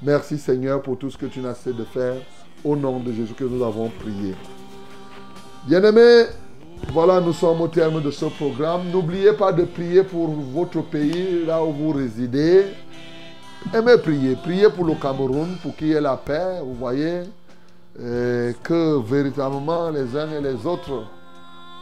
Merci 0.04 0.38
Seigneur 0.38 0.82
pour 0.82 0.98
tout 0.98 1.10
ce 1.10 1.18
que 1.18 1.26
tu 1.26 1.40
n'as 1.40 1.56
cessé 1.56 1.76
de 1.76 1.84
faire. 1.84 2.22
Au 2.64 2.76
nom 2.76 3.00
de 3.00 3.12
Jésus 3.14 3.34
que 3.34 3.44
nous 3.44 3.64
avons 3.64 3.90
prié. 3.90 4.36
Bien-aimés, 5.68 6.26
Voilà, 6.94 7.20
nous 7.20 7.34
sommes 7.34 7.62
au 7.62 7.68
terme 7.68 8.02
de 8.02 8.12
ce 8.12 8.26
programme. 8.26 8.90
N'oubliez 8.92 9.34
pas 9.34 9.52
de 9.52 9.64
prier 9.64 10.04
pour 10.04 10.30
votre 10.30 10.82
pays, 10.82 11.46
là 11.46 11.64
où 11.64 11.72
vous 11.72 11.92
résidez. 11.92 12.66
Aimez 13.74 13.98
prier. 13.98 14.36
Priez 14.36 14.70
pour 14.70 14.86
le 14.86 14.96
Cameroun, 14.96 15.58
pour 15.62 15.76
qu'il 15.76 15.88
y 15.88 15.94
ait 15.94 16.02
la 16.02 16.16
paix, 16.16 16.60
vous 16.64 16.76
voyez. 16.76 17.24
Et 18.00 18.54
que 18.64 19.02
véritablement 19.02 19.90
les 19.90 20.16
uns 20.16 20.32
et 20.32 20.42
les 20.42 20.66
autres 20.66 21.08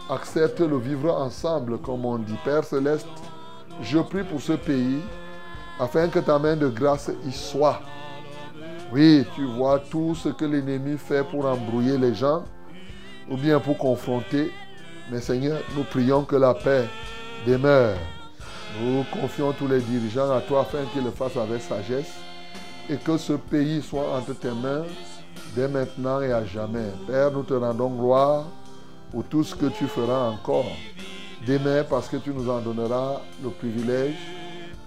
acceptent 0.09 0.61
le 0.61 0.77
vivre 0.77 1.13
ensemble, 1.13 1.77
comme 1.79 2.05
on 2.05 2.17
dit. 2.17 2.37
Père 2.43 2.63
céleste, 2.63 3.07
je 3.81 3.99
prie 3.99 4.23
pour 4.23 4.41
ce 4.41 4.53
pays, 4.53 4.99
afin 5.79 6.07
que 6.07 6.19
ta 6.19 6.39
main 6.39 6.55
de 6.55 6.67
grâce 6.67 7.11
y 7.27 7.31
soit. 7.31 7.81
Oui, 8.93 9.25
tu 9.35 9.45
vois 9.45 9.79
tout 9.79 10.15
ce 10.15 10.29
que 10.29 10.45
l'ennemi 10.45 10.97
fait 10.97 11.23
pour 11.23 11.45
embrouiller 11.45 11.97
les 11.97 12.13
gens, 12.13 12.43
ou 13.29 13.37
bien 13.37 13.59
pour 13.59 13.77
confronter. 13.77 14.51
Mais 15.11 15.19
Seigneur, 15.19 15.59
nous 15.75 15.83
prions 15.83 16.23
que 16.23 16.35
la 16.35 16.53
paix 16.53 16.85
demeure. 17.45 17.97
Nous 18.81 19.03
confions 19.11 19.53
tous 19.53 19.67
les 19.67 19.79
dirigeants 19.79 20.31
à 20.31 20.41
toi 20.41 20.61
afin 20.61 20.83
qu'ils 20.93 21.03
le 21.03 21.11
fassent 21.11 21.37
avec 21.37 21.61
sagesse 21.61 22.13
et 22.89 22.97
que 22.97 23.17
ce 23.17 23.33
pays 23.33 23.81
soit 23.81 24.15
entre 24.15 24.33
tes 24.33 24.51
mains 24.51 24.83
dès 25.55 25.67
maintenant 25.67 26.21
et 26.21 26.31
à 26.31 26.45
jamais. 26.45 26.89
Père, 27.07 27.31
nous 27.31 27.43
te 27.43 27.53
rendons 27.53 27.89
gloire 27.89 28.45
pour 29.11 29.23
tout 29.23 29.43
ce 29.43 29.55
que 29.55 29.67
tu 29.67 29.85
feras 29.85 30.29
encore. 30.29 30.71
Demain, 31.47 31.83
parce 31.83 32.07
que 32.07 32.17
tu 32.17 32.31
nous 32.31 32.49
en 32.49 32.59
donneras 32.59 33.21
le 33.43 33.49
privilège, 33.49 34.15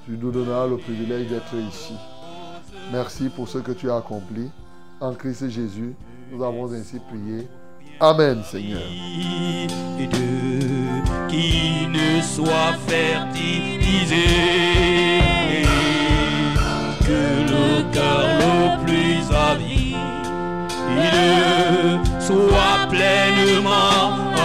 tu 0.05 0.13
nous 0.13 0.31
donneras 0.31 0.67
le 0.67 0.77
privilège 0.77 1.29
d'être 1.29 1.55
ici. 1.55 1.95
Merci 2.93 3.29
pour 3.29 3.49
ce 3.49 3.59
que 3.59 3.73
tu 3.73 3.91
as 3.91 3.97
accompli. 3.97 4.51
En 5.01 5.15
Christ 5.15 5.49
Jésus, 5.49 5.95
nous 6.33 6.43
avons 6.43 6.73
ainsi 6.73 6.99
prié. 6.99 7.47
Amen, 8.01 8.43
Seigneur. 8.45 8.81
qui 11.29 11.87
ne 11.89 12.23
soit 12.23 12.75
fertilisé 12.87 14.25
que 17.01 17.23
le 17.51 17.93
cœur 17.93 18.39
le 18.39 18.85
plus 18.85 19.35
avide 19.35 19.79
soit 22.21 22.87
pleinement 22.91 24.38